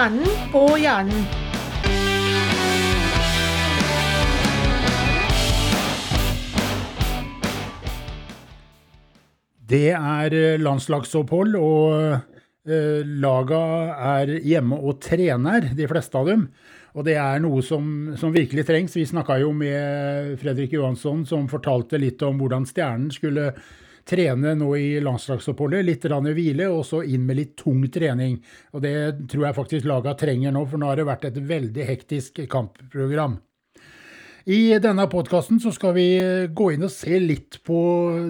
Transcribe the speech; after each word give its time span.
Hjernen 0.00 0.36
på 0.48 0.60
hjernen. 0.80 1.24
Det 9.68 9.90
er 9.92 10.36
eh, 10.38 10.56
landslagsopphold, 10.56 11.58
og 11.60 12.14
eh, 12.16 13.04
laga 13.04 13.60
er 14.14 14.32
hjemme 14.40 14.78
og 14.80 15.02
trener, 15.04 15.68
de 15.76 15.90
fleste 15.92 16.16
av 16.16 16.32
dem. 16.32 16.48
Og 16.96 17.04
det 17.04 17.18
er 17.20 17.44
noe 17.44 17.60
som, 17.60 18.14
som 18.16 18.32
virkelig 18.32 18.64
trengs. 18.70 18.96
Vi 18.96 19.04
snakka 19.04 19.36
jo 19.44 19.52
med 19.52 20.40
Fredrik 20.40 20.72
Johansson, 20.78 21.26
som 21.28 21.44
fortalte 21.52 22.00
litt 22.00 22.24
om 22.24 22.40
hvordan 22.40 22.64
Stjernen 22.72 23.12
skulle 23.12 23.50
trene 24.08 24.54
nå 24.58 24.70
i 24.78 24.88
landslagsoppholdet. 25.04 25.84
Litt 25.86 26.06
rann 26.10 26.30
hvile, 26.30 26.70
og 26.70 26.84
så 26.88 27.02
inn 27.02 27.26
med 27.28 27.40
litt 27.40 27.54
tung 27.60 27.82
trening. 27.92 28.38
Og 28.74 28.84
det 28.84 28.94
tror 29.30 29.48
jeg 29.48 29.58
faktisk 29.58 29.90
laga 29.90 30.16
trenger 30.18 30.54
nå, 30.56 30.64
for 30.68 30.80
nå 30.80 30.90
har 30.90 31.00
det 31.00 31.08
vært 31.10 31.28
et 31.30 31.44
veldig 31.50 31.86
hektisk 31.92 32.42
kampprogram. 32.50 33.38
I 34.50 34.78
denne 34.80 35.04
podkasten 35.12 35.60
skal 35.60 35.94
vi 35.94 36.08
gå 36.56 36.72
inn 36.74 36.86
og 36.86 36.92
se 36.94 37.18
litt 37.20 37.60
på 37.66 37.80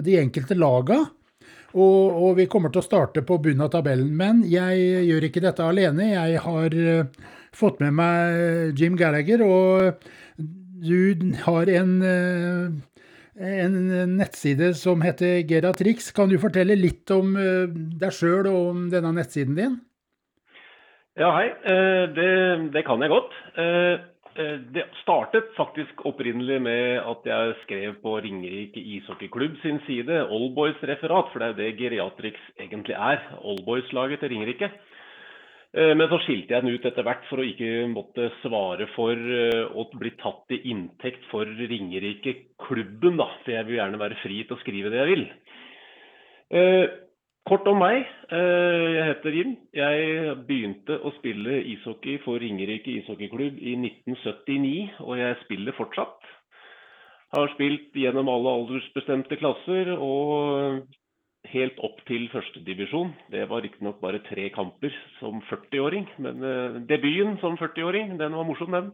de 0.03 0.19
enkelte 0.19 0.57
laga. 0.59 0.99
Og, 1.71 2.11
og, 2.11 2.31
vi 2.35 2.49
kommer 2.51 2.71
til 2.71 2.81
å 2.81 2.85
starte 2.85 3.23
på 3.23 3.37
bunnen 3.39 3.63
av 3.63 3.71
tabellen. 3.71 4.11
Men 4.17 4.43
jeg 4.49 5.05
gjør 5.07 5.27
ikke 5.27 5.43
dette 5.45 5.63
alene. 5.63 6.09
Jeg 6.11 6.41
har 6.43 6.75
uh, 6.75 7.29
fått 7.55 7.79
med 7.83 7.95
meg 7.95 8.79
Jim 8.79 8.97
Gallagher, 8.99 9.43
og 9.45 10.03
du 10.81 11.31
har 11.45 11.71
en, 11.71 11.93
uh, 12.03 12.75
en 13.41 13.77
nettside 14.17 14.73
som 14.77 15.01
heter 15.01 15.41
Geratrix. 15.49 16.11
Kan 16.15 16.29
du 16.29 16.37
fortelle 16.41 16.77
litt 16.77 17.09
om 17.13 17.33
uh, 17.35 17.65
deg 17.71 18.13
sjøl 18.15 18.49
og 18.51 18.69
om 18.73 18.85
denne 18.93 19.13
nettsiden 19.17 19.57
din? 19.57 19.79
Ja, 21.19 21.33
hei. 21.35 21.49
Det, 22.15 22.27
det 22.71 22.85
kan 22.87 23.01
jeg 23.03 23.11
godt. 23.11 23.33
Eh, 24.35 24.59
det 24.71 24.85
startet 25.01 25.49
faktisk 25.57 26.05
opprinnelig 26.07 26.61
med 26.63 27.01
at 27.03 27.25
jeg 27.27 27.55
skrev 27.63 27.97
på 28.03 28.15
Ringerike 28.23 28.79
ishockeyklubb 28.79 29.57
sin 29.59 29.81
side, 29.87 30.21
Oldboys-referat, 30.31 31.31
for 31.31 31.39
det 31.39 31.47
er 31.47 31.51
jo 31.51 31.59
det 31.59 31.79
Geriatrix 31.79 32.39
egentlig 32.59 32.95
er. 32.95 33.19
Oldboys-laget 33.43 34.19
til 34.19 34.31
Ringerike. 34.31 34.71
Eh, 35.71 35.93
men 35.95 36.09
så 36.11 36.19
skilte 36.25 36.55
jeg 36.55 36.65
den 36.65 36.75
ut 36.75 36.87
etter 36.89 37.05
hvert 37.07 37.23
for 37.29 37.39
å 37.39 37.47
ikke 37.47 37.85
måtte 37.91 38.27
svare 38.41 38.89
for 38.95 39.15
eh, 39.15 39.61
å 39.71 39.85
bli 39.95 40.11
tatt 40.19 40.43
til 40.51 40.65
inntekt 40.73 41.23
for 41.31 41.47
Ringerike-klubben, 41.47 43.21
da. 43.21 43.29
For 43.45 43.55
jeg 43.55 43.69
vil 43.69 43.79
gjerne 43.79 44.01
være 44.01 44.19
fri 44.23 44.41
til 44.43 44.57
å 44.57 44.61
skrive 44.65 44.91
det 44.91 45.01
jeg 45.03 45.13
vil. 45.13 45.25
Kort 47.47 47.65
om 47.67 47.79
meg. 47.81 48.03
Eh, 48.29 48.87
jeg 48.95 49.05
heter 49.07 49.35
Jim. 49.35 49.55
Jeg 49.73 50.35
begynte 50.45 50.99
å 51.01 51.11
spille 51.17 51.57
ishockey 51.73 52.19
for 52.25 52.37
Ringerike 52.41 52.93
ishockeyklubb 52.99 53.57
i 53.57 53.73
1979, 53.79 55.01
og 55.01 55.17
jeg 55.17 55.39
spiller 55.45 55.75
fortsatt. 55.79 56.29
Har 57.33 57.49
spilt 57.55 57.95
gjennom 57.97 58.29
alle 58.29 58.53
aldersbestemte 58.59 59.39
klasser 59.39 59.93
og 59.95 60.83
helt 61.49 61.79
opp 61.83 61.97
til 62.07 62.27
førstedivisjon. 62.31 63.11
Det 63.33 63.47
var 63.49 63.63
riktignok 63.65 63.99
bare 64.03 64.21
tre 64.27 64.49
kamper 64.53 64.93
som 65.19 65.41
40-åring, 65.49 66.07
men 66.21 66.45
uh, 66.45 66.79
debuten 66.87 67.37
som 67.41 67.57
40-åring, 67.59 68.17
den 68.21 68.37
var 68.37 68.47
morsom, 68.47 68.71
den. 68.77 68.93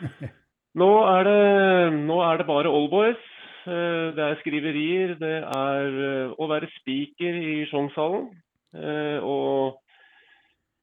Nå 0.80 0.90
er 1.08 1.22
det, 1.24 2.02
nå 2.04 2.18
er 2.20 2.36
det 2.36 2.48
bare 2.48 2.72
Allboys. 2.72 3.22
Uh, 3.66 4.12
det 4.16 4.24
er 4.24 4.40
skriverier, 4.42 5.14
det 5.20 5.36
er 5.42 5.86
uh, 6.00 6.34
å 6.36 6.48
være 6.50 6.68
spiker 6.80 7.38
i 7.40 7.62
Sjongshallen. 7.70 8.28
Eh, 8.76 9.24
og 9.24 9.80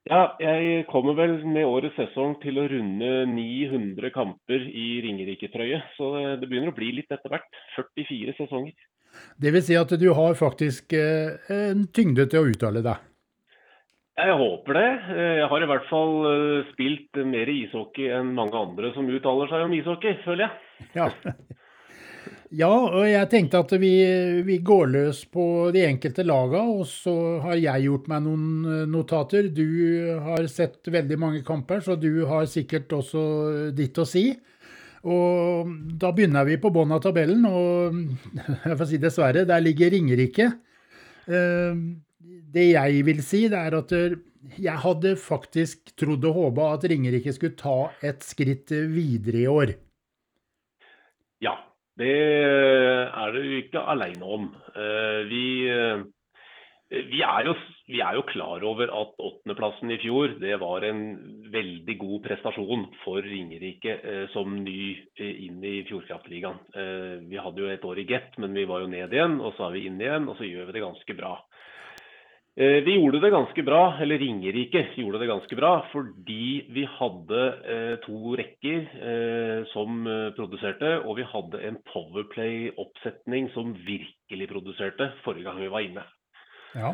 ja, 0.09 0.33
jeg 0.41 0.86
kommer 0.89 1.16
vel 1.17 1.36
med 1.45 1.67
årets 1.67 1.95
sesong 1.99 2.36
til 2.41 2.59
å 2.59 2.66
runde 2.71 3.11
900 3.30 4.11
kamper 4.15 4.65
i 4.67 4.87
Ringerike-trøye. 5.05 5.80
Så 5.98 6.09
det 6.42 6.49
begynner 6.49 6.73
å 6.73 6.77
bli 6.77 6.92
litt 6.98 7.14
etter 7.14 7.32
hvert. 7.32 7.61
44 7.77 8.36
sesonger. 8.42 8.73
Det 9.42 9.54
vil 9.56 9.66
si 9.66 9.78
at 9.80 9.92
du 10.00 10.08
har 10.18 10.38
faktisk 10.40 10.94
en 10.94 11.88
tyngde 11.94 12.28
til 12.32 12.44
å 12.44 12.52
uttale 12.52 12.84
deg? 12.86 13.10
Jeg 14.14 14.38
håper 14.38 14.78
det. 14.78 14.90
Jeg 15.18 15.50
har 15.50 15.64
i 15.66 15.68
hvert 15.72 15.88
fall 15.90 16.14
spilt 16.70 17.18
mer 17.26 17.50
ishockey 17.50 18.12
enn 18.14 18.36
mange 18.38 18.60
andre 18.60 18.94
som 18.94 19.10
uttaler 19.10 19.50
seg 19.50 19.66
om 19.66 19.74
ishockey, 19.74 20.20
føler 20.26 20.46
jeg. 20.46 20.90
Ja. 21.00 21.10
Ja, 22.54 22.70
og 22.70 23.08
jeg 23.08 23.30
tenkte 23.32 23.64
at 23.64 23.72
vi, 23.82 23.96
vi, 24.46 24.60
går 24.62 24.92
løs 24.94 25.24
på 25.34 25.72
de 25.74 25.88
enkelte 25.88 26.22
laga, 26.28 26.60
og 26.70 26.84
så 26.86 27.14
har 27.42 27.58
jeg 27.58 27.88
gjort 27.88 28.10
meg 28.12 28.22
noen 28.28 28.68
eh, 28.70 28.84
notater. 28.86 29.48
Du 29.50 29.66
har 30.22 30.45
sett 30.52 30.86
veldig 30.94 31.18
mange 31.18 31.42
kamper, 31.48 31.82
så 31.82 31.98
du 31.98 32.28
har 32.30 32.45
sikkert 32.52 32.94
også 32.94 33.24
ditt 33.74 33.98
å 33.98 34.06
si. 34.06 34.28
Og 35.03 35.71
da 35.99 36.14
begynner 36.15 36.47
vi 36.47 36.55
på 36.61 36.71
bunnen 36.71 36.95
av 36.95 37.03
tabellen, 37.03 37.43
og 37.49 37.97
jeg 38.69 38.77
får 38.80 38.89
si 38.89 38.99
dessverre, 39.03 39.47
der 39.49 39.64
ligger 39.64 39.91
Ringerike. 39.91 40.52
Eh, 41.27 41.81
det 42.53 42.69
jeg 42.69 43.03
vil 43.08 43.19
si, 43.25 43.47
det 43.52 43.59
er 43.59 43.80
at 43.80 43.91
jeg 44.59 44.75
hadde 44.83 45.15
faktisk 45.19 45.93
trodd 45.99 46.25
og 46.27 46.37
håpa 46.37 46.73
at 46.75 46.87
Ringerike 46.91 47.33
skulle 47.36 47.59
ta 47.59 47.91
et 48.03 48.23
skritt 48.25 48.71
videre 48.71 49.43
i 49.43 49.49
år. 49.49 49.75
Ja, 51.43 51.55
det 51.99 52.14
er 52.14 53.35
du 53.35 53.41
ikke 53.59 53.83
aleine 53.93 54.35
om. 54.37 54.49
Eh, 54.75 55.20
vi, 55.30 55.45
eh, 55.70 56.03
vi, 57.11 57.21
er 57.21 57.49
jo, 57.49 57.55
vi, 57.93 58.02
er 58.02 58.17
jo, 58.17 58.26
klar 58.27 58.65
over 58.65 58.89
at 58.89 59.14
åttendeplassen 59.21 59.93
i 59.93 59.99
fjor 60.02 60.36
det 60.42 60.58
var 60.61 60.86
en 60.87 61.04
veldig 61.54 61.95
god 62.02 62.23
prestasjon 62.26 62.87
for 63.04 63.21
Ringerike 63.21 63.95
eh, 64.02 64.26
som 64.33 64.58
ny 64.65 64.95
inn 65.21 65.64
i 65.64 65.80
Fjordkraftligaen. 65.87 66.59
Vi 67.30 67.39
hadde 67.39 67.61
jo 67.61 67.70
et 67.70 67.86
år 67.86 68.02
i 68.02 68.08
get, 68.09 68.33
men 68.42 68.55
vi 68.58 68.65
var 68.70 68.83
jo 68.83 68.92
ned 68.92 69.14
igjen. 69.14 69.39
Og 69.42 69.53
så 69.58 69.67
er 69.67 69.77
vi 69.77 69.86
inn 69.87 70.02
igjen, 70.02 70.27
og 70.27 70.39
så 70.39 70.48
gjør 70.48 70.70
vi 70.70 70.77
det 70.77 70.86
ganske 70.87 71.17
bra. 71.17 71.36
Eh, 72.55 72.83
vi 72.86 72.93
gjorde 72.93 73.20
det 73.20 73.32
ganske 73.33 73.64
bra, 73.65 73.82
eller 74.02 74.20
Ringerike 74.21 74.83
gjorde 74.95 75.23
det 75.23 75.30
ganske 75.32 75.55
bra, 75.58 75.71
fordi 75.89 76.49
vi 76.70 76.83
hadde 76.99 77.39
eh, 77.65 77.93
to 78.03 78.36
rekker 78.37 78.83
eh, 79.09 79.64
som 79.71 80.03
eh, 80.05 80.27
produserte, 80.37 80.99
og 81.02 81.17
vi 81.17 81.26
hadde 81.32 81.64
en 81.65 81.80
Powerplay-oppsetning 81.89 83.49
som 83.55 83.73
virkelig 83.73 84.49
produserte 84.52 85.09
forrige 85.23 85.48
gang 85.48 85.64
vi 85.64 85.71
var 85.73 85.87
inne. 85.87 86.05
Ja. 86.77 86.93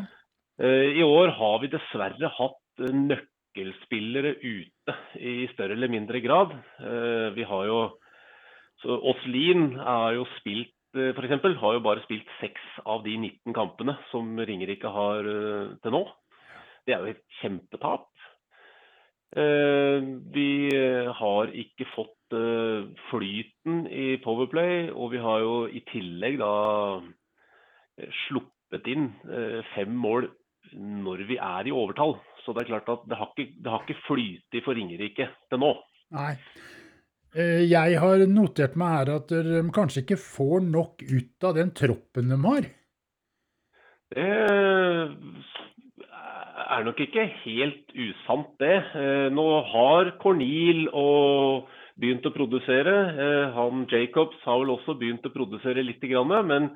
Eh, 0.59 0.99
I 0.99 1.03
år 1.03 1.31
har 1.37 1.61
vi 1.63 1.71
dessverre 1.71 2.31
hatt 2.35 2.83
eh, 2.83 2.91
nøkkelspillere 2.91 4.35
ute 4.43 4.95
i 5.23 5.47
større 5.53 5.77
eller 5.77 5.91
mindre 5.91 6.19
grad. 6.19 6.51
vi 7.35 7.43
har 7.43 7.65
jo 7.67 7.79
Åslin 8.83 9.73
er 9.79 10.13
jo 10.15 10.25
spilt 10.37 10.75
Eh, 10.97 11.11
f.eks. 11.13 11.43
har 11.61 11.73
jo 11.75 11.81
bare 11.85 12.01
spilt 12.01 12.29
seks 12.39 12.61
av 12.89 13.03
de 13.05 13.13
19 13.13 13.53
kampene 13.53 13.93
som 14.09 14.39
Ringerike 14.41 14.89
har 14.89 15.27
til 15.83 15.93
nå. 15.93 15.99
Det 16.87 16.95
er 16.95 17.03
jo 17.03 17.11
et 17.11 17.21
kjempetap. 17.43 18.07
Vi 20.33 20.51
har 21.19 21.51
ikke 21.53 21.85
fått 21.93 22.33
flyten 23.11 23.83
i 23.93 24.17
Powerplay, 24.23 24.89
og 24.89 25.11
vi 25.13 25.21
har 25.21 25.43
jo 25.45 25.53
i 25.69 25.83
tillegg 25.91 26.39
da 26.41 26.49
sluppet 28.23 28.89
inn 28.89 29.11
fem 29.75 29.93
mål 29.93 30.31
når 30.73 31.25
vi 31.29 31.37
er 31.41 31.69
i 31.69 31.75
overtall. 31.75 32.17
Så 32.43 32.55
det 32.55 32.63
er 32.63 32.71
klart 32.73 32.89
at 32.91 33.05
det 33.09 33.19
har 33.19 33.31
ikke, 33.33 33.53
det 33.59 33.71
har 33.73 33.85
ikke 33.85 34.03
flytet 34.07 34.65
for 34.65 34.77
Ringerike 34.77 35.29
til 35.49 35.61
nå. 35.61 35.71
Nei. 36.17 36.33
Eh, 37.35 37.63
jeg 37.69 37.99
har 38.01 38.25
notert 38.29 38.77
meg 38.79 38.95
her 38.95 39.13
at 39.19 39.33
de 39.33 39.63
kanskje 39.75 40.01
ikke 40.05 40.21
får 40.21 40.63
nok 40.65 41.03
ut 41.05 41.45
av 41.45 41.57
den 41.59 41.73
troppen 41.77 42.31
de 42.33 42.39
har? 42.47 42.69
Det 44.09 44.29
er 46.69 46.85
nok 46.85 47.01
ikke 47.03 47.27
helt 47.43 47.93
usant, 47.93 48.55
det. 48.61 48.77
Eh, 48.97 49.27
nå 49.33 49.45
har 49.73 50.15
Cornel 50.21 50.87
begynt 51.99 52.25
å 52.25 52.33
produsere. 52.33 52.95
Eh, 53.13 53.45
han 53.55 53.85
Jacobs 53.91 54.39
har 54.45 54.61
vel 54.61 54.73
også 54.77 54.97
begynt 54.99 55.25
å 55.27 55.33
produsere 55.33 55.85
litt, 55.85 56.01
men 56.01 56.71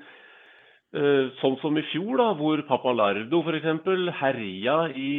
sånn 1.39 1.55
som 1.57 1.77
i 1.79 1.81
fjor, 1.89 2.19
da, 2.19 2.27
hvor 2.37 2.61
Papalardo 2.69 3.39
f.eks. 3.41 3.87
herja 4.19 4.75
i 4.93 5.09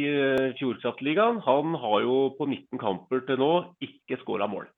Fjordkraftligaen. 0.55 1.41
Han 1.43 1.75
har 1.81 2.05
jo 2.05 2.15
på 2.37 2.47
19 2.47 2.79
kamper 2.79 3.25
til 3.27 3.41
nå 3.41 3.51
ikke 3.83 4.21
skåra 4.21 4.47
mål. 4.47 4.69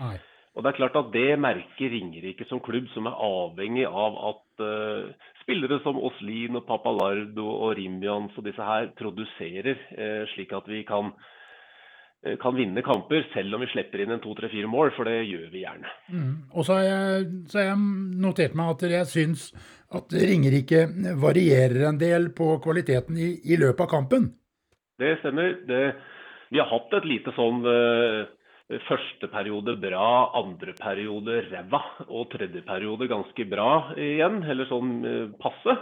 Nei. 0.00 0.16
Og 0.58 0.64
det 0.64 0.72
er 0.72 0.78
klart 0.80 0.96
at 0.98 1.10
det 1.14 1.38
merker 1.38 1.92
Ringerike 1.92 2.42
som 2.48 2.58
klubb, 2.58 2.88
som 2.90 3.06
er 3.06 3.20
avhengig 3.22 3.84
av 3.86 4.16
at 4.32 4.62
uh, 4.66 5.28
spillere 5.44 5.78
som 5.84 6.00
Oslin 6.02 6.58
og 6.58 6.64
Papalardo 6.66 7.44
og 7.46 7.76
Rimians 7.78 8.34
og 8.34 8.48
disse 8.48 8.66
her 8.66 8.88
produserer, 8.98 9.78
uh, 9.94 10.24
slik 10.32 10.56
at 10.58 10.66
vi 10.66 10.82
kan, 10.88 11.12
kan 12.42 12.56
vinne 12.58 12.82
kamper, 12.82 13.22
selv 13.32 13.54
om 13.54 13.62
vi 13.62 13.70
slipper 13.70 14.02
inn 14.02 14.10
en 14.16 14.22
to-tre-fire 14.22 14.66
mål, 14.70 14.90
for 14.96 15.06
det 15.06 15.20
gjør 15.28 15.48
vi 15.52 15.62
gjerne. 15.62 15.92
Mm. 16.10 16.32
Og 16.50 16.66
så 16.66 16.78
har, 16.78 16.86
jeg, 16.88 17.28
så 17.46 17.60
har, 17.60 17.68
jeg, 17.70 17.82
notert 18.24 18.56
meg 18.58 18.72
at 18.74 18.86
jeg 18.90 19.10
syns 19.12 19.44
at 19.94 20.12
Ringerike 20.12 20.82
varierer 21.22 21.86
en 21.88 22.00
del 22.00 22.28
på 22.36 22.56
kvaliteten 22.64 23.20
i, 23.22 23.30
i 23.52 23.60
løpet 23.60 23.86
av 23.86 23.92
kampen. 23.92 24.32
Det 24.98 25.14
stemmer. 25.22 25.54
Det 25.68 25.82
vi 26.50 26.60
har 26.60 26.68
hatt 26.70 26.94
et 26.96 27.06
lite 27.08 27.32
sånn 27.36 27.60
uh, 27.64 28.24
første 28.88 29.28
periode 29.32 29.76
bra, 29.80 30.08
andre 30.40 30.74
periode 30.78 31.42
ræva 31.48 31.82
og 32.08 32.30
tredje 32.32 32.64
periode 32.66 33.08
ganske 33.10 33.46
bra 33.48 33.70
igjen, 33.96 34.42
eller 34.48 34.68
sånn 34.70 34.94
uh, 35.04 35.24
passe. 35.40 35.76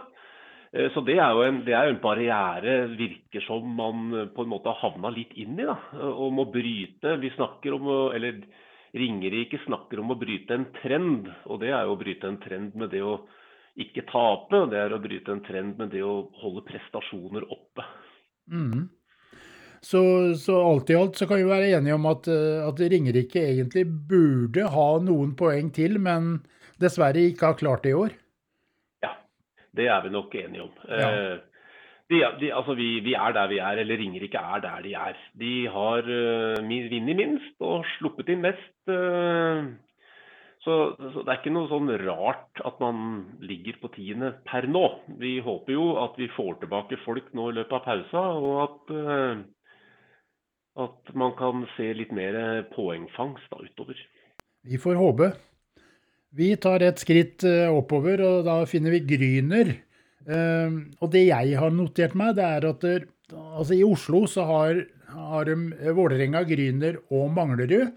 Uh, 0.76 0.86
så 0.92 1.02
det 1.08 1.16
er 1.16 1.32
jo 1.32 1.46
en, 1.46 1.62
det 1.64 1.74
er 1.74 1.90
en 1.90 2.02
barriere, 2.02 2.76
virker 2.98 3.44
som 3.48 3.66
man 3.78 4.12
på 4.36 4.44
en 4.44 4.52
måte 4.52 4.70
har 4.72 4.82
havna 4.84 5.10
litt 5.14 5.32
inn 5.40 5.56
i. 5.58 5.66
da, 5.66 5.78
Og 6.12 6.30
må 6.36 6.46
bryte. 6.52 7.16
Vi 7.22 7.32
snakker 7.38 7.78
om 7.78 7.90
Eller 8.14 8.44
Ringerike 8.96 9.58
snakker 9.64 10.00
om 10.00 10.14
å 10.14 10.18
bryte 10.20 10.54
en 10.56 10.68
trend, 10.78 11.26
og 11.50 11.60
det 11.60 11.72
er 11.72 11.84
jo 11.84 11.96
å 11.96 12.00
bryte 12.00 12.28
en 12.30 12.38
trend 12.40 12.76
med 12.78 12.94
det 12.94 13.02
å 13.04 13.18
ikke 13.76 14.06
tape. 14.08 14.56
og 14.56 14.70
Det 14.72 14.80
er 14.80 14.94
å 14.94 15.02
bryte 15.02 15.34
en 15.34 15.42
trend 15.44 15.80
med 15.80 15.92
det 15.92 16.04
å 16.04 16.28
holde 16.40 16.64
prestasjoner 16.68 17.44
oppe. 17.52 17.84
Mm. 18.52 18.86
Så, 19.84 20.00
så, 20.40 20.56
alt 20.64 20.90
i 20.90 20.96
alt 20.98 21.18
så 21.18 21.28
kan 21.28 21.38
vi 21.38 21.48
være 21.48 21.74
enige 21.76 21.94
om 21.98 22.06
at, 22.10 22.28
eh, 22.32 22.62
at 22.64 22.80
Ringerike 22.80 23.42
egentlig 23.52 23.84
burde 23.86 24.64
ha 24.72 24.86
noen 25.04 25.34
poeng 25.38 25.68
til, 25.74 26.00
men 26.02 26.40
dessverre 26.82 27.28
ikke 27.28 27.52
har 27.52 27.60
klart 27.60 27.84
det 27.84 27.92
i 27.92 28.00
år. 28.00 28.16
Det 29.76 29.86
er 29.92 30.02
vi 30.04 30.12
nok 30.14 30.34
enige 30.34 30.66
om. 30.66 30.74
Ja. 30.88 31.10
Eh, 31.10 31.38
de, 32.10 32.20
de, 32.40 32.52
altså 32.54 32.76
vi, 32.78 33.00
vi, 33.02 33.16
er 33.18 33.34
der 33.34 33.48
vi 33.50 33.58
er, 33.58 33.80
eller 33.82 33.98
Ringerike 33.98 34.38
er 34.38 34.62
der 34.62 34.84
de 34.84 34.92
er. 34.94 35.16
De 35.34 35.54
har 35.74 36.06
uh, 36.06 36.60
vunnet 36.62 37.18
minst 37.18 37.66
og 37.66 37.82
sluppet 37.96 38.30
inn 38.30 38.44
mest. 38.44 38.76
Uh, 38.86 39.74
så, 40.62 40.94
så, 40.98 41.24
det 41.24 41.32
er 41.32 41.40
ikke 41.40 41.54
noe 41.54 41.70
sånn 41.70 41.90
rart 42.04 42.62
at 42.66 42.78
man 42.82 43.00
ligger 43.42 43.80
på 43.82 43.90
tiende 43.96 44.32
per 44.46 44.68
nå. 44.70 44.84
Vi 45.18 45.38
håper 45.42 45.74
jo 45.74 45.88
at 46.04 46.14
vi 46.18 46.30
får 46.36 46.60
tilbake 46.62 47.00
folk 47.02 47.32
nå 47.34 47.50
i 47.50 47.58
løpet 47.58 47.74
av 47.80 47.84
pausa, 47.88 48.24
og 48.38 48.62
at, 48.68 48.94
uh, 48.94 49.42
at 50.86 51.14
man 51.18 51.34
kan 51.38 51.66
se 51.74 51.90
litt 51.90 52.14
mer 52.14 52.38
poengfangst 52.70 53.50
da 53.50 53.66
utover. 53.66 53.98
Vi 54.66 54.78
får 54.82 55.02
håpe. 55.02 55.34
Vi 56.36 56.50
tar 56.60 56.84
et 56.84 57.00
skritt 57.00 57.44
oppover, 57.46 58.20
og 58.20 58.44
da 58.44 58.60
finner 58.68 58.92
vi 58.92 59.04
Gryner. 59.08 59.70
Ehm, 60.26 60.78
og 61.00 61.12
det 61.14 61.28
jeg 61.28 61.54
har 61.60 61.74
notert 61.74 62.16
meg, 62.18 62.34
det 62.38 62.46
er 62.46 62.66
at 62.68 62.82
der, 62.82 63.06
altså 63.32 63.76
i 63.76 63.84
Oslo 63.86 64.24
så 64.30 64.46
har, 64.48 64.80
har 65.14 65.46
de 65.48 65.56
eh, 65.78 65.92
Vålerenga, 65.94 66.42
Gryner 66.48 66.98
og 67.14 67.30
Manglerud. 67.34 67.92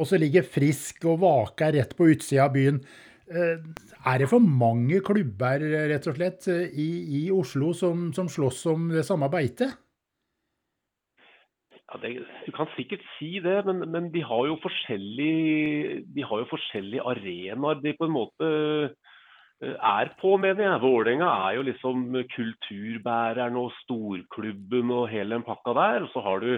Og 0.00 0.08
så 0.08 0.20
ligger 0.20 0.46
Frisk 0.46 1.04
og 1.08 1.20
Vaka 1.24 1.70
rett 1.74 1.96
på 1.96 2.08
utsida 2.12 2.46
av 2.46 2.54
byen. 2.54 2.80
Er 3.30 4.16
det 4.18 4.26
for 4.30 4.42
mange 4.42 5.02
klubber 5.06 5.60
rett 5.60 6.06
og 6.08 6.16
slett 6.16 6.48
i, 6.50 6.86
i 7.20 7.20
Oslo 7.30 7.68
som, 7.76 8.08
som, 8.16 8.26
slåss 8.32 8.64
om 8.72 8.88
det 8.90 9.04
samme 9.06 9.28
beitet? 9.30 9.76
Ja, 11.90 11.98
det, 12.02 12.10
du 12.46 12.52
kan 12.54 12.70
sikkert 12.76 13.02
si 13.16 13.40
det, 13.42 13.58
men, 13.66 13.82
men 13.90 14.12
de 14.14 14.22
har 14.22 14.46
jo 14.46 14.60
forskjellige, 14.62 16.04
forskjellige 16.52 17.02
arenaer. 17.02 17.82
De 17.82 17.96
på 17.98 18.06
en 18.06 18.14
måte 18.14 18.50
Eh, 19.60 19.76
er 19.76 20.14
på, 20.20 20.36
mener 20.40 20.64
jeg. 20.64 20.80
Vålerenga 20.80 21.28
er 21.46 21.58
jo 21.58 21.64
liksom 21.68 22.04
kulturbæreren 22.32 23.58
og 23.60 23.74
storklubben 23.82 24.92
og 24.96 25.10
hele 25.12 25.36
den 25.36 25.44
pakka 25.44 25.74
der. 25.76 26.06
Og 26.06 26.14
så 26.14 26.22
har 26.24 26.40
du 26.40 26.54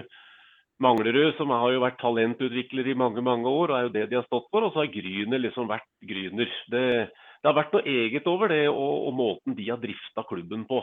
Manglerud, 0.79 1.35
som 1.37 1.51
har 1.51 1.69
jo 1.71 1.83
vært 1.83 1.99
talentutvikler 2.01 2.87
i 2.89 2.97
mange 2.97 3.21
mange 3.21 3.47
år, 3.47 3.71
og 3.71 3.77
er 3.77 3.83
jo 3.87 3.93
det 3.93 4.07
de 4.09 4.17
har 4.17 4.25
stått 4.29 4.47
for. 4.51 4.63
Og 4.63 4.71
så 4.73 4.83
har 4.83 4.95
Gryner 4.95 5.43
liksom 5.43 5.67
vært 5.67 5.89
Gryner. 6.07 6.55
Det, 6.71 6.85
det 7.11 7.49
har 7.49 7.59
vært 7.59 7.75
noe 7.75 7.83
eget 7.83 8.27
over 8.27 8.51
det 8.51 8.65
og, 8.71 8.93
og 9.09 9.13
måten 9.19 9.59
de 9.59 9.67
har 9.69 9.83
drifta 9.83 10.23
klubben 10.29 10.63
på. 10.69 10.79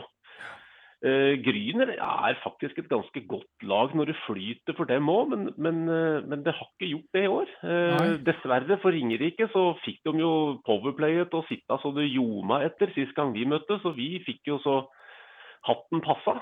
Uh, 1.01 1.33
Gryner 1.41 1.95
er 1.95 2.35
faktisk 2.43 2.77
et 2.77 2.89
ganske 2.89 3.23
godt 3.25 3.63
lag 3.65 3.95
når 3.97 4.11
det 4.11 4.19
flyter 4.21 4.75
for 4.77 4.85
dem 4.85 5.07
òg, 5.09 5.31
men, 5.31 5.47
men, 5.57 5.79
uh, 5.89 6.21
men, 6.29 6.43
det 6.45 6.53
har 6.53 6.67
ikke 6.67 6.91
gjort 6.91 7.15
det 7.17 7.23
i 7.25 7.31
år. 7.31 7.53
Uh, 7.65 8.11
dessverre 8.21 8.77
for 8.83 8.93
Ringerike 8.93 9.47
så 9.49 9.63
fikk 9.81 9.97
de 10.05 10.21
jo 10.21 10.33
powerplayet 10.67 11.33
og 11.33 11.47
sitta 11.49 11.79
så 11.81 11.89
det 11.95 12.05
ljoma 12.05 12.59
etter 12.67 12.93
sist 12.93 13.15
gang 13.17 13.33
vi 13.33 13.47
møttes, 13.49 13.81
så 13.81 13.95
vi 13.97 14.19
fikk 14.27 14.51
jo 14.51 14.59
så 14.61 14.75
hatten 15.65 16.03
passa. 16.05 16.37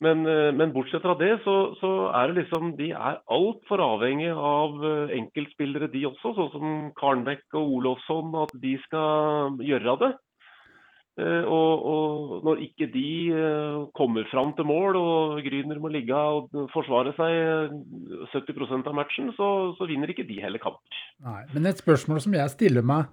Men, 0.00 0.22
men 0.54 0.70
bortsett 0.70 1.02
fra 1.02 1.16
det, 1.18 1.40
så, 1.42 1.74
så, 1.80 1.88
er 2.14 2.30
det 2.30 2.44
liksom 2.44 2.68
De 2.78 2.92
er 2.94 3.16
altfor 3.34 3.80
avhengig 3.82 4.28
av 4.30 4.78
enkeltspillere, 5.10 5.88
de 5.90 6.04
også, 6.06 6.36
sånn 6.36 6.52
som 6.52 6.76
Karnbekk 7.00 7.56
og 7.58 7.72
Olofsson, 7.80 8.30
at 8.44 8.54
de 8.62 8.76
skal 8.84 9.58
gjøre 9.58 9.96
det. 10.04 10.12
Eh, 11.18 11.44
og, 11.50 11.86
og, 11.92 12.34
når 12.46 12.60
ikke 12.62 12.86
de 12.92 13.08
eh, 13.34 13.78
kommer 13.98 14.26
fram 14.30 14.52
til 14.54 14.68
mål, 14.68 14.98
og 15.00 15.40
Gryner 15.42 15.80
må 15.82 15.90
ligge 15.90 16.14
og 16.14 16.52
forsvare 16.70 17.10
seg 17.16 17.72
70% 18.30 18.86
av 18.86 18.94
matchen, 18.94 19.32
så, 19.34 19.48
så, 19.74 19.88
vinner 19.90 20.12
ikke 20.12 20.28
de 20.28 20.38
heller 20.44 20.62
kamper. 20.62 21.00
Nei, 21.26 21.42
Men 21.56 21.66
et 21.66 21.82
spørsmål 21.82 22.22
som 22.22 22.38
jeg 22.38 22.54
stiller 22.54 22.86
meg 22.86 23.10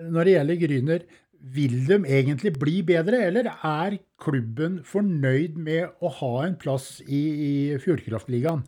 når 0.00 0.28
det 0.28 0.34
gjelder 0.34 0.60
Gryner, 0.60 1.06
vil 1.40 1.78
de 1.88 1.96
egentlig 2.04 2.52
bli 2.60 2.82
bedre, 2.84 3.22
eller 3.30 3.48
er 3.48 3.96
klubben 4.20 4.82
fornøyd 4.84 5.56
med 5.56 5.96
å 6.04 6.12
ha 6.20 6.34
en 6.44 6.58
plass 6.60 6.98
i, 7.06 7.22
i 7.46 7.52
Fjordkraftligaen? 7.80 8.66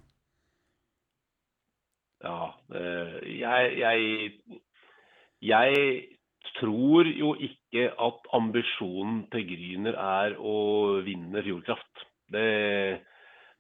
Ja, 2.25 2.55
eh, 2.73 3.21
jeg, 3.37 3.77
jeg, 3.83 4.59
jeg 5.45 6.12
tror 6.63 7.09
jo 7.11 7.33
ikke 7.43 7.89
at 7.91 8.29
ambisjonen 8.37 9.25
til 9.33 9.47
Gryner 9.49 9.99
er 9.99 10.37
å 10.39 10.55
vinne 11.07 11.43
Fjordkraft. 11.45 12.05
Det, 12.33 12.47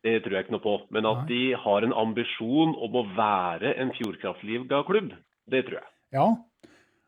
det, 0.06 0.20
tror 0.22 0.36
jeg 0.36 0.46
ikke 0.46 0.56
noe 0.56 0.64
på. 0.64 0.76
Men 0.94 1.08
at 1.10 1.26
de 1.30 1.42
har 1.64 1.86
en 1.86 1.96
ambisjon 2.04 2.76
om 2.86 3.00
å 3.00 3.04
være 3.18 3.74
en 3.82 3.92
Fjordkraftliga-klubb, 3.98 5.12
det 5.52 5.64
tror 5.66 5.80
jeg. 5.80 5.90
Ja. 6.14 6.28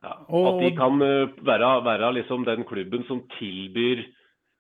ja. 0.05 0.19
At 0.19 0.61
de 0.65 0.75
kan 0.77 1.01
eh, 1.07 1.39
være, 1.47 1.73
være 1.87 2.13
liksom 2.19 2.45
den 2.49 2.67
klubben 2.69 3.07
som 3.09 3.25
tilbyr 3.39 4.05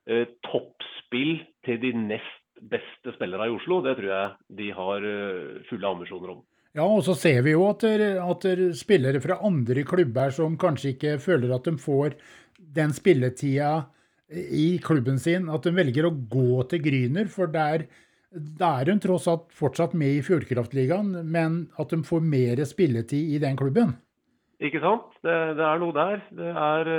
eh, 0.08 0.26
toppspill 0.46 1.36
til 1.66 1.82
de 1.82 1.92
nest 2.06 2.40
beste 2.70 3.12
spillerne 3.16 3.50
i 3.50 3.54
Oslo, 3.54 3.80
det 3.84 3.96
tror 3.98 4.10
jeg 4.12 4.58
de 4.60 4.68
har 4.76 5.06
eh, 5.08 5.62
fulle 5.68 5.90
ambisjoner 5.90 6.36
om. 6.36 6.42
Ja, 6.74 6.84
og 6.90 7.04
så 7.06 7.14
ser 7.14 7.44
vi 7.46 7.52
jo 7.54 7.68
at, 7.68 7.84
der, 7.86 8.18
at 8.18 8.42
der 8.42 8.72
spillere 8.74 9.20
fra 9.22 9.38
andre 9.46 9.84
klubber 9.86 10.32
som 10.34 10.56
kanskje 10.58 10.96
ikke 10.96 11.18
føler 11.22 11.52
at 11.54 11.68
de 11.68 11.76
får 11.78 12.16
den 12.74 12.90
spilletida 12.94 13.84
i 14.34 14.80
klubben 14.82 15.20
sin, 15.22 15.46
at 15.52 15.62
de 15.62 15.70
velger 15.76 16.08
å 16.08 16.16
gå 16.30 16.64
til 16.70 16.82
Gryner. 16.82 17.28
For 17.30 17.50
der, 17.52 17.84
der 18.34 18.82
er 18.82 18.90
hun 18.90 19.02
tross 19.02 19.28
alt 19.30 19.52
fortsatt 19.54 19.94
med 19.94 20.16
i 20.16 20.24
Fjordkraftligaen, 20.26 21.12
men 21.30 21.60
at 21.78 21.94
de 21.94 22.00
får 22.06 22.26
mer 22.26 22.64
spilletid 22.66 23.36
i 23.36 23.38
den 23.42 23.58
klubben. 23.60 23.94
Ikke 24.58 24.82
sant? 24.82 25.14
Det, 25.22 25.36
det 25.60 25.68
er 25.68 25.78
noe 25.82 25.94
der. 25.94 26.24
Det 26.34 26.50
er, 26.50 26.90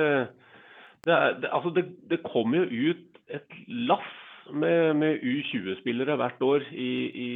det, 1.04 1.18
er, 1.18 1.36
det, 1.42 1.52
altså 1.52 1.74
det, 1.76 2.22
kommer 2.24 2.64
jo 2.64 2.94
ut 2.94 3.20
et 3.28 3.60
lass 3.90 4.08
med, 4.56 4.96
med 5.02 5.20
U20-spillere 5.20 6.16
hvert 6.22 6.48
år 6.48 6.66
i, 6.72 6.90
i, 7.12 7.30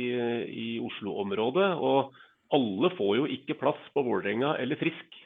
i 0.48 0.72
Oslo-området. 0.88 1.74
og 1.76 2.16
alle 2.56 2.92
får 2.98 3.18
jo 3.20 3.26
ikke 3.30 3.58
plass 3.60 3.82
på 3.94 4.04
Vålerenga 4.06 4.56
eller 4.62 4.80
Frisk. 4.80 5.18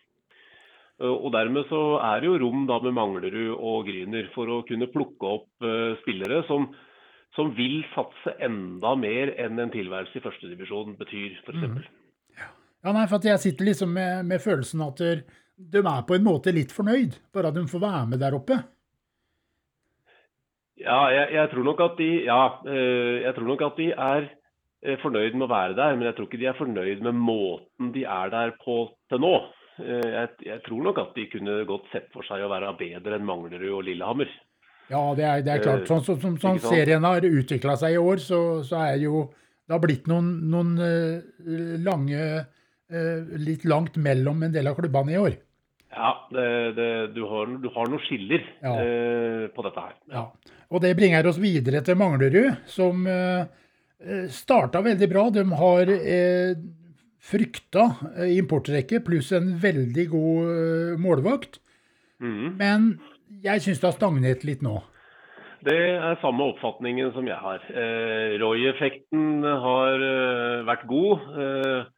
Eh, 1.01 1.10
og 1.13 1.32
Dermed 1.36 1.70
så 1.70 1.84
er 2.03 2.22
det 2.22 2.32
jo 2.32 2.39
rom 2.44 2.65
da 2.70 2.80
med 2.84 2.96
Manglerud 2.98 3.53
og 3.56 3.88
Gryner 3.88 4.30
for 4.36 4.51
å 4.51 4.63
kunne 4.68 4.92
plukke 4.92 5.30
opp 5.38 5.65
uh, 5.65 5.96
spillere 6.03 6.44
som, 6.50 6.68
som, 7.38 7.53
vil 7.58 7.82
satse 7.94 8.36
enda 8.44 8.96
mer 9.00 9.34
enn 9.42 9.62
en 9.62 9.74
tilværelse 9.74 10.20
i 10.20 10.25
førstedivisjon 10.25 10.98
betyr, 11.00 11.39
f.eks. 11.46 11.63
Mm. 11.63 11.80
Ja. 12.38 12.51
ja, 12.51 12.92
nei, 12.92 13.08
for 13.12 13.32
jeg 13.32 13.42
sitter 13.46 13.72
liksom 13.72 13.96
med, 13.96 14.27
med 14.30 14.44
følelsen 14.44 14.84
at 14.86 15.01
de 15.01 15.82
er 15.82 16.06
på 16.08 16.18
en 16.18 16.27
måte 16.27 16.53
litt 16.53 16.74
fornøyd, 16.75 17.20
bare 17.34 17.51
at 17.51 17.58
de 17.58 17.68
får 17.70 17.84
være 17.88 18.06
med 18.13 18.24
der 18.24 18.36
oppe. 18.36 18.60
Ja, 20.84 21.06
jeg, 21.13 21.27
jeg 21.38 21.50
tror 21.51 21.68
nok 21.70 21.82
at 21.86 22.00
de, 22.00 22.08
ja, 22.25 22.39
jeg 22.65 23.32
tror 23.38 23.46
nok 23.48 23.62
at 23.70 23.77
de 23.80 23.92
er 23.94 24.25
Eh, 24.25 24.43
fornøyd 25.02 25.36
med 25.38 25.48
å 25.48 25.52
være 25.52 25.75
der, 25.78 25.98
men 25.98 26.10
jeg 26.10 26.18
tror 26.18 26.28
ikke 26.28 26.40
de 26.42 26.48
er 26.52 26.58
fornøyd 26.58 27.04
med 27.06 27.20
måten 27.20 27.92
de 27.96 28.04
er 28.10 28.32
der 28.34 28.56
på 28.63 28.78
til 29.12 29.22
nå. 29.24 29.36
Eh, 29.82 30.08
jeg, 30.08 30.32
jeg 30.46 30.63
tror 30.68 30.82
nok 30.90 31.00
at 31.02 31.13
de 31.18 31.28
kunne 31.32 31.62
godt 31.70 31.88
sett 31.94 32.10
for 32.13 32.25
seg 32.28 32.44
å 32.44 32.52
være 32.52 32.74
bedre 32.80 33.18
enn 33.18 33.28
Manglerud 33.28 33.70
og 33.80 33.86
Lillehammer. 33.88 34.34
Ja, 34.92 35.04
det 35.18 35.25
er, 35.25 35.46
det 35.46 35.54
er 35.54 35.63
klart. 35.63 35.88
Sånn 35.90 36.04
som 36.04 36.20
sånn, 36.20 36.36
sånn, 36.42 36.60
sånn 36.62 36.75
serien 36.75 37.08
har 37.08 37.24
utvikla 37.24 37.78
seg 37.80 37.96
i 37.96 38.02
år, 38.02 38.20
så, 38.22 38.42
så, 38.68 38.84
er 38.92 39.00
jo 39.06 39.24
det 39.63 39.78
har 39.78 39.82
blitt 39.82 40.10
noen, 40.12 40.36
noen 40.52 40.75
lange 41.84 42.25
Litt 42.94 43.63
langt 43.66 43.96
mellom 43.98 44.44
en 44.46 44.52
del 44.54 44.68
av 44.70 44.75
klubbene 44.78 45.16
i 45.16 45.18
år. 45.18 45.38
Ja, 45.96 46.10
det, 46.30 46.44
det, 46.78 46.90
du, 47.16 47.24
har, 47.25 47.50
du, 47.63 47.66
har, 47.74 47.88
noen 47.90 48.04
skiller 48.04 48.44
ja. 48.62 48.74
på 49.56 49.66
dette 49.66 49.86
her. 49.88 49.96
Ja. 50.13 50.24
Og 50.70 50.84
det 50.84 50.92
bringer 51.00 51.25
oss 51.25 51.40
videre 51.42 51.82
til 51.88 51.98
Manglerud, 51.98 52.68
som 52.70 53.08
Eh, 53.10 53.62
starta 54.32 54.82
veldig 54.84 55.10
bra. 55.12 55.28
De 55.34 55.44
har 55.60 55.92
eh, 55.94 56.56
frykta 57.24 57.88
eh, 58.18 58.38
importrekke 58.38 59.02
pluss 59.06 59.32
en 59.36 59.54
veldig 59.62 60.08
god 60.12 60.54
eh, 60.54 60.96
målvakt. 61.00 61.60
Mm. 62.24 62.56
Men 62.60 62.90
jeg 63.44 63.64
syns 63.64 63.82
det 63.82 63.90
har 63.90 63.98
stagnet 63.98 64.44
litt 64.48 64.64
nå. 64.64 64.82
det 65.64 65.80
er 65.80 66.20
samme 66.20 66.50
oppfatningen 66.52 67.14
som 67.16 67.28
jeg 67.28 67.40
har. 67.40 67.64
Eh, 67.72 68.36
Roy-effekten 68.42 69.44
har 69.44 70.08
eh, 70.10 70.64
vært 70.68 70.88
god. 70.92 71.28
Eh, 71.40 71.92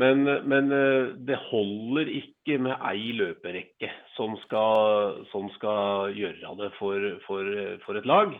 men, 0.00 0.24
men 0.48 0.72
eh, 0.72 1.10
det 1.28 1.36
holder 1.50 2.08
ikke 2.08 2.56
med 2.64 2.80
ei 2.88 3.12
løperekke 3.18 3.90
som 4.14 4.38
skal, 4.46 5.26
som 5.32 5.50
skal 5.58 6.14
gjøre 6.16 6.54
det 6.62 6.70
for, 6.78 7.04
for, 7.26 7.50
for, 7.84 8.00
et 8.00 8.08
lag. 8.08 8.32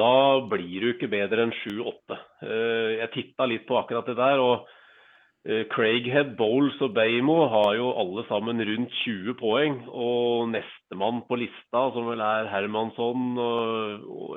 Da 0.00 0.40
blir 0.48 0.82
du 0.82 0.90
ikke 0.94 1.10
bedre 1.12 1.46
enn 1.46 1.56
7-8. 1.62 2.18
Eh, 2.46 2.90
jeg 3.02 3.12
titta 3.14 3.48
litt 3.50 3.66
på 3.68 3.76
akkurat 3.80 4.08
det 4.08 4.16
der. 4.16 4.40
og 4.40 4.66
eh, 5.44 5.66
Craighead, 5.72 6.34
Bowles 6.38 6.80
og 6.80 6.94
Baymo 6.96 7.36
har 7.52 7.74
jo 7.76 7.92
alle 8.00 8.24
sammen 8.30 8.64
rundt 8.64 8.96
20 9.04 9.36
poeng. 9.40 9.78
Og 9.92 10.48
nestemann 10.54 11.22
på 11.28 11.40
lista, 11.42 11.86
som 11.92 12.08
vel 12.08 12.24
er 12.24 12.48
Hermansson, 12.52 13.36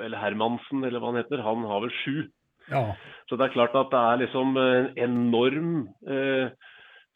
eller 0.04 0.20
Hermansen, 0.20 0.84
eller 0.84 1.00
hva 1.00 1.14
han 1.14 1.24
heter, 1.24 1.46
han 1.48 1.64
har 1.72 1.86
vel 1.88 1.96
sju. 2.04 2.18
Ja. 2.72 2.94
Så 3.30 3.40
det 3.40 3.48
er 3.48 3.56
klart 3.56 3.76
at 3.76 3.92
det 3.92 4.04
er 4.04 4.22
liksom 4.24 4.56
en 4.60 4.94
enorm 5.08 5.74
eh, 6.08 6.54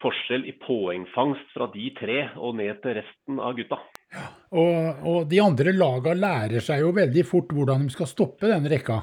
forskjell 0.02 0.46
i 0.48 0.54
poengfangst 0.62 1.54
fra 1.54 1.68
de 1.72 1.88
tre 1.98 2.20
og 2.36 2.58
ned 2.60 2.80
til 2.84 3.00
resten 3.00 3.40
av 3.42 3.56
gutta. 3.58 3.80
Ja, 4.14 4.28
og, 4.52 5.04
og, 5.04 5.20
de 5.28 5.40
andre 5.42 5.74
laga 5.76 6.14
lærer 6.16 6.64
seg 6.64 6.82
jo 6.84 6.94
veldig 6.96 7.24
fort 7.28 7.52
hvordan 7.52 7.86
de 7.86 7.94
skal 7.94 8.10
stoppe 8.10 8.48
den 8.50 8.68
rekka. 8.70 9.02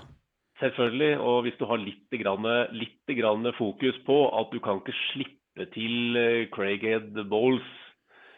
Selvfølgelig, 0.62 1.18
og 1.20 1.42
hvis 1.46 1.58
du 1.60 1.66
har 1.68 1.82
litt, 1.82 2.08
grann, 2.22 2.48
litt 2.74 3.16
grann 3.18 3.52
fokus 3.58 3.98
på 4.08 4.20
at 4.40 4.54
du 4.54 4.62
kan 4.64 4.80
ikke 4.80 4.96
slippe 5.12 5.68
til 5.76 6.18
eh, 6.20 6.48
Craighead 6.54 7.12
Bowles 7.30 7.66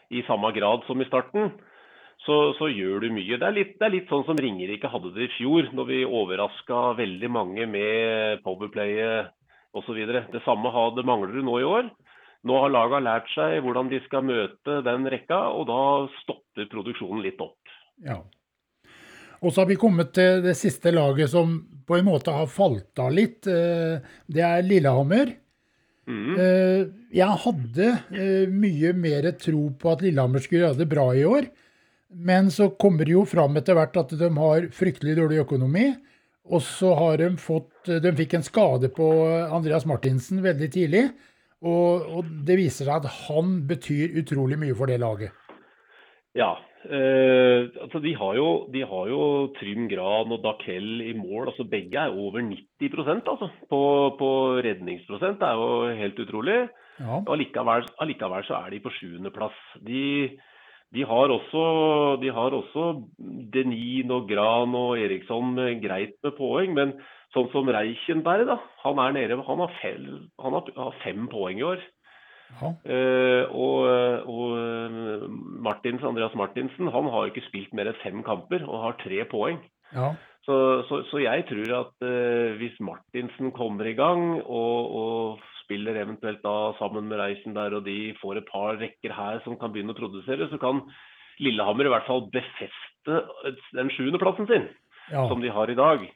i 0.10 0.24
samme 0.26 0.50
grad 0.56 0.86
som 0.88 1.02
i 1.02 1.08
starten, 1.08 1.52
så, 2.26 2.38
så, 2.58 2.68
gjør 2.74 3.06
du 3.06 3.12
mye. 3.14 3.38
Det 3.38 3.46
er, 3.46 3.56
litt, 3.56 3.76
det 3.78 3.86
er 3.88 3.94
litt 3.94 4.10
sånn 4.12 4.26
som 4.28 4.40
Ringerike 4.42 4.90
hadde 4.92 5.14
det 5.16 5.28
i 5.28 5.34
fjor, 5.38 5.70
når 5.78 5.90
vi 5.92 6.00
overraska 6.04 6.82
veldig 6.98 7.30
mange 7.32 7.68
med 7.70 8.42
powerplayet 8.44 9.32
osv. 9.78 10.00
Det 10.34 10.42
samme 10.44 10.74
det 10.98 11.06
mangler 11.08 11.38
du 11.38 11.46
nå 11.46 11.60
i 11.62 11.68
år. 11.68 11.92
Nå 12.46 12.58
har 12.62 12.74
laga 12.74 13.00
lært 13.02 13.30
seg 13.34 13.62
hvordan 13.66 13.90
de 13.92 14.00
skal 14.06 14.26
møte 14.28 14.82
den 14.86 15.08
rekka, 15.10 15.40
og 15.58 15.68
da 15.70 15.82
stopper 16.22 16.70
produksjonen 16.72 17.24
litt 17.26 17.42
opp. 17.44 17.58
Ja. 18.06 18.22
Og 19.42 19.54
så 19.54 19.62
har 19.62 19.70
vi 19.70 19.80
kommet 19.80 20.14
til 20.18 20.42
det 20.46 20.56
siste 20.58 20.94
laget 20.94 21.32
som 21.34 21.60
på 21.88 21.98
en 21.98 22.08
måte 22.08 22.34
har 22.34 22.50
falt 22.50 23.00
av 23.02 23.14
litt. 23.14 23.46
Eh, 23.50 24.02
det 24.26 24.44
er 24.44 24.66
Lillehammer. 24.66 25.36
Mm. 26.08 26.34
Eh, 26.40 26.82
jeg 27.20 27.42
hadde 27.44 27.88
eh, 28.16 28.50
mye 28.50 28.94
mer 28.98 29.30
tro 29.40 29.68
på 29.78 29.94
at 29.94 30.04
Lillehammer 30.06 30.44
skulle 30.44 30.66
gjøre 30.66 30.82
det 30.82 30.90
bra 30.92 31.08
i 31.14 31.26
år. 31.28 31.50
Men 32.18 32.50
så 32.54 32.70
kommer 32.80 33.06
det 33.06 33.14
jo 33.14 33.26
fram 33.28 33.60
etter 33.60 33.78
hvert 33.78 33.98
at 34.00 34.14
de 34.18 34.30
har 34.40 34.70
fryktelig 34.74 35.18
dårlig 35.20 35.42
økonomi. 35.44 35.92
Og 36.48 36.64
så 36.64 36.94
har 36.96 37.18
de 37.20 37.34
fått 37.36 37.90
De 38.00 38.12
fikk 38.16 38.38
en 38.38 38.46
skade 38.46 38.88
på 38.96 39.06
Andreas 39.52 39.84
Martinsen 39.88 40.40
veldig 40.46 40.70
tidlig. 40.72 41.04
Og, 41.66 42.08
og 42.20 42.32
det 42.46 42.60
viser 42.60 42.86
seg 42.86 43.02
at 43.02 43.12
han 43.28 43.62
betyr 43.70 44.18
utrolig 44.22 44.60
mye 44.62 44.78
for 44.78 44.90
det 44.90 45.00
laget. 45.02 45.34
Ja. 46.38 46.54
Eh, 46.88 47.68
altså 47.82 48.00
de 48.00 48.14
har, 48.16 48.36
jo, 48.38 48.50
de 48.72 48.84
har 48.86 49.08
jo 49.10 49.22
Trym 49.58 49.88
Gran 49.92 50.32
og 50.32 50.44
Dakell 50.44 51.02
i 51.02 51.14
mål. 51.18 51.50
altså 51.50 51.66
Begge 51.68 52.00
er 52.00 52.14
over 52.14 52.44
90% 52.46 53.32
altså, 53.34 53.50
på, 53.70 53.82
på 54.20 54.30
redningsprosent. 54.64 55.40
Det 55.42 55.48
er 55.48 55.58
jo 55.64 55.98
helt 56.04 56.22
utrolig. 56.28 56.60
Ja. 57.00 57.18
Og 57.24 57.34
allikevel, 57.36 57.90
allikevel 58.02 58.46
så 58.46 58.62
er 58.62 58.72
de 58.74 58.84
på 58.86 58.94
sjuendeplass. 58.94 59.58
De, 59.88 60.30
de 60.94 61.04
har 61.06 61.34
også, 61.34 61.66
de 62.22 62.32
har 62.34 62.56
også 62.56 62.88
Denin 63.54 64.14
og 64.14 64.30
Gran 64.30 64.78
og 64.78 64.98
Eriksson 65.02 65.58
greit 65.82 66.16
med 66.24 66.38
poeng, 66.38 66.78
men 66.78 66.96
sånn 67.38 67.52
som 67.54 67.70
Reichenberg, 67.72 68.48
da, 68.50 68.58
han 68.84 69.00
er 69.04 69.16
nede, 69.16 69.38
han 69.46 69.62
har, 69.64 69.78
fel, 69.84 70.10
han 70.42 70.58
har 70.58 70.98
fem 71.04 71.30
poeng 71.32 71.62
i 71.62 71.68
år. 71.68 71.86
Uh, 72.48 73.44
og, 73.52 73.82
og 74.32 75.28
Martins, 75.66 76.04
Andreas 76.08 76.36
Martinsen 76.40 76.88
han 76.94 77.10
har 77.12 77.28
ikke 77.28 77.44
spilt 77.50 77.74
mer 77.76 77.90
enn 77.92 78.00
fem 78.00 78.24
kamper 78.26 78.64
og 78.64 78.86
har 78.86 78.98
tre 79.02 79.26
poeng. 79.28 79.60
Ja. 79.92 80.14
Så, 80.48 80.56
så, 80.88 81.02
så, 81.10 81.20
jeg 81.20 81.44
tror 81.50 81.74
at 81.82 82.06
uh, 82.08 82.56
hvis 82.56 82.78
Martinsen 82.80 83.52
kommer 83.56 83.90
i 83.90 83.98
gang 84.00 84.40
og, 84.40 84.96
og 85.02 85.44
spiller 85.66 86.00
eventuelt 86.00 86.40
da 86.46 86.72
sammen 86.80 87.10
med 87.12 87.20
Reisen 87.20 87.56
der, 87.58 87.76
og 87.76 87.84
de 87.84 88.16
får 88.22 88.40
et 88.40 88.48
par 88.48 88.80
rekker 88.80 89.12
her 89.12 89.42
som 89.44 89.60
kan 89.60 89.74
begynne 89.74 89.92
å 89.92 90.00
produsere, 90.00 90.48
så 90.48 90.60
kan 90.62 90.86
Lillehammer 91.44 91.90
i 91.90 91.92
hvert 91.92 92.08
fall 92.08 92.30
befeste 92.32 93.20
den 93.76 93.92
sjuendeplassen 93.94 94.48
sin, 94.50 94.70
ja. 95.12 95.28
som 95.28 95.44
de 95.44 95.52
har 95.52 95.70
i 95.70 95.78
dag. 95.78 96.08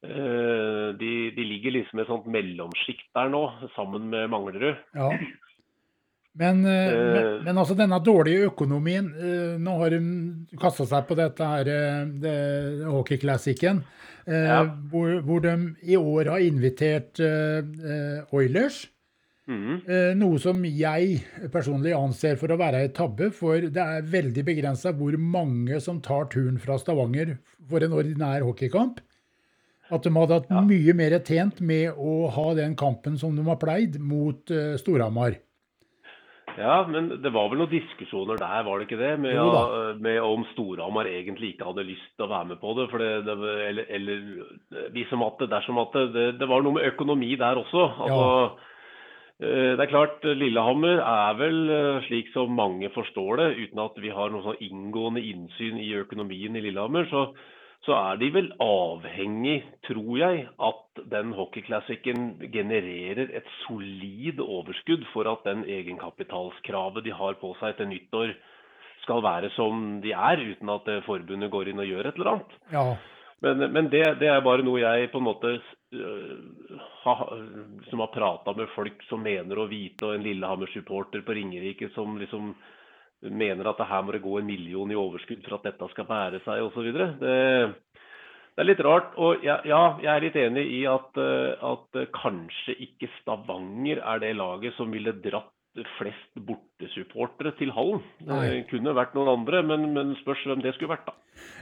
Eh, 0.00 0.96
de, 0.96 1.30
de 1.36 1.44
ligger 1.44 1.74
liksom 1.76 2.00
i 2.00 2.02
et 2.06 2.08
sånt 2.08 2.28
mellomsjikt 2.32 3.10
der 3.16 3.28
nå, 3.32 3.44
sammen 3.74 4.08
med 4.12 4.30
Manglerud. 4.32 4.78
Ja. 4.96 5.10
Men, 6.40 6.62
eh, 6.64 6.92
men, 6.94 7.16
eh. 7.18 7.32
men, 7.44 7.58
altså 7.58 7.74
denne 7.76 7.98
dårlige 8.06 8.46
økonomien 8.52 9.08
Nå 9.60 9.72
har 9.80 9.90
de 9.90 9.98
kasta 10.62 10.86
seg 10.86 11.08
på 11.08 11.16
dette 11.18 11.48
her, 11.52 11.70
det, 12.22 12.36
hockeyklassikken, 12.86 13.82
ja. 14.30 14.62
hvor, 14.92 15.18
hvor, 15.26 15.42
de 15.44 15.74
i 15.82 15.98
år 15.98 16.30
har 16.32 16.46
invitert 16.46 17.20
Oilers. 18.30 18.84
Mm. 19.50 19.82
Noe 20.20 20.38
som 20.38 20.62
jeg 20.62 21.18
personlig 21.50 21.96
anser 21.98 22.38
for 22.38 22.54
å 22.54 22.60
være 22.60 22.84
et 22.86 22.94
tabbe, 22.94 23.32
for 23.34 23.66
det 23.66 23.82
er 23.82 24.06
veldig 24.06 24.46
begrensa 24.46 24.94
hvor 24.94 25.18
mange 25.18 25.80
som 25.82 25.98
tar 26.04 26.30
turen 26.30 26.60
fra 26.62 26.78
Stavanger 26.78 27.34
for 27.68 27.82
en 27.82 27.96
ordinær 27.98 28.46
hockeykamp. 28.46 29.02
At 29.90 30.06
de 30.06 30.14
hadde 30.14 30.40
hatt 30.40 30.50
ja. 30.52 30.64
mye 30.64 30.96
mer 30.96 31.18
tjent 31.26 31.60
med 31.60 31.98
å 31.98 32.30
ha 32.30 32.48
den 32.58 32.76
kampen 32.78 33.18
som 33.18 33.36
de 33.36 33.46
har 33.46 33.58
pleid, 33.60 33.98
mot 33.98 34.52
uh, 34.54 34.74
Storhamar. 34.80 35.40
Ja, 36.58 36.80
men 36.88 37.08
det 37.22 37.30
var 37.32 37.50
vel 37.50 37.60
noen 37.62 37.70
diskusjoner 37.70 38.38
der, 38.40 38.64
var 38.66 38.80
det 38.80 38.88
ikke 38.88 38.98
det? 39.00 39.12
Med, 39.22 39.36
ja, 39.36 39.92
med 40.02 40.18
om 40.24 40.42
Storhamar 40.52 41.08
egentlig 41.10 41.54
ikke 41.54 41.68
hadde 41.68 41.86
lyst 41.88 42.08
til 42.16 42.26
å 42.26 42.32
være 42.32 42.50
med 42.52 42.60
på 42.62 42.74
det. 42.78 42.88
det, 43.00 43.12
det 43.28 43.54
eller, 43.68 43.92
eller 43.98 45.06
som 45.10 45.22
at 45.26 45.38
det, 45.40 45.50
dersom 45.52 45.78
at 45.82 45.94
det, 46.16 46.26
det, 46.40 46.50
var 46.50 46.66
noe 46.66 46.78
med 46.78 46.90
økonomi 46.90 47.32
der 47.40 47.60
også. 47.62 47.86
Altså, 48.06 48.26
ja. 48.26 48.70
Eh, 49.40 49.70
det 49.76 49.86
er 49.86 49.92
klart, 49.92 50.26
Lillehammer 50.26 51.00
er 51.00 51.38
vel 51.38 51.62
eh, 51.72 52.02
slik 52.08 52.28
som 52.34 52.52
mange 52.52 52.90
forstår 52.92 53.40
det, 53.40 53.48
uten 53.62 53.80
at 53.86 53.96
vi 54.02 54.12
har 54.12 54.32
noe 54.32 54.44
sånn 54.44 54.60
inngående 54.66 55.22
innsyn 55.24 55.80
i 55.80 55.94
økonomien 56.02 56.58
i 56.58 56.64
Lillehammer. 56.66 57.08
så 57.12 57.30
så 57.86 57.96
er 57.96 58.18
de 58.20 58.28
vel 58.34 58.50
avhengig, 58.60 59.62
tror 59.88 60.18
jeg, 60.20 60.42
at 60.60 61.02
den 61.12 61.32
hockeyklassikken 61.32 62.34
genererer 62.52 63.30
et 63.38 63.48
solid 63.62 64.42
overskudd 64.44 65.06
for 65.14 65.30
at 65.30 65.46
den 65.48 65.64
egenkapitalskravet 65.64 67.06
de 67.06 67.14
har 67.16 67.38
på 67.40 67.54
seg 67.60 67.78
til 67.78 67.88
nyttår, 67.94 68.34
skal 69.00 69.22
være 69.24 69.48
som 69.54 70.02
de 70.04 70.12
er, 70.12 70.42
uten 70.52 70.68
at 70.74 70.90
forbundet 71.06 71.48
går 71.50 71.70
inn 71.70 71.80
og 71.80 71.88
gjør 71.88 72.10
et 72.10 72.20
eller 72.20 72.32
annet. 72.34 72.58
Ja. 72.74 72.84
Men, 73.40 73.64
men 73.72 73.88
det, 73.88 74.02
det, 74.20 74.28
er 74.28 74.42
bare 74.44 74.64
noe 74.66 74.82
jeg 74.82 75.08
på 75.12 75.22
en 75.22 75.24
måte 75.24 75.54
uh, 75.56 76.80
ha, 77.06 77.14
som 77.88 78.02
har 78.04 78.12
prata 78.12 78.52
med 78.56 78.68
folk 78.74 79.00
som 79.08 79.24
mener 79.24 79.56
å 79.56 79.68
vite, 79.70 80.04
og 80.04 80.18
en 80.18 80.26
Lillehammer-supporter 80.26 81.24
på 81.24 81.38
Ringerike 81.38 81.88
som 81.94 82.20
liksom 82.20 82.52
mener 83.28 83.68
at 83.68 83.82
her 83.84 84.02
må 84.04 84.14
det 84.14 84.22
gå 84.24 84.38
en 84.38 84.48
million 84.48 84.90
i 84.90 84.98
overskudd 84.98 85.44
for 85.44 85.58
at 85.58 85.68
dette 85.68 85.88
skal 85.92 86.08
bære 86.08 86.40
seg 86.46 86.64
osv. 86.64 86.88
Det, 86.96 87.36
det 88.56 88.64
er 88.64 88.68
litt 88.68 88.82
rart. 88.86 89.14
Og 89.20 89.44
ja, 89.44 89.60
ja, 89.68 89.82
jeg 90.00 90.12
er 90.14 90.24
litt 90.24 90.38
enig 90.40 90.66
i 90.80 90.82
at, 90.88 91.20
eh, 91.20 91.70
at, 91.72 92.02
kanskje 92.16 92.78
ikke 92.88 93.10
Stavanger 93.20 94.00
er 94.00 94.22
det 94.24 94.36
laget 94.38 94.76
som 94.78 94.92
ville 94.94 95.16
dratt 95.20 95.52
flest 96.00 96.40
bortesupportere 96.42 97.52
til 97.60 97.70
hallen. 97.76 98.00
Nei. 98.26 98.42
Det 98.48 98.62
kunne 98.72 98.94
vært 98.96 99.12
noen 99.14 99.30
andre, 99.36 99.60
men, 99.62 99.90
men, 99.94 100.16
spørs 100.18 100.42
hvem 100.48 100.64
det 100.64 100.74
skulle 100.74 100.96
vært, 100.96 101.06
da. 101.06 101.14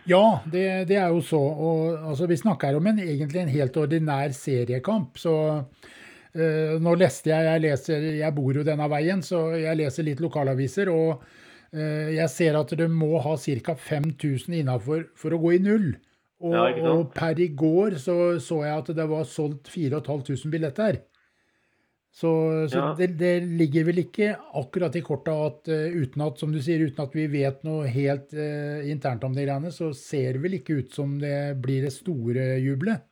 Ja, 0.09 0.23
det, 0.49 0.65
det 0.89 0.97
er 0.97 1.13
jo 1.13 1.21
så. 1.23 1.39
Og, 1.39 1.99
altså, 2.15 2.29
vi 2.31 2.39
snakker 2.41 2.79
om 2.79 2.89
en, 2.89 3.03
egentlig 3.05 3.43
en 3.43 3.53
helt 3.53 3.77
ordinær 3.77 4.33
seriekamp. 4.33 5.21
så 5.21 5.35
uh, 5.61 6.73
nå 6.81 6.95
leste 6.97 7.35
jeg, 7.35 7.51
jeg 7.51 7.65
leser, 7.67 8.09
jeg 8.23 8.35
bor 8.35 8.57
jo 8.57 8.65
denne 8.65 8.89
veien, 8.89 9.21
så 9.23 9.51
jeg 9.59 9.83
leser 9.83 10.09
litt 10.09 10.25
lokalaviser. 10.25 10.89
og 10.89 11.21
Eh, 11.21 11.48
jeg 11.73 12.31
ser 12.33 12.57
at 12.57 12.71
dere 12.73 12.87
må 12.89 13.19
ha 13.21 13.35
ca. 13.37 13.75
5000 13.77 14.55
innafor 14.63 15.03
for 15.19 15.37
å 15.37 15.41
gå 15.43 15.57
i 15.57 15.59
null. 15.61 15.91
Og, 16.39 16.55
ja, 16.55 16.91
og, 16.93 17.09
per 17.17 17.41
i 17.43 17.49
går 17.51 17.99
så, 17.99 18.15
så 18.43 18.63
jeg 18.63 18.85
at 18.85 18.91
det 18.95 19.07
var 19.11 19.27
solgt 19.27 19.71
4500 19.73 20.53
billetter. 20.53 21.01
Så, 22.19 22.31
så 22.71 22.79
ja. 22.79 22.87
det, 22.99 23.13
det, 23.21 23.33
ligger 23.59 23.85
vel 23.91 24.01
ikke 24.03 24.33
akkurat 24.59 24.97
i 24.97 25.03
korta 25.07 25.35
at 25.45 25.69
uh, 25.71 25.91
uten 25.93 26.25
at 26.25 26.41
som 26.41 26.55
du 26.55 26.59
sier, 26.63 26.83
uten 26.89 27.05
at 27.05 27.15
vi 27.15 27.29
vet 27.31 27.61
noe 27.67 27.91
helt 27.91 28.33
uh, 28.35 28.81
internt 28.89 29.27
om 29.27 29.37
de 29.37 29.45
greiene, 29.45 29.71
så 29.75 29.93
ser 29.95 30.39
det 30.39 30.43
vel 30.47 30.57
ikke 30.59 30.81
ut 30.81 30.95
som 30.95 31.19
det 31.21 31.59
blir 31.63 31.85
det 31.87 31.95
store 31.95 32.57
jubelet. 32.65 33.05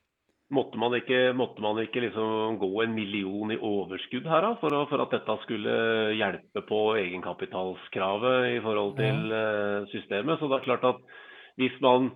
Måtte 0.55 0.79
man 0.79 0.95
ikke, 0.95 1.33
måtte 1.35 1.63
man 1.63 1.81
ikke 1.83 2.05
liksom 2.05 2.61
gå 2.61 2.69
en 2.85 2.93
million 2.95 3.51
i 3.51 3.59
overskudd 3.59 4.29
her 4.31 4.45
da, 4.45 4.53
for, 4.61 4.71
å, 4.79 4.85
for, 4.87 5.03
at 5.03 5.17
dette 5.17 5.35
skulle 5.43 5.73
hjelpe 6.15 6.63
på 6.69 6.83
egenkapitalskravet 7.01 8.53
i 8.53 8.61
forhold 8.63 8.95
til. 9.01 9.25
Eh, 9.35 9.89
systemet? 9.91 10.39
Så 10.39 10.47
det 10.47 10.61
er 10.61 10.69
klart 10.69 10.87
at 10.87 11.03
hvis 11.59 11.75
man, 11.83 12.13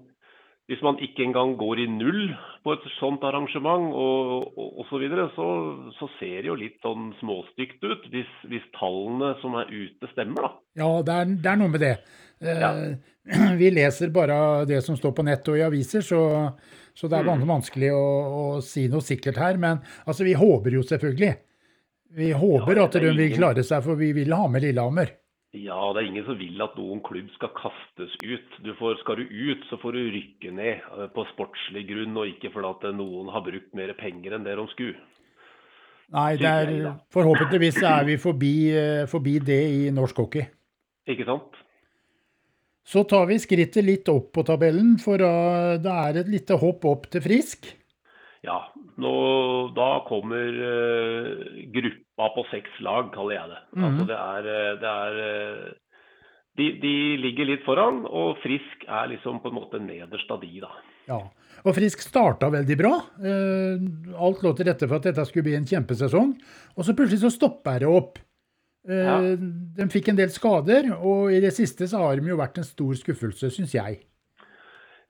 hvis 0.71 0.87
man 0.87 1.03
ikke 1.03 1.27
engang 1.27 1.57
går 1.59 1.83
i 1.83 1.89
null 1.91 2.31
på 2.63 2.77
et 2.77 2.87
sånt 3.01 3.27
arrangement 3.27 3.91
og 3.99 4.55
osv., 4.55 4.93
så, 4.93 5.03
videre, 5.03 5.27
så 5.35 5.51
så 5.99 6.11
ser 6.21 6.45
det 6.45 6.53
jo 6.53 6.59
litt 6.61 6.79
sånn 6.87 7.11
småstygt 7.19 7.83
ut 7.83 8.07
hvis, 8.15 8.31
hvis 8.47 8.67
tallene 8.79 9.35
som 9.43 9.59
er 9.59 9.75
ute, 9.75 10.07
stemmer. 10.15 10.47
da. 10.47 10.53
Ja, 10.85 10.93
det 11.03 11.17
er, 11.17 11.33
det 11.35 11.51
er 11.51 11.65
noe 11.65 11.75
med 11.75 11.83
det. 11.83 11.97
Ja. 12.47 12.77
Vi 13.61 13.75
leser 13.75 14.15
bare 14.15 14.63
det 14.71 14.85
som 14.87 14.95
står 14.95 15.19
på 15.19 15.27
nett 15.27 15.51
og 15.51 15.59
i 15.59 15.67
aviser, 15.67 16.07
så, 16.07 16.21
så 17.01 17.09
det 17.09 17.17
er 17.17 17.31
mm. 17.31 17.47
vanskelig 17.49 17.95
å, 17.97 18.03
å, 18.37 18.43
si 18.65 18.85
noe 18.93 19.01
sikkert 19.05 19.41
her. 19.41 19.57
Men 19.61 19.81
altså, 20.05 20.27
vi 20.27 20.35
håper 20.37 20.77
jo 20.77 20.85
selvfølgelig. 20.85 21.33
Vi 22.21 22.29
håper 22.37 22.77
ja, 22.77 22.85
at 22.85 22.99
de 22.99 23.13
vil 23.15 23.33
klare 23.33 23.65
seg, 23.65 23.81
for 23.87 23.97
vi 23.97 24.11
vil 24.13 24.35
ha 24.37 24.45
med 24.51 24.67
Lillehammer. 24.67 25.15
Ja, 25.57 25.79
det 25.95 26.03
er 26.03 26.09
ingen 26.11 26.27
som 26.29 26.37
vil 26.39 26.61
at 26.63 26.77
noen 26.79 27.01
klubb 27.07 27.31
skal 27.35 27.51
kastes 27.57 28.13
ut. 28.23 28.59
Du 28.63 28.71
får, 28.79 29.01
skal 29.01 29.23
du 29.23 29.31
ut, 29.31 29.65
så 29.71 29.79
får 29.83 29.97
du 29.97 30.03
rykke 30.15 30.53
ned 30.55 30.85
eh, 30.85 31.09
på 31.15 31.25
sportslig 31.33 31.87
grunn, 31.89 32.19
og 32.21 32.29
ikke 32.35 32.53
fordi 32.55 32.93
noen 32.99 33.33
har 33.35 33.47
brukt 33.47 33.73
mer 33.79 33.95
penger 33.99 34.37
enn 34.37 34.47
det 34.47 34.59
de 34.61 34.67
skulle. 34.75 35.01
Nei, 36.11 36.35
er, 36.43 36.71
forhåpentligvis 37.15 37.81
er 37.87 38.07
vi 38.07 38.19
forbi, 38.19 38.55
eh, 38.75 39.09
forbi, 39.11 39.39
det 39.47 39.61
i 39.71 39.83
norsk 39.95 40.23
hockey. 40.23 40.47
Ikke 41.11 41.27
sant? 41.27 41.60
Så 42.91 43.05
tar 43.07 43.29
vi 43.31 43.39
skrittet 43.39 43.87
litt 43.87 44.09
opp 44.11 44.33
på 44.35 44.43
tabellen, 44.47 44.97
for 44.99 45.23
det 45.23 45.93
er 45.93 46.25
et 46.25 46.31
lite 46.31 46.57
hopp 46.59 46.87
opp 46.91 47.07
til 47.13 47.23
Frisk. 47.23 47.69
Ja, 48.43 48.59
nå, 49.01 49.13
da 49.77 49.91
kommer 50.09 50.57
uh, 50.57 51.45
gruppa 51.75 52.31
på 52.35 52.45
seks 52.51 52.81
lag, 52.85 53.13
kaller 53.15 53.37
jeg 53.37 53.53
det. 53.53 53.61
Mm. 53.77 53.85
Altså 53.91 54.07
det 54.09 54.17
er, 54.17 54.49
eh, 54.55 54.71
det 54.81 54.95
er 54.95 55.19
de, 56.59 56.69
de, 56.83 56.95
ligger 57.21 57.51
litt 57.53 57.67
foran, 57.67 58.03
og 58.09 58.41
Frisk 58.43 58.87
er 58.89 59.13
liksom 59.13 59.43
på 59.45 59.53
en 59.53 59.59
måte 59.61 59.81
nederst 59.85 60.33
av 60.33 60.41
de, 60.43 60.51
da. 60.65 60.73
Ja, 61.11 61.21
og 61.61 61.77
Frisk 61.77 62.03
starta 62.03 62.51
veldig 62.53 62.77
bra. 62.81 62.91
Alt 63.21 64.43
lå 64.45 64.53
til 64.57 64.69
rette 64.69 64.89
for 64.89 64.99
at 64.99 65.09
dette 65.09 65.25
skulle 65.29 65.47
bli 65.49 65.57
en 65.59 65.69
kjempesesong. 65.69 66.35
Og 66.77 66.87
så 66.87 66.95
plutselig 66.97 67.23
så 67.23 67.33
stopper 67.35 67.81
det 67.83 67.89
opp. 67.91 68.21
Ja. 68.89 69.19
De 69.77 69.87
fikk 69.93 70.09
en 70.09 70.19
del 70.19 70.31
skader, 70.33 70.89
og 70.97 71.35
i 71.35 71.41
det 71.43 71.53
siste 71.53 71.89
så 71.91 72.01
har 72.01 72.21
de 72.21 72.31
jo 72.33 72.39
vært 72.41 72.61
en 72.63 72.67
stor 72.67 72.95
skuffelse, 72.97 73.51
syns 73.53 73.75
jeg. 73.77 74.01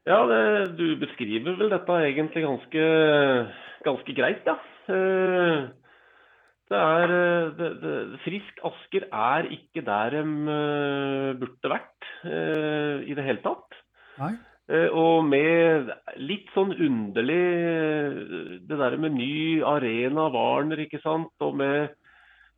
Ja, 0.09 0.25
det, 0.27 0.41
du 0.81 0.97
beskriver 0.99 1.59
vel 1.61 1.71
dette 1.71 1.99
egentlig 2.09 2.43
ganske, 2.47 2.87
ganske 3.87 4.17
greit, 4.17 4.49
ja. 4.49 4.57
Eh, 4.91 5.69
det 6.71 6.79
er 6.79 7.13
det, 7.59 7.69
det, 7.83 7.95
Frisk 8.25 8.61
Asker 8.67 9.07
er 9.11 9.49
ikke 9.55 9.83
der 9.87 10.15
de 10.15 10.23
burde 11.41 11.73
vært 11.73 12.11
i 12.23 13.17
det 13.17 13.25
hele 13.27 13.43
tatt. 13.43 13.75
Nei. 14.21 14.37
Og 14.95 15.25
med 15.27 15.89
litt 16.23 16.47
sånn 16.55 16.71
underlig 16.71 17.41
Det 18.71 18.77
der 18.79 18.95
med 19.03 19.17
ny 19.17 19.65
arena, 19.67 20.29
Warner, 20.31 20.85
ikke 20.85 21.03
sant. 21.03 21.35
Og 21.43 21.59
med 21.59 21.91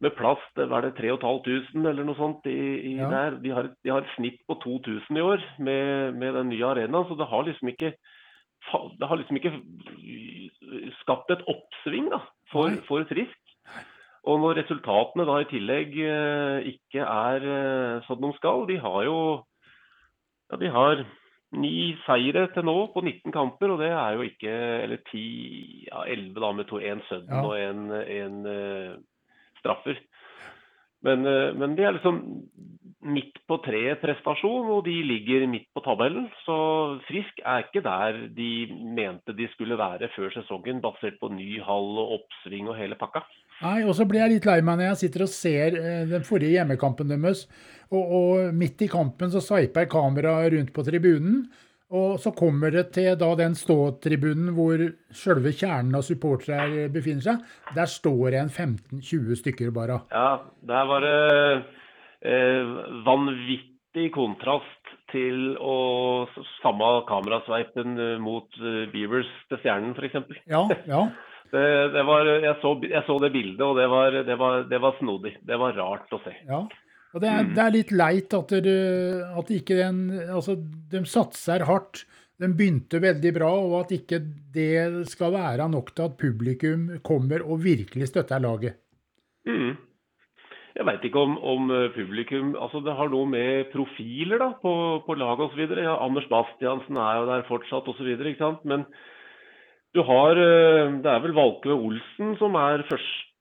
med 0.02 0.16
plass 0.18 0.42
til 0.56 0.70
var 0.70 0.82
det 0.84 0.96
3500 0.98 1.90
eller 1.92 2.06
noe 2.06 2.18
sånt 2.18 2.48
i, 2.50 2.58
i 2.90 2.96
ja. 2.98 3.10
der. 3.10 3.38
De 3.42 3.52
har, 3.54 3.70
de 3.84 3.92
har, 3.92 4.02
et 4.02 4.16
snitt 4.16 4.40
på 4.50 4.58
2000 4.64 5.20
i 5.20 5.22
år 5.22 5.44
med, 5.62 6.18
med, 6.18 6.34
den 6.38 6.50
nye 6.50 6.66
arenaen. 6.72 7.06
Så 7.08 7.18
det 7.18 7.28
har 7.30 7.46
liksom 7.46 7.70
ikke 7.72 7.94
det 8.98 9.08
har 9.10 9.18
liksom 9.18 9.38
ikke 9.38 9.56
skapt 11.00 11.32
et 11.34 11.40
oppsving 11.50 12.12
da, 12.12 12.20
for, 12.52 12.70
for 12.86 13.06
Frisk. 13.10 13.38
Og 14.22 14.38
når 14.38 14.60
resultatene 14.60 15.26
da 15.26 15.40
i 15.42 15.48
tillegg 15.50 15.96
eh, 15.98 16.68
ikke 16.70 17.02
er 17.02 17.46
eh, 17.54 18.04
sånn 18.06 18.22
de 18.22 18.30
skal 18.36 18.68
De 18.70 18.76
har 18.78 19.00
jo 19.08 19.16
ja, 20.52 20.58
de 20.60 20.70
har 20.70 21.02
ni 21.58 21.92
seire 22.06 22.46
til 22.54 22.64
nå 22.64 22.76
på 22.94 23.02
19 23.02 23.34
kamper, 23.34 23.74
og 23.74 23.82
det 23.82 23.90
er 23.90 24.14
jo 24.14 24.22
ikke 24.24 24.52
Eller 24.84 25.02
10, 25.10 25.24
ja, 25.88 26.04
11 26.06 26.38
da 26.38 26.52
med 26.54 26.70
to, 26.70 26.78
en 26.78 27.02
sudden 27.08 27.34
ja. 27.34 27.42
og 27.42 27.56
en, 27.58 27.82
en 27.98 28.38
uh, 28.46 28.94
straffer. 29.62 29.98
Men, 31.02 31.26
eh, 31.26 31.50
men, 31.58 31.74
de 31.76 31.86
er 31.86 31.96
liksom 31.96 32.20
midt 33.02 33.40
på 33.50 33.56
treet-prestasjon, 33.64 34.68
og 34.70 34.84
de 34.86 34.94
ligger 35.02 35.48
midt 35.50 35.66
på 35.74 35.82
tabellen. 35.82 36.28
Så 36.44 36.56
Frisk 37.08 37.40
er 37.42 37.64
ikke 37.64 37.82
der 37.82 38.20
de 38.36 38.50
mente 38.70 39.34
de 39.34 39.48
skulle 39.56 39.78
være 39.78 40.10
før 40.14 40.30
sesongen, 40.36 40.82
basert 40.84 41.18
på 41.18 41.32
ny 41.34 41.56
hall 41.66 41.98
og 41.98 42.20
oppsving 42.20 42.70
og 42.70 42.78
hele 42.78 42.98
pakka. 43.00 43.24
Nei, 43.62 43.82
og 43.82 43.96
så 43.98 44.06
blir 44.08 44.22
jeg 44.22 44.36
litt 44.36 44.46
lei 44.46 44.60
meg 44.62 44.78
når 44.78 44.92
jeg 44.92 45.00
sitter 45.02 45.26
og 45.26 45.32
ser 45.34 45.80
eh, 45.80 46.06
den 46.10 46.26
forrige 46.26 46.54
hjemmekampen 46.54 47.10
deres, 47.10 47.44
og, 47.90 48.14
og 48.20 48.54
midt 48.54 48.86
i 48.86 48.90
kampen 48.90 49.34
så 49.34 49.42
sveiper 49.42 49.90
kameraet 49.90 50.54
rundt 50.54 50.72
på 50.74 50.86
tribunen. 50.86 51.42
Og 51.92 52.20
så 52.20 52.32
kommer 52.32 52.72
det 52.72 52.86
til 52.96 53.12
da 53.20 53.28
den 53.36 53.54
ståtribunen 53.58 54.54
hvor 54.56 54.80
selve 55.16 55.52
kjernen 55.52 55.98
av 55.98 56.06
supportere 56.06 56.86
befinner 56.92 57.26
seg. 57.26 57.42
Der 57.76 57.90
står 57.90 58.32
det 58.32 58.40
en 58.40 58.52
15-20 58.52 59.40
stykker 59.42 59.74
bare. 59.76 60.00
Ja, 60.12 60.40
der 60.68 60.88
var 60.88 61.04
det 61.04 61.18
eh, 62.32 62.72
vanvittig 63.04 64.08
kontrast 64.14 64.94
til 65.12 65.52
å 65.60 65.76
samme 66.62 66.94
kamerasveipen 67.10 67.98
eh, 68.00 68.16
mot 68.22 68.48
uh, 68.62 68.86
Beavers 68.92 69.28
til 69.50 69.60
Stjernen, 69.60 69.92
f.eks. 69.92 70.40
Ja, 70.48 70.64
ja. 70.88 71.04
Det, 71.52 71.60
det 71.92 72.00
var, 72.08 72.24
jeg, 72.24 72.54
så, 72.62 72.70
jeg, 72.80 73.02
så, 73.04 73.18
det 73.20 73.28
bildet, 73.34 73.60
og 73.60 73.76
det 73.76 73.84
var, 73.92 74.14
det, 74.24 74.36
var, 74.40 74.62
det 74.70 74.78
var, 74.80 74.94
snodig. 74.96 75.34
Det 75.44 75.58
var 75.60 75.74
rart 75.76 76.14
å 76.16 76.18
se. 76.24 76.32
Ja. 76.48 76.62
Og 77.12 77.20
det 77.20 77.28
er, 77.28 77.44
mm. 77.44 77.52
det 77.56 77.62
er 77.62 77.76
litt 77.76 77.92
leit 77.92 78.34
at, 78.36 78.54
det, 78.64 78.80
at 79.40 79.52
ikke 79.52 79.78
den 79.78 80.02
Altså, 80.32 80.56
de 80.56 81.04
satser 81.08 81.66
hardt. 81.68 82.06
De 82.40 82.48
begynte 82.50 82.98
veldig 83.02 83.30
bra, 83.36 83.50
og 83.54 83.74
at 83.84 83.92
ikke 83.94 84.18
det 84.54 85.06
skal 85.12 85.34
være 85.36 85.68
nok 85.70 85.92
til 85.94 86.08
at 86.08 86.18
publikum 86.18 86.88
kommer 87.06 87.44
og 87.44 87.62
virkelig 87.62 88.08
støtter 88.10 88.42
laget. 88.42 88.80
Mm. 89.46 89.76
Jeg 90.72 90.86
veit 90.88 91.04
ikke 91.04 91.20
om, 91.20 91.36
om, 91.38 91.70
publikum 91.92 92.54
altså 92.56 92.80
Det 92.80 92.94
har 92.96 93.10
noe 93.12 93.28
med 93.28 93.68
profiler 93.74 94.40
da, 94.40 94.52
på, 94.62 94.72
på 95.06 95.16
laget 95.20 95.50
osv. 95.50 95.74
Ja, 95.76 95.98
Anders 96.00 96.28
Bastiansen 96.32 96.96
er 96.96 97.18
jo 97.20 97.26
der 97.28 97.44
fortsatt 97.48 97.90
osv. 97.92 98.08
Men 98.64 98.86
du 99.92 100.00
har 100.08 100.40
eh, 100.40 100.94
Det 101.04 101.10
er 101.12 101.20
vel 101.26 101.36
Valkve 101.36 101.76
Olsen 101.76 102.36
som 102.40 102.56
er 102.56 102.86
første 102.88 103.31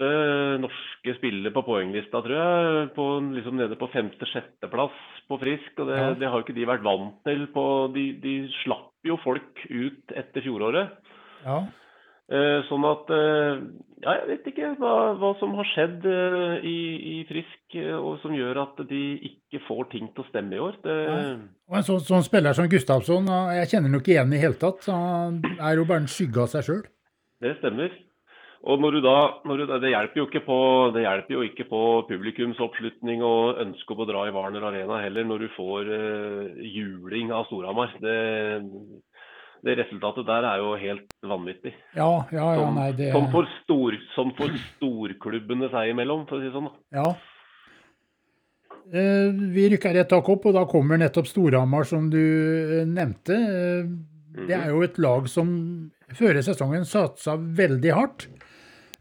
norske 0.62 1.16
spiller 1.18 1.54
på 1.56 1.64
poenglista, 1.68 2.22
tror 2.26 2.38
jeg. 2.38 2.88
På, 2.96 3.08
liksom 3.36 3.60
nede 3.60 3.78
på 3.80 3.90
femte-sjetteplass 3.94 4.98
på 5.30 5.40
Frisk. 5.42 5.74
og 5.80 5.92
det, 5.92 6.00
ja. 6.00 6.14
det, 6.20 6.32
har 6.32 6.44
ikke 6.44 6.58
de 6.58 6.70
vært 6.70 6.86
vant 6.86 7.20
til. 7.28 7.46
På, 7.54 7.66
de, 7.94 8.08
de 8.24 8.36
slapp 8.62 8.90
jo 9.08 9.20
folk 9.24 9.64
ut 9.70 10.16
etter 10.18 10.46
fjoråret. 10.46 10.98
Ja. 11.46 11.62
Eh, 12.32 12.62
sånn 12.70 12.86
at 12.88 13.10
eh, 13.12 13.64
Ja, 14.02 14.14
jeg 14.22 14.28
vet 14.30 14.46
ikke 14.54 14.70
hva, 14.80 14.92
hva 15.20 15.34
som 15.42 15.52
har 15.58 15.68
skjedd 15.68 16.06
eh, 16.08 16.64
i, 16.64 16.78
i, 17.12 17.16
Frisk 17.28 17.76
og 17.98 18.22
som 18.22 18.36
gjør 18.36 18.62
at 18.64 18.80
de 18.88 19.02
ikke 19.28 19.60
får 19.66 19.90
ting 19.92 20.08
til 20.14 20.24
å 20.24 20.30
stemme 20.30 20.56
i 20.56 20.62
år. 20.64 20.78
Det... 20.86 20.96
Og 21.68 21.78
En 21.80 21.86
sånn, 21.88 22.00
sånn, 22.08 22.24
spiller 22.26 22.56
som 22.56 22.70
Gustavsson, 22.72 23.28
jeg 23.58 23.72
kjenner 23.74 23.92
nok 23.92 24.06
ikke 24.06 24.16
igjen 24.16 24.36
i 24.36 24.42
hele 24.42 24.60
tatt. 24.60 24.88
Han 24.92 25.42
er 25.58 25.80
jo 25.80 25.86
bare 25.90 26.06
en 26.06 26.10
skygge 26.12 26.46
av 26.46 26.52
seg 26.54 26.68
sjøl. 26.68 26.82
Det 27.44 27.54
stemmer. 27.60 27.94
Og 28.62 28.78
når 28.78 28.94
du 28.94 29.00
da, 29.02 29.16
når 29.50 29.58
du, 29.58 29.72
det, 29.82 29.90
hjelper 29.90 30.20
jo 30.22 30.28
ikke 30.28 30.44
på, 30.46 30.58
det 30.94 31.02
hjelper 31.02 31.34
jo 31.34 31.46
ikke 31.48 31.66
på 31.66 31.80
publikumsoppslutning 32.12 33.24
og 33.26 33.62
ønske 33.64 33.96
om 33.96 34.04
å 34.04 34.06
dra 34.10 34.26
i 34.30 34.34
Warner 34.36 34.68
Arena 34.70 35.00
heller, 35.02 35.26
når 35.26 35.46
du 35.46 35.48
får 35.56 35.90
eh, 35.96 36.60
juling 36.70 37.34
av 37.34 37.48
Storhamar. 37.50 37.96
Det, 38.04 38.20
det 39.66 39.78
resultatet 39.82 40.30
der 40.30 40.46
er 40.52 40.62
jo 40.62 40.76
helt 40.78 41.18
vanvittig. 41.26 41.74
Ja, 41.98 42.12
ja, 42.30 42.52
ja, 42.60 42.70
nei, 42.76 42.92
det... 42.98 43.10
som, 43.16 43.32
for 43.34 43.50
stor, 43.64 43.98
som 44.14 44.34
for 44.38 44.54
storklubbene 44.76 45.72
seg 45.74 45.96
imellom, 45.96 46.28
for 46.30 46.38
å 46.38 46.44
si 46.44 46.52
det 46.52 46.54
sånn. 46.60 46.70
Ja. 46.94 47.08
Eh, 48.92 49.34
vi 49.54 49.68
rykker 49.74 49.98
rett 49.98 50.10
tak 50.14 50.30
opp, 50.30 50.46
og 50.50 50.58
da 50.58 50.68
kommer 50.70 51.02
nettopp 51.02 51.30
Storhamar, 51.30 51.90
som 51.90 52.10
du 52.14 52.22
eh, 52.22 52.86
nevnte. 52.86 53.42
Eh, 53.42 53.92
det 54.46 54.58
er 54.58 54.70
jo 54.70 54.86
et 54.86 55.02
lag 55.02 55.26
som 55.30 55.50
før 56.18 56.42
sesongen 56.46 56.86
satsa 56.88 57.38
veldig 57.40 57.98
hardt. 57.98 58.30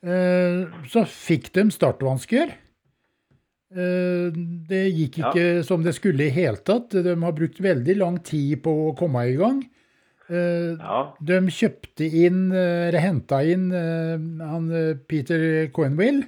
Eh, 0.00 0.84
så 0.88 1.04
fikk 1.04 1.50
de 1.56 1.66
startvansker. 1.74 2.54
Eh, 3.70 4.38
det 4.70 4.84
gikk 4.96 5.20
ikke 5.20 5.44
ja. 5.44 5.66
som 5.66 5.84
det 5.84 5.94
skulle 5.98 6.26
i 6.26 6.34
hele 6.34 6.62
tatt. 6.64 6.96
De 6.96 7.14
har 7.14 7.36
brukt 7.36 7.60
veldig 7.60 7.98
lang 8.00 8.18
tid 8.24 8.62
på 8.64 8.74
å 8.88 8.96
komme 8.98 9.26
i 9.28 9.36
gang. 9.40 9.60
Eh, 10.30 10.78
ja. 10.78 11.02
De 11.20 11.40
kjøpte 11.52 12.08
inn, 12.24 12.48
eller 12.54 13.02
henta 13.02 13.42
inn, 13.44 13.70
han 14.40 14.70
Peter 15.10 15.68
Coenwill, 15.74 16.22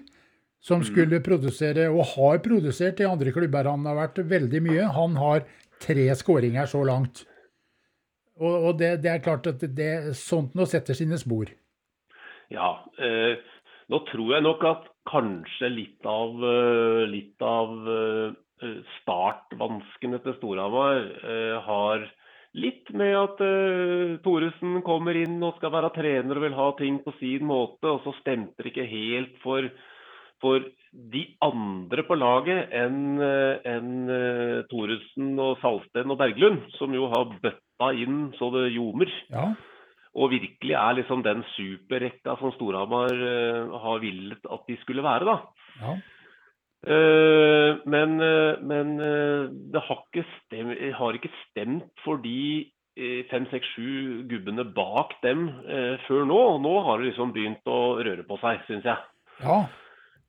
som 0.63 0.83
mm. 0.83 0.87
skulle 0.91 1.25
produsere, 1.25 1.89
og 1.91 2.15
har 2.17 2.43
produsert 2.45 3.01
i 3.03 3.09
andre 3.09 3.35
klubber 3.35 3.71
han 3.71 3.89
har 3.89 3.99
vært 4.05 4.25
veldig 4.31 4.65
mye. 4.69 4.89
Han 4.99 5.19
har 5.19 5.47
tre 5.83 6.11
skåringer 6.19 6.69
så 6.71 6.85
langt. 6.87 7.25
Og, 8.43 8.53
og 8.53 8.79
det, 8.81 8.97
det, 9.05 9.11
er 9.11 9.25
klart 9.25 9.47
at 9.51 9.63
det, 9.77 9.93
sånt 10.19 10.55
nå 10.59 10.67
setter 10.69 10.97
sine 10.99 11.19
spor. 11.21 11.51
Ja. 12.53 12.75
Eh, 12.99 13.39
nå 13.91 14.03
tror 14.13 14.35
jeg 14.37 14.45
nok 14.47 14.65
at 14.69 14.89
kanskje 15.11 15.73
litt 15.73 16.07
av, 16.07 16.39
litt 17.11 17.43
av 17.43 17.73
startvanskene 19.03 20.21
til 20.23 20.37
Storhamar 20.39 21.07
eh, 21.23 21.57
har 21.67 22.05
litt 22.53 22.91
med 22.93 23.15
at 23.17 23.41
uh, 23.41 24.19
Thoresen 24.25 24.83
kommer 24.85 25.17
inn 25.17 25.39
og 25.41 25.57
skal 25.57 25.73
være 25.73 25.95
trener 25.95 26.37
og 26.37 26.45
vil 26.45 26.59
ha 26.59 26.69
ting 26.77 27.01
på 27.01 27.15
sin 27.17 27.47
måte, 27.49 27.89
og 27.89 28.05
så 28.05 28.13
stemte 28.19 28.61
det 28.61 28.75
ikke 28.75 28.89
helt 28.91 29.39
for, 29.41 29.71
for 30.45 30.67
de 30.93 31.23
andre 31.41 32.05
på 32.05 32.19
laget 32.21 32.75
enn 32.77 33.17
en, 33.25 33.95
Thoresen 34.69 35.33
og 35.41 35.57
Salsten 35.65 36.13
og 36.13 36.21
Berglund, 36.21 36.61
som 36.77 36.93
jo 36.93 37.09
har 37.15 37.33
bøtta 37.41 37.89
inn 37.97 38.27
så 38.37 38.53
det 38.53 38.69
ljomer. 38.77 39.09
Ja. 39.33 39.49
Og 40.13 40.33
virkelig 40.35 40.75
er 40.77 40.97
liksom 40.99 41.23
den 41.25 41.41
superrekka 41.55 42.35
som 42.41 42.53
Storhamar 42.53 43.15
har 43.85 44.03
villet 44.03 44.45
at 44.45 44.67
de 44.69 44.77
skulle 44.83 45.05
være, 45.05 45.25
da. 45.25 45.39
Ja. 45.81 45.95
Uh, 46.83 47.79
men, 47.87 48.17
uh, 48.19 48.59
men 48.59 48.97
det 49.73 49.83
har 49.87 50.01
ikke, 50.03 50.25
stemt, 50.41 50.81
har 50.99 51.15
ikke 51.15 51.31
stemt 51.47 51.93
for 52.05 52.19
de 52.25 52.67
fem, 53.31 53.47
seks, 53.49 53.71
sju 53.73 54.25
gubbene 54.29 54.67
bak 54.77 55.15
dem 55.23 55.47
før 56.05 56.27
nå. 56.29 56.41
Nå 56.61 56.73
har 56.85 56.99
det 57.01 57.07
liksom 57.07 57.31
begynt 57.33 57.71
å 57.71 57.79
røre 58.05 58.27
på 58.29 58.37
seg, 58.43 58.61
syns 58.67 58.85
jeg. 58.85 58.99
Ja. 59.41 59.63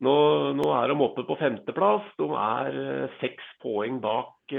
Nå, 0.03 0.13
nå, 0.55 0.69
er 0.77 0.87
de 0.87 0.95
oppe 1.03 1.25
på 1.27 1.35
femteplass. 1.41 2.07
De 2.15 2.29
er 2.39 3.11
seks 3.19 3.49
poeng 3.59 3.99
bak, 4.03 4.55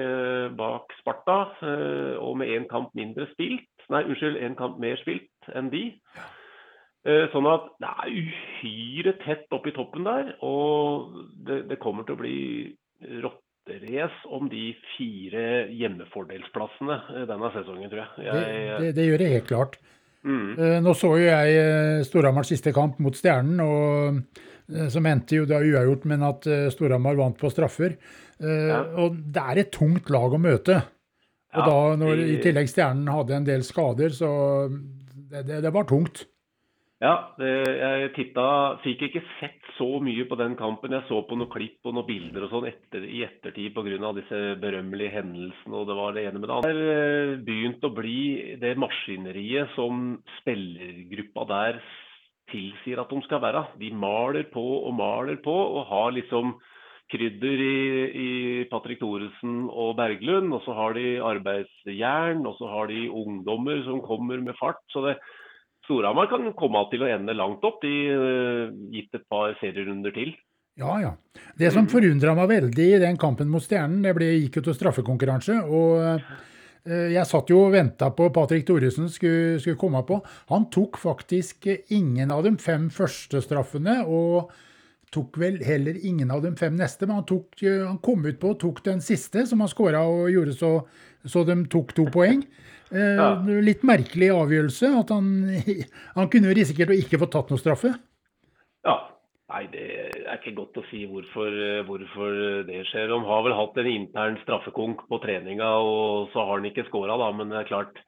bak 0.59 0.93
Sparta. 1.01 1.39
Og 2.21 2.37
med 2.43 2.53
én 2.53 2.69
kamp 2.69 2.93
mindre 2.93 3.31
spilt. 3.33 3.73
Nei, 3.93 4.05
unnskyld, 4.09 4.41
én 4.41 4.57
kamp 4.59 4.79
mer 4.81 4.97
spilt 5.03 5.53
enn 5.53 5.69
de. 5.73 5.89
Eh, 7.05 7.27
sånn 7.35 7.45
at 7.51 7.67
det 7.83 7.89
er 7.91 8.13
uhyre 8.17 9.13
tett 9.21 9.51
oppe 9.53 9.69
i 9.69 9.75
toppen 9.77 10.07
der. 10.07 10.31
Og 10.47 11.19
det, 11.45 11.65
det 11.69 11.81
kommer 11.83 12.07
til 12.07 12.17
å 12.17 12.23
bli 12.23 12.39
rotterace 13.21 14.31
om 14.33 14.49
de 14.53 14.71
fire 14.95 15.67
hjemmefordelsplassene 15.75 16.97
eh, 17.13 17.27
denne 17.29 17.53
sesongen, 17.57 17.93
tror 17.93 18.07
jeg. 18.07 18.25
jeg 18.31 18.39
det, 18.41 18.81
det, 18.87 18.95
det, 18.97 19.07
gjør 19.11 19.21
det 19.21 19.31
helt 19.35 19.53
klart. 19.53 19.79
Mm. 20.25 20.51
Eh, 20.57 20.79
nå 20.81 20.97
så 20.97 21.13
jo 21.21 21.29
jeg 21.29 22.09
Storhamars 22.09 22.55
siste 22.55 22.73
kamp 22.73 22.97
mot 23.05 23.17
Stjernen, 23.21 23.61
og 23.61 24.43
som 24.89 25.05
endte 25.05 25.37
jo 25.37 25.45
da 25.45 25.59
uavgjort, 25.61 26.07
men 26.09 26.23
at 26.25 26.47
Storhamar 26.73 27.19
vant 27.19 27.37
på 27.37 27.51
straffer. 27.53 27.99
Ja. 28.41 28.79
Og 29.05 29.19
det 29.29 29.43
er 29.43 29.59
et 29.61 29.75
tungt 29.77 30.09
lag 30.09 30.33
å 30.33 30.41
møte. 30.41 30.79
Og 31.55 31.63
ja, 31.63 31.67
da, 31.71 31.97
når 32.01 32.23
i 32.27 32.39
tillegg 32.43 32.71
Stjernen 32.71 33.11
hadde 33.15 33.37
en 33.37 33.47
del 33.47 33.63
skader, 33.67 34.15
så 34.15 34.31
det, 35.31 35.61
det 35.63 35.75
var 35.75 35.87
tungt. 35.87 36.25
Ja, 37.03 37.35
det, 37.37 37.51
jeg 37.77 38.11
titta 38.15 38.45
Fikk 38.85 39.03
ikke 39.09 39.23
sett 39.41 39.65
så 39.75 39.99
mye 40.03 40.25
på 40.31 40.39
den 40.41 40.55
kampen. 40.57 40.95
Jeg 40.95 41.05
så 41.09 41.21
på 41.27 41.37
noen 41.37 41.51
klipp 41.53 41.85
og 41.89 41.97
noen 41.97 42.07
bilder 42.07 42.47
og 42.47 42.53
sånn 42.53 42.69
etter, 42.71 43.05
i 43.05 43.25
ettertid 43.27 43.75
pga. 43.75 44.13
disse 44.17 44.41
berømmelige 44.63 45.17
hendelsene 45.19 45.81
og 45.81 45.89
det 45.91 45.97
var 45.99 46.15
det 46.15 46.25
ene 46.29 46.41
med 46.41 46.49
det 46.49 46.57
andre. 46.57 46.71
Det 46.71 46.85
har 46.85 46.95
eh, 46.95 47.35
begynt 47.49 47.85
å 47.85 47.93
bli 47.97 48.21
det 48.63 48.75
maskineriet 48.81 49.75
som 49.75 50.05
spillergruppa 50.39 51.49
der 51.51 51.83
tilsier 52.53 53.03
at 53.03 53.11
de 53.11 53.21
skal 53.27 53.43
være. 53.43 53.67
De 53.81 53.91
maler 53.91 54.47
på 54.55 54.65
og 54.85 54.95
maler 54.97 55.43
på 55.45 55.55
og 55.55 55.91
har 55.91 56.15
liksom 56.15 56.55
krydder 57.13 57.63
i, 57.63 57.79
i 58.25 58.31
Patrick 58.71 59.01
Thoresen 59.03 59.65
og 59.69 59.97
Berglund. 59.99 60.53
Og 60.57 60.63
så 60.67 60.77
har 60.77 60.97
de 60.97 61.17
arbeidsjern, 61.23 62.45
og 62.49 62.57
så 62.59 62.71
har 62.71 62.93
de 62.93 63.07
ungdommer 63.11 63.83
som 63.87 64.03
kommer 64.05 64.41
med 64.45 64.57
fart. 64.61 64.83
så 64.93 65.09
det 65.09 65.19
Storhamar 65.85 66.31
kan 66.31 66.47
komme 66.57 66.81
til 66.89 67.05
å 67.05 67.11
ende 67.13 67.37
langt 67.37 67.65
opp, 67.67 67.83
de, 67.85 67.93
uh, 68.09 68.73
gitt 68.95 69.13
et 69.19 69.27
par 69.29 69.53
serierunder 69.61 70.15
til. 70.17 70.33
Ja, 70.81 70.97
ja. 71.03 71.13
Det 71.61 71.71
som 71.75 71.87
forundra 71.91 72.33
meg 72.35 72.49
veldig 72.51 72.87
i 72.97 73.03
den 73.03 73.19
kampen 73.21 73.51
mot 73.53 73.63
Stjernen, 73.63 74.01
det 74.03 74.15
ble, 74.17 74.33
gikk 74.41 74.59
jo 74.59 74.65
til 74.69 74.79
straffekonkurranse. 74.79 75.61
og 75.69 76.01
uh, 76.09 77.05
Jeg 77.13 77.29
satt 77.29 77.53
jo 77.53 77.67
og 77.67 77.75
venta 77.77 78.11
på 78.17 78.31
Patrick 78.35 78.65
Thoresen 78.69 79.13
skulle, 79.13 79.61
skulle, 79.61 79.79
komme 79.81 80.03
på. 80.09 80.19
Han 80.51 80.71
tok 80.73 80.99
faktisk 81.01 81.69
ingen 81.93 82.33
av 82.33 82.47
de 82.49 82.57
fem 82.61 82.89
første 82.93 83.45
straffene. 83.45 84.01
og 84.09 84.51
tok 85.15 85.39
vel 85.41 85.61
heller 85.65 85.99
ingen 86.07 86.33
av 86.35 86.43
de 86.45 86.53
fem 86.59 86.75
neste, 86.79 87.07
men 87.07 87.21
han, 87.21 87.27
tok, 87.29 87.63
han 87.63 88.01
kom 88.05 88.27
ut 88.27 88.41
på 88.43 88.55
og 88.55 88.61
tok 88.63 88.83
den 88.87 89.03
siste, 89.05 89.47
som 89.49 89.63
han 89.65 89.71
skåra 89.71 90.03
og 90.11 90.29
gjorde 90.35 90.57
så, 90.59 90.73
så 91.25 91.45
de 91.47 91.57
tok 91.71 91.95
to 91.97 92.09
poeng. 92.15 92.45
Eh, 92.91 93.17
ja. 93.21 93.31
Litt 93.65 93.87
merkelig 93.87 94.31
avgjørelse. 94.35 94.93
at 95.01 95.15
Han, 95.15 95.33
han 96.19 96.31
kunne 96.33 96.55
risikert 96.57 96.93
å 96.93 96.99
ikke 96.99 97.21
få 97.23 97.31
tatt 97.33 97.53
noe 97.53 97.63
straffe. 97.63 97.95
Ja. 98.87 98.99
Nei, 99.55 99.67
det 99.71 99.83
er 100.25 100.39
ikke 100.39 100.55
godt 100.57 100.79
å 100.81 100.83
si 100.89 101.03
hvorfor, 101.07 101.53
hvorfor 101.87 102.39
det 102.67 102.81
skjer. 102.89 103.11
De 103.13 103.19
har 103.29 103.43
vel 103.45 103.55
hatt 103.55 103.77
en 103.79 103.91
intern 103.91 104.39
straffekonk 104.41 105.05
på 105.11 105.19
treninga, 105.23 105.69
og 105.85 106.33
så 106.33 106.47
har 106.47 106.59
han 106.59 106.67
ikke 106.71 106.87
skåra, 106.89 107.19
da. 107.21 107.29
Men 107.37 107.53
det 107.53 107.61
er 107.61 107.69
klart, 107.69 108.01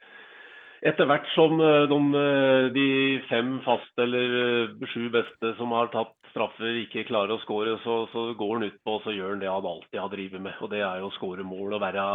etter 0.85 1.09
hvert 1.09 1.29
som 1.35 1.61
eh, 1.61 1.85
de, 1.91 2.01
eh, 2.21 2.67
de 2.75 2.89
fem 3.31 3.57
faste 3.65 4.05
eller 4.05 4.37
eh, 4.41 4.89
sju 4.93 5.09
beste 5.15 5.53
som 5.61 5.73
har 5.77 5.93
tatt 5.95 6.15
straffer, 6.37 6.77
ikke 6.83 7.07
klarer 7.09 7.33
å 7.33 7.41
skåre, 7.41 7.79
så, 7.81 7.97
så, 8.13 8.27
går 8.37 8.53
han 8.59 8.67
utpå 8.69 8.97
og 8.99 9.05
så 9.07 9.15
gjør 9.17 9.33
han 9.33 9.43
det 9.43 9.49
han 9.49 9.69
alltid 9.73 10.01
har 10.03 10.13
drevet 10.13 10.45
med. 10.45 10.59
Og 10.61 10.71
det 10.73 10.83
er 10.85 11.01
jo 11.01 11.09
å 11.09 11.15
skåre 11.17 11.47
mål 11.49 11.79
og 11.79 11.83
være, 11.83 12.07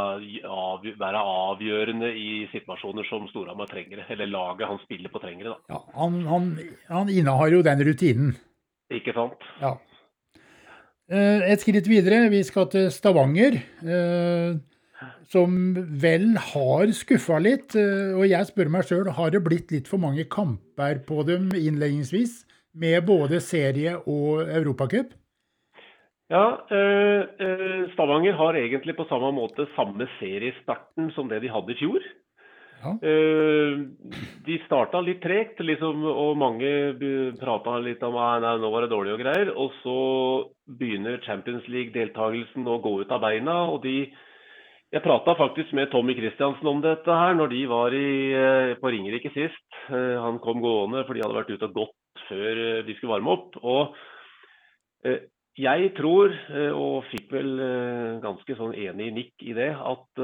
av, 0.46 0.88
være, 1.02 1.26
avgjørende 1.50 2.14
i 2.14 2.30
situasjoner 2.54 3.10
som 3.10 3.26
Storhamar 3.34 3.72
trenger. 3.72 4.06
Eller 4.14 4.30
laget 4.30 4.70
han 4.70 4.82
spiller 4.86 5.14
på 5.14 5.24
trenger. 5.24 5.56
Ja, 5.74 5.84
han, 5.98 6.22
han, 6.30 6.52
han 6.92 7.10
innehar 7.10 7.54
jo 7.56 7.64
den 7.66 7.86
rutinen. 7.88 8.36
Ikke 8.94 9.16
sant. 9.18 9.48
Ja. 9.62 9.76
Et 11.12 11.60
skritt 11.60 11.90
videre. 11.90 12.28
Vi 12.32 12.44
skal 12.48 12.70
til 12.72 12.92
Stavanger 12.94 13.58
som 15.32 15.58
vel 16.02 16.36
har 16.52 16.92
skuffa 16.96 17.40
litt. 17.42 17.76
Eh, 17.80 18.14
og 18.18 18.28
jeg 18.30 18.50
spør 18.50 18.72
meg 18.74 18.88
sjøl, 18.88 19.12
har 19.16 19.34
det 19.34 19.44
blitt 19.46 19.74
litt 19.74 19.92
for 19.92 20.02
mange 20.02 20.28
kamper 20.32 21.02
på 21.08 21.24
dem 21.28 21.50
innledningsvis? 21.56 22.42
Med 22.74 23.04
både 23.06 23.42
serie 23.44 23.98
og 24.08 24.48
europacup? 24.48 25.12
Ja, 26.32 26.46
eh, 26.72 27.28
eh, 27.44 27.90
Stavanger 27.92 28.38
har 28.40 28.56
egentlig 28.56 28.96
på 28.96 29.08
samme 29.10 29.34
måte 29.36 29.68
samme 29.76 30.08
seriestarten 30.20 31.12
som 31.16 31.28
det 31.28 31.42
de 31.44 31.52
hadde 31.52 31.76
i 31.76 31.80
fjor. 31.82 32.12
Ja. 32.82 32.96
de 32.98 34.56
starta 34.66 35.04
litt 35.06 35.20
tregt, 35.22 35.60
liksom, 35.62 36.02
og 36.02 36.32
mange 36.42 36.98
prata 37.38 37.76
litt 37.78 38.02
om 38.02 38.16
at 38.18 38.42
nå 38.58 38.72
var 38.74 38.82
det 38.82 38.90
dårlig 38.90 39.12
og 39.14 39.22
greier. 39.22 39.52
Og 39.54 39.76
så 39.84 39.98
begynner 40.66 41.22
Champions 41.22 41.68
League-deltakelsen 41.70 42.66
å 42.66 42.80
gå 42.82 42.96
ut 43.04 43.14
av 43.14 43.22
beina. 43.22 43.60
og 43.70 43.84
de 43.86 44.10
jeg 44.92 45.06
prata 45.06 45.38
faktisk 45.40 45.72
med 45.72 45.88
Tommy 45.88 46.12
Kristiansen 46.18 46.68
om 46.68 46.82
dette 46.84 47.16
her 47.16 47.38
når 47.38 47.54
de 47.54 47.60
var 47.72 47.94
i, 47.96 48.34
eh, 48.36 48.76
på 48.76 48.92
Ringerike 48.92 49.32
sist. 49.32 49.68
Eh, 49.88 50.18
han 50.20 50.40
kom 50.44 50.60
gående 50.60 51.06
for 51.08 51.16
de 51.16 51.24
hadde 51.24 51.38
vært 51.38 51.54
ute 51.54 51.64
og 51.70 51.78
gått 51.78 51.96
før 52.32 52.64
eh, 52.64 52.82
de 52.88 52.96
skulle 52.98 53.18
varme 53.18 53.36
opp. 53.36 53.60
Og 53.62 53.96
jeg 55.58 55.88
tror, 55.98 56.34
og 56.78 57.08
fikk 57.10 57.32
vel 57.34 57.56
ganske 58.22 58.54
sånn 58.60 58.76
enig 58.78 59.08
nikk 59.16 59.46
i 59.50 59.56
det, 59.58 59.72
at 59.74 60.22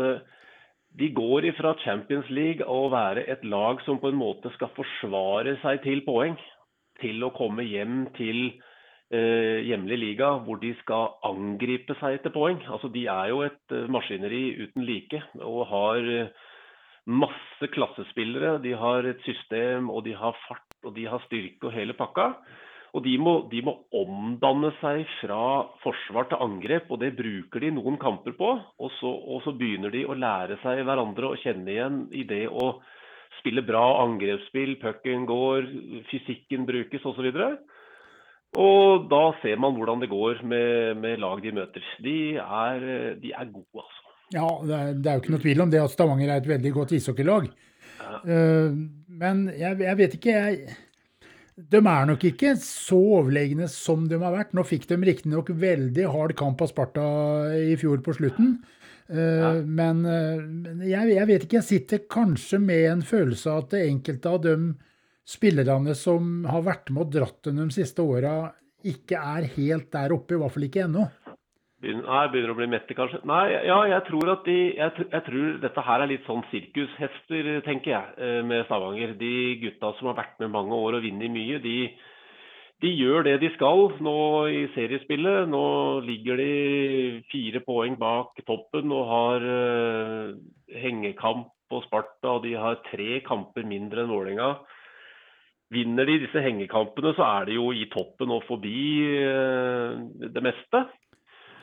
de 0.98 1.10
går 1.13 1.46
ifra 1.50 1.74
Champions 1.84 2.30
League 2.34 2.65
å 2.65 2.88
være 2.93 3.26
et 3.30 3.43
lag 3.46 3.82
som 3.86 4.00
på 4.02 4.12
en 4.12 4.17
måte 4.17 4.50
skal 4.56 4.72
forsvare 4.78 5.58
seg 5.62 5.84
til 5.84 6.02
poeng, 6.06 6.38
til 7.02 7.22
å 7.26 7.34
komme 7.38 7.65
hjem 7.67 8.08
til 8.17 8.39
eh, 9.13 9.63
hjemlig 9.67 10.00
liga 10.02 10.32
hvor 10.46 10.58
de 10.62 10.74
skal 10.82 11.17
angripe 11.28 11.98
seg 12.00 12.17
etter 12.17 12.34
poeng. 12.34 12.63
Altså, 12.65 12.89
de 12.93 13.06
er 13.13 13.32
jo 13.34 13.43
et 13.46 13.76
eh, 13.76 13.89
maskineri 13.93 14.46
uten 14.63 14.88
like 14.88 15.22
og 15.38 15.67
har 15.70 16.10
eh, 16.15 16.32
masse 17.08 17.72
klassespillere. 17.76 18.58
De 18.63 18.74
har 18.78 19.06
et 19.08 19.22
system, 19.28 19.91
og 19.93 20.04
de 20.08 20.15
har 20.17 20.36
fart, 20.48 20.66
og 20.85 20.93
de 20.95 21.05
har 21.09 21.23
styrke 21.25 21.69
og 21.69 21.75
hele 21.75 21.95
pakka. 21.97 22.31
Og 22.95 23.03
de 23.03 23.13
må, 23.19 23.33
de 23.51 23.61
må, 23.65 23.73
omdanne 23.93 24.71
seg 24.79 25.03
fra 25.19 25.67
forsvar 25.83 26.29
til 26.31 26.41
angrep, 26.41 26.87
og 26.89 27.01
det 27.03 27.15
bruker 27.17 27.61
de 27.61 27.73
noen 27.75 27.99
kamper 28.01 28.33
på. 28.37 28.53
Og 28.79 28.93
så, 28.97 29.11
og 29.11 29.43
så 29.45 29.53
begynner 29.57 29.93
de 29.93 30.05
å 30.07 30.17
lære 30.17 30.57
seg 30.63 30.85
hverandre 30.87 31.33
og 31.33 31.41
kjenne 31.43 31.73
igjen 31.73 31.99
i 32.15 32.23
det 32.29 32.45
å 32.47 32.77
spille 33.41 33.61
bra 33.67 33.83
angrepsspill, 34.05 34.77
pucken 34.81 35.27
går, 35.29 35.67
fysikken 36.09 36.65
brukes 36.69 37.05
osv. 37.05 37.27
Og, 38.57 39.05
da 39.11 39.23
ser 39.43 39.59
man 39.61 39.75
hvordan 39.77 40.01
det 40.01 40.09
går 40.09 40.41
med, 40.47 40.97
med 41.03 41.21
lag 41.21 41.43
de 41.43 41.53
møter. 41.53 41.93
De 42.01 42.17
er, 42.39 42.89
de 43.21 43.35
er 43.35 43.51
gode, 43.51 43.83
altså. 43.83 44.03
Ja, 44.35 44.47
det 44.59 45.07
er, 45.07 45.13
jo 45.15 45.21
ikke 45.21 45.33
noe 45.37 45.43
tvil 45.43 45.61
om 45.63 45.69
det 45.71 45.79
at 45.79 45.93
Stavanger 45.93 46.33
er 46.33 46.41
et 46.41 46.49
veldig 46.49 46.71
godt 46.75 46.97
ishockeylag. 46.97 47.45
Uh, 47.97 48.73
men 49.07 49.47
jeg, 49.53 49.79
jeg, 49.81 49.97
vet 49.99 50.17
ikke, 50.17 50.33
jeg 50.36 50.75
De 51.73 51.79
er 51.81 52.07
nok 52.10 52.23
ikke 52.29 52.53
så 52.62 52.99
overlegne 53.17 53.69
som 53.71 54.05
de 54.10 54.19
har 54.21 54.36
vært. 54.36 54.55
Nå 54.57 54.65
fikk 54.67 54.88
de 54.91 54.99
riktignok 55.01 55.51
veldig 55.57 56.10
hard 56.13 56.36
kamp 56.39 56.62
av 56.62 56.71
Sparta 56.71 57.05
i 57.57 57.77
fjor 57.79 58.03
på 58.05 58.17
slutten. 58.19 58.57
Uh. 59.07 59.63
Men 59.63 60.03
uh, 60.05 60.83
jeg, 60.86 61.13
jeg, 61.15 61.29
vet 61.31 61.47
ikke, 61.47 61.62
jeg 61.62 61.69
sitter 61.71 62.05
kanskje 62.12 62.62
med 62.62 62.91
en 62.91 63.05
følelse 63.07 63.53
av 63.53 63.65
at 63.65 63.79
enkelte 63.81 64.36
av 64.36 64.43
de 64.45 64.57
spillerne 65.27 65.95
som 65.97 66.45
har 66.47 66.63
vært 66.63 66.91
med 66.93 67.07
og 67.07 67.15
dratt 67.17 67.41
dem 67.49 67.60
de 67.60 67.67
siste 67.75 68.03
åra, 68.03 68.53
ikke 68.88 69.19
er 69.19 69.49
helt 69.57 69.89
der 69.91 70.13
oppe, 70.15 70.36
i 70.36 70.39
hvert 70.39 70.53
fall 70.53 70.67
ikke 70.69 70.86
ennå. 70.86 71.07
Begynner, 71.77 72.07
nei, 72.09 72.21
begynner 72.33 72.51
å 72.55 72.57
bli 72.57 72.67
mette, 72.73 72.95
kanskje. 72.97 73.19
Nei, 73.29 73.43
ja, 73.67 73.77
jeg 73.85 74.01
tror 74.07 74.31
at 74.33 74.47
de 74.47 74.57
jeg, 74.79 75.03
jeg 75.11 75.23
tror 75.27 75.59
dette 75.61 75.83
her 75.85 76.03
er 76.03 76.09
litt 76.09 76.23
sånn 76.25 76.41
sirkushester, 76.49 77.49
tenker 77.67 77.93
jeg, 77.93 78.15
eh, 78.17 78.39
med 78.49 78.65
Stavanger. 78.65 79.13
De 79.19 79.33
gutta 79.61 79.91
som 79.99 80.09
har 80.09 80.17
vært 80.17 80.41
med 80.41 80.55
mange 80.55 80.73
år 80.73 80.97
og 80.97 81.05
vunnet 81.05 81.35
mye, 81.35 81.61
de, 81.61 81.77
de 82.81 82.95
gjør 82.97 83.27
det 83.29 83.35
de 83.45 83.53
skal 83.53 83.93
nå 84.01 84.17
i 84.49 84.65
seriespillet. 84.73 85.45
Nå 85.53 85.63
ligger 86.07 86.41
de 86.41 86.51
fire 87.29 87.61
poeng 87.65 88.01
bak 88.01 88.41
toppen 88.49 88.97
og 88.97 89.07
har 89.13 89.45
uh, 89.45 90.33
hengekamp 90.81 91.53
på 91.69 91.85
Sparta, 91.85 92.39
og 92.39 92.45
de 92.47 92.57
har 92.57 92.81
tre 92.89 93.21
kamper 93.27 93.69
mindre 93.69 94.01
enn 94.01 94.13
Vålerenga. 94.13 94.55
Vinner 95.73 96.09
de 96.09 96.21
disse 96.25 96.41
hengekampene, 96.41 97.13
så 97.13 97.25
er 97.27 97.49
de 97.49 97.57
jo 97.59 97.69
i 97.75 97.89
toppen 97.91 98.33
og 98.33 98.47
forbi 98.49 98.79
uh, 99.21 100.07
det 100.25 100.41
meste. 100.41 100.87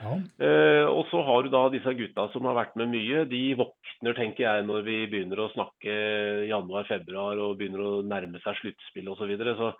Ja. 0.04 0.14
Eh, 0.46 0.84
og 0.90 1.08
så 1.10 1.22
har 1.26 1.42
du 1.44 1.50
da 1.52 1.64
disse 1.72 1.96
gutta 1.96 2.28
som 2.34 2.46
har 2.48 2.58
vært 2.58 2.76
med 2.80 2.92
mye. 2.92 3.24
De 3.30 3.42
våkner, 3.58 4.16
tenker 4.18 4.46
jeg, 4.46 4.66
når 4.68 4.86
vi 4.86 5.00
begynner 5.10 5.44
å 5.44 5.50
snakke 5.54 5.98
januar-februar 6.50 7.40
og 7.42 7.58
begynner 7.60 7.84
å 7.84 7.92
nærme 8.06 8.42
seg 8.44 8.60
sluttspill 8.60 9.08
osv. 9.12 9.24
Så, 9.24 9.30
videre. 9.30 9.56
så 9.56 9.72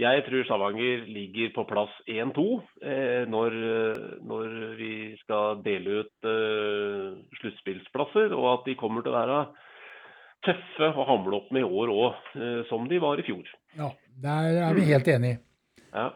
jeg 0.00 0.22
tror 0.26 0.44
Stavanger 0.46 1.02
ligger 1.12 1.50
på 1.56 1.64
plass 1.68 1.92
1-2 2.08 2.44
eh, 2.84 3.24
når, 3.28 3.56
når 4.24 4.54
vi 4.78 4.92
skal 5.24 5.60
dele 5.64 6.04
ut 6.04 6.28
eh, 6.30 7.18
sluttspillsplasser, 7.40 8.36
og 8.36 8.46
at 8.54 8.70
de 8.70 8.78
kommer 8.80 9.04
til 9.04 9.12
å 9.12 9.18
være 9.18 9.42
tøffe 10.46 10.88
å 10.96 11.06
hamle 11.08 11.40
opp 11.40 11.52
med 11.52 11.64
i 11.64 11.68
år 11.68 11.92
òg, 11.92 12.24
eh, 12.38 12.60
som 12.70 12.88
de 12.88 13.00
var 13.02 13.20
i 13.20 13.26
fjor. 13.26 13.44
ja, 13.76 13.90
der 14.22 14.62
er 14.64 14.74
vi 14.76 14.88
helt 14.88 15.08
enige. 15.08 15.40
Ja. 15.92 16.10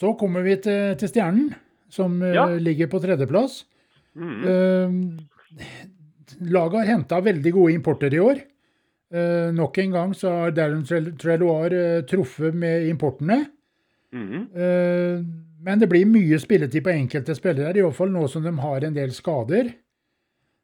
Så 0.00 0.14
kommer 0.20 0.44
vi 0.44 0.56
til, 0.56 0.96
til 1.00 1.08
Stjernen, 1.08 1.52
som 1.90 2.22
eh, 2.22 2.34
Ja. 2.34 2.46
ligger 2.56 2.86
på 2.90 3.00
tredjeplass. 3.02 3.64
Mm. 4.16 4.42
Uh, 4.46 4.90
laget 6.50 6.80
har 6.80 6.88
henta 6.94 7.20
veldig 7.20 7.52
gode 7.52 7.74
importer 7.74 8.14
i 8.14 8.20
år. 8.22 8.40
Eh, 9.12 9.50
nok 9.54 9.78
en 9.82 9.90
gang 9.90 10.12
så 10.14 10.30
har 10.30 10.52
Darren 10.54 10.84
Treloir 10.86 11.72
truffet 12.06 12.54
med 12.54 12.88
importene. 12.88 13.44
Mm 14.14 14.48
Eh, 14.54 15.22
men 15.62 15.78
det 15.78 15.90
blir 15.90 16.06
mye 16.08 16.38
spilletid 16.40 16.82
på 16.82 16.90
enkelte 16.90 17.34
spillere, 17.36 17.76
i 17.76 17.82
hvert 17.84 17.94
fall 17.94 18.08
nå 18.10 18.22
som 18.32 18.42
de 18.42 18.50
har 18.56 18.80
en 18.86 18.94
del 18.94 19.10
skader. 19.12 19.68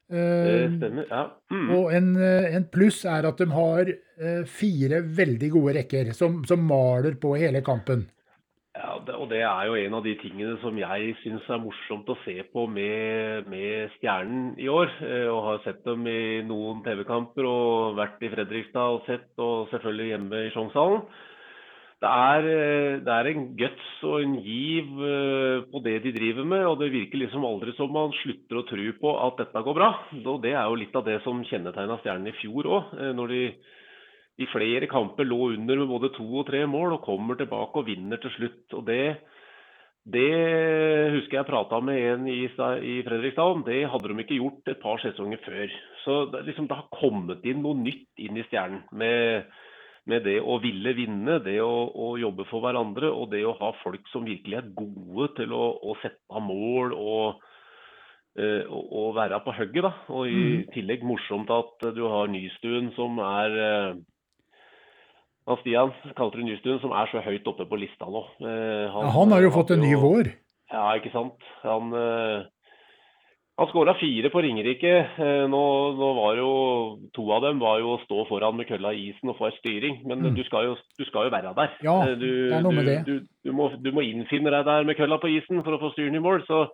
Det 0.09 0.71
stemmer. 0.73 1.05
Ja. 1.11 1.27
Mhm. 1.51 1.69
og 1.75 1.93
en, 1.93 2.07
en 2.17 2.65
pluss 2.73 3.03
er 3.05 3.27
at 3.27 3.37
de 3.37 3.45
har 3.51 3.91
fire 4.49 5.01
veldig 5.03 5.51
gode 5.53 5.75
rekker 5.77 6.09
som, 6.17 6.39
som 6.49 6.63
maler 6.65 7.13
på 7.21 7.35
hele 7.37 7.61
kampen. 7.61 8.07
Ja, 8.77 8.91
og 9.17 9.29
det 9.31 9.39
er 9.41 9.61
jo 9.65 9.77
en 9.79 9.95
av 9.97 10.03
de 10.05 10.11
tingene 10.21 10.57
som 10.61 10.75
jeg 10.77 11.13
syns 11.23 11.45
er 11.49 11.61
morsomt 11.63 12.09
å 12.13 12.15
se 12.21 12.35
på 12.51 12.67
med, 12.69 13.47
med 13.49 13.93
Stjernen 13.95 14.51
i 14.61 14.67
år. 14.69 14.91
Eh, 15.01 15.25
og 15.31 15.39
har 15.47 15.63
sett 15.63 15.79
dem 15.87 16.05
i 16.05 16.43
noen 16.45 16.83
TV-kamper 16.85 17.47
og 17.49 17.97
vært 17.97 18.21
i 18.21 18.29
Fredrikstad 18.29 18.99
og 18.99 19.07
sett, 19.07 19.31
og 19.41 19.71
selvfølgelig 19.71 20.11
hjemme 20.11 20.43
i 20.43 20.51
Sjongshallen. 20.53 21.01
Det 22.05 22.11
er, 22.11 22.49
eh, 22.51 22.99
det 23.07 23.15
er 23.15 23.31
en 23.31 23.47
guts 23.57 23.89
og 24.05 24.19
en 24.21 24.37
giv 24.45 25.01
eh, 25.09 25.65
på 25.71 25.81
det 25.87 25.95
de 26.05 26.13
driver 26.19 26.45
med, 26.53 26.67
og 26.69 26.77
det 26.83 26.91
virker 26.93 27.23
liksom 27.23 27.49
aldri 27.49 27.73
som 27.79 27.89
man 27.97 28.13
slutter 28.19 28.61
å 28.61 28.67
tro 28.69 28.87
på 29.01 29.15
at 29.25 29.41
dette 29.41 29.65
går 29.71 29.79
bra. 29.79 29.89
Og 30.21 30.37
det 30.45 30.53
er 30.53 30.69
jo 30.69 30.77
litt 30.83 31.01
av 31.01 31.07
det 31.09 31.17
som 31.25 31.41
kjennetegna 31.49 31.97
Stjernen 32.03 32.29
i 32.29 32.37
fjor 32.43 32.69
òg, 32.77 32.95
når 33.17 33.33
de 33.33 33.43
i 34.37 34.45
flere 34.51 34.85
kamper 34.89 35.25
lå 35.25 35.53
under 35.55 35.79
med 35.81 35.89
både 35.89 36.11
to 36.13 36.25
og 36.43 36.45
tre 36.49 36.61
mål 36.69 36.93
og 36.97 37.05
kommer 37.07 37.37
tilbake 37.39 37.81
og 37.81 37.87
vinner 37.87 38.19
til 38.21 38.33
slutt. 38.35 38.73
Og 38.77 38.83
det, 38.85 39.17
det 40.05 40.27
husker 41.15 41.39
jeg 41.39 41.47
prata 41.49 41.79
med 41.81 41.97
en 42.11 42.27
i, 42.29 42.43
i 42.45 42.95
Fredrikstad 43.07 43.53
om. 43.55 43.63
Det 43.65 43.79
hadde 43.89 44.11
de 44.11 44.19
ikke 44.23 44.37
gjort 44.37 44.69
et 44.69 44.81
par 44.83 45.01
sesonger 45.01 45.41
før. 45.45 45.73
Så 46.03 46.17
det, 46.33 46.43
liksom, 46.51 46.67
det 46.69 46.77
har 46.77 46.91
kommet 46.93 47.45
inn 47.49 47.63
noe 47.65 47.79
nytt 47.81 48.21
inn 48.21 48.37
i 48.37 48.45
Stjernen. 48.45 48.83
Med, 48.93 49.49
med 50.07 50.23
det 50.23 50.37
å 50.39 50.59
ville 50.63 50.93
vinne, 50.95 51.39
det 51.43 51.57
å, 51.63 51.89
å 51.89 52.13
jobbe 52.21 52.45
for 52.51 52.61
hverandre 52.63 53.09
og 53.09 53.31
det 53.33 53.41
å 53.43 53.55
ha 53.57 53.71
folk 53.81 54.05
som 54.13 54.27
virkelig 54.27 54.59
er 54.61 54.69
gode 54.77 55.31
til 55.39 55.55
å, 55.57 55.65
å 55.81 55.97
sette 56.03 56.21
av 56.29 56.45
mål 56.45 56.93
og, 56.93 57.41
eh, 58.37 58.61
og, 58.69 58.85
og 59.01 59.09
være 59.17 59.41
på 59.43 59.57
hugget. 59.57 59.81
da. 59.89 59.91
Og 60.13 60.29
i 60.29 60.37
Mhm. 60.37 60.69
tillegg 60.77 61.03
morsomt 61.09 61.49
at 61.57 61.89
du 61.97 62.05
har 62.05 62.29
Nystuen 62.31 62.93
som 62.95 63.17
er 63.19 63.57
eh, 63.65 63.97
han 65.47 65.57
Stian 65.61 65.93
kalte 66.17 66.37
det 66.41 66.45
Nystuen, 66.49 66.81
som 66.83 66.91
er 66.91 67.07
så 67.11 67.21
høyt 67.23 67.47
oppe 67.47 67.65
på 67.69 67.79
lista 67.79 68.05
nå. 68.11 68.25
Han, 68.43 69.07
Ja, 69.07 69.13
han 69.15 69.31
har 69.31 69.41
jo 69.45 69.51
fått 69.55 69.71
en 69.71 69.79
ny 69.85 69.93
vår. 69.95 70.33
Ja, 70.73 70.89
ikke 70.99 71.13
sant. 71.13 71.37
Han, 71.63 71.93
eh, 71.95 72.41
han 73.57 73.69
skåra 73.71 73.93
fire 73.97 74.29
på 74.29 74.41
Ringerike. 74.43 74.91
Eh, 75.17 75.45
nå, 75.49 75.61
nå 75.97 76.09
var 76.19 76.35
jo 76.37 76.49
to 77.15 77.23
av 77.31 77.41
dem 77.47 77.61
var 77.63 77.79
jo 77.79 77.95
å 77.95 78.01
stå 78.03 78.25
foran 78.29 78.57
med 78.59 78.67
kølla 78.67 78.91
i 78.93 79.07
isen 79.13 79.31
og 79.31 79.37
få 79.39 79.47
ei 79.47 79.55
styring. 79.61 80.01
Men 80.05 80.19
Mm. 80.21 80.35
du, 80.35 80.43
skal 80.43 80.67
jo, 80.67 80.75
du 80.99 81.05
skal 81.07 81.29
jo 81.29 81.33
være 81.33 81.55
der. 81.55 81.71
Ja, 81.87 81.95
Eh, 82.03 82.15
du, 82.19 82.27
det 82.51 82.57
er 82.59 82.61
noe 82.67 82.75
med 82.75 82.85
du, 82.85 82.91
det. 82.91 82.99
Du, 83.07 83.15
du, 83.47 83.51
må, 83.55 83.71
du 83.81 83.91
må 83.95 84.03
innfinne 84.03 84.51
deg 84.51 84.65
der 84.67 84.83
med 84.83 84.97
kølla 84.99 85.17
på 85.23 85.31
isen 85.31 85.63
for 85.63 85.73
å 85.73 85.79
få 85.79 85.93
styren 85.95 86.19
i 86.19 86.19
mål. 86.21 86.43
Så 86.45 86.67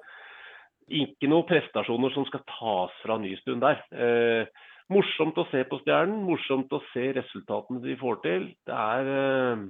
ikke 0.89 1.29
noen 1.31 1.45
prestasjoner 1.47 2.11
som 2.13 2.25
skal 2.27 2.41
tas 2.49 2.91
fra 3.05 3.15
Nystuen 3.21 3.61
der. 3.63 3.79
Eh, 3.93 4.45
morsomt 4.91 5.37
å 5.39 5.45
se 5.51 5.63
på 5.69 5.79
Stjernen. 5.83 6.23
Morsomt 6.27 6.71
å 6.75 6.81
se 6.91 7.11
resultatene 7.15 7.81
de 7.83 7.95
får 7.99 8.21
til. 8.25 8.49
Det 8.67 8.75
er 8.75 9.11
eh, 9.13 9.63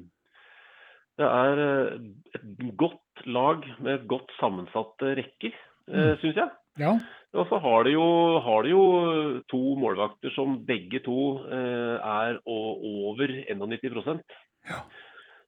det 1.21 1.27
er 1.29 1.59
eh, 1.61 1.97
et 2.39 2.75
godt 2.79 3.25
lag 3.29 3.65
med 3.79 3.93
et 3.99 4.07
godt 4.09 4.31
sammensatte 4.39 5.15
rekker, 5.21 5.53
Mm. 5.83 5.95
eh, 5.99 6.13
syns 6.21 6.37
jeg. 6.39 6.49
Ja. 6.79 6.93
Og 7.35 7.47
så 7.49 7.57
har 7.59 7.83
de 7.83 7.91
jo, 7.91 8.39
har 8.39 8.63
de 8.63 8.69
jo 8.71 8.83
to 9.51 9.75
målvakter 9.75 10.31
som 10.33 10.61
begge 10.65 11.01
to 11.03 11.43
er 11.51 12.39
over 12.47 13.27
91% 13.27 14.21
Ja. 14.69 14.79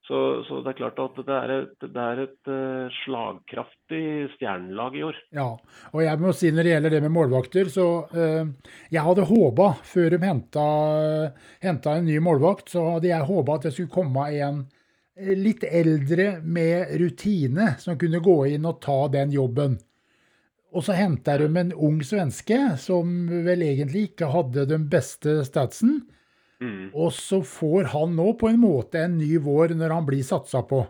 Så, 0.08 0.44
så 0.46 0.60
det 0.62 0.74
er 0.74 0.78
klart 0.78 1.00
at 1.02 1.15
det 1.26 1.34
er 1.36 1.52
et, 1.56 1.72
det 1.82 2.02
er 2.02 2.20
et 2.28 2.50
eh, 2.54 2.98
slagkraftig 3.02 4.04
stjernelag 4.36 4.98
i 5.00 5.02
år. 5.08 5.18
Ja, 5.34 5.48
og 5.89 6.04
jeg 6.04 6.22
må 6.22 6.34
si 6.38 6.52
når 6.54 6.68
det 6.68 6.76
gjelder 6.76 6.94
det 6.94 7.00
med 7.08 7.13
målvakter, 7.15 7.72
så 7.74 7.88
eh, 8.13 8.52
jeg 8.94 9.06
hadde 9.08 9.26
håpa, 9.32 9.72
før 9.82 10.13
de 10.13 10.20
henta, 10.28 10.68
en 11.65 12.06
ny 12.06 12.20
målvakt, 12.22 12.70
så 12.76 12.86
hadde 12.96 13.10
jeg 13.10 13.30
håpa 13.32 13.58
at 13.58 13.65
det 13.65 13.74
skulle 13.74 13.96
komme 13.96 14.28
en 14.30 14.62
eh, 15.18 15.34
litt 15.39 15.65
eldre 15.65 16.36
med 16.44 16.94
rutine 17.02 17.74
som 17.82 17.98
kunne 17.98 18.22
gå 18.22 18.39
inn 18.54 18.70
og 18.70 18.78
ta 18.86 19.00
den 19.15 19.34
jobben. 19.34 19.80
Og 20.76 20.86
så 20.86 20.94
henta 21.00 21.39
de 21.39 21.50
en 21.50 21.74
ung 21.74 22.02
svenske 22.06 22.76
som 22.84 23.26
vel 23.48 23.63
egentlig 23.65 24.12
ikke 24.12 24.30
hadde 24.30 24.68
den 24.70 24.86
beste 24.91 25.39
statsen, 25.48 26.04
Mm. 26.65 26.86
og 26.93 27.12
så 27.13 27.41
får 27.45 27.91
han 27.93 28.15
nå 28.17 28.32
på 28.39 28.49
en 28.49 28.62
måte 28.62 29.04
en 29.06 29.19
ny 29.19 29.36
vår 29.43 29.75
når 29.78 29.93
han 29.93 30.08
blir 30.08 30.25
satsa 30.25 30.63
på. 30.67 30.84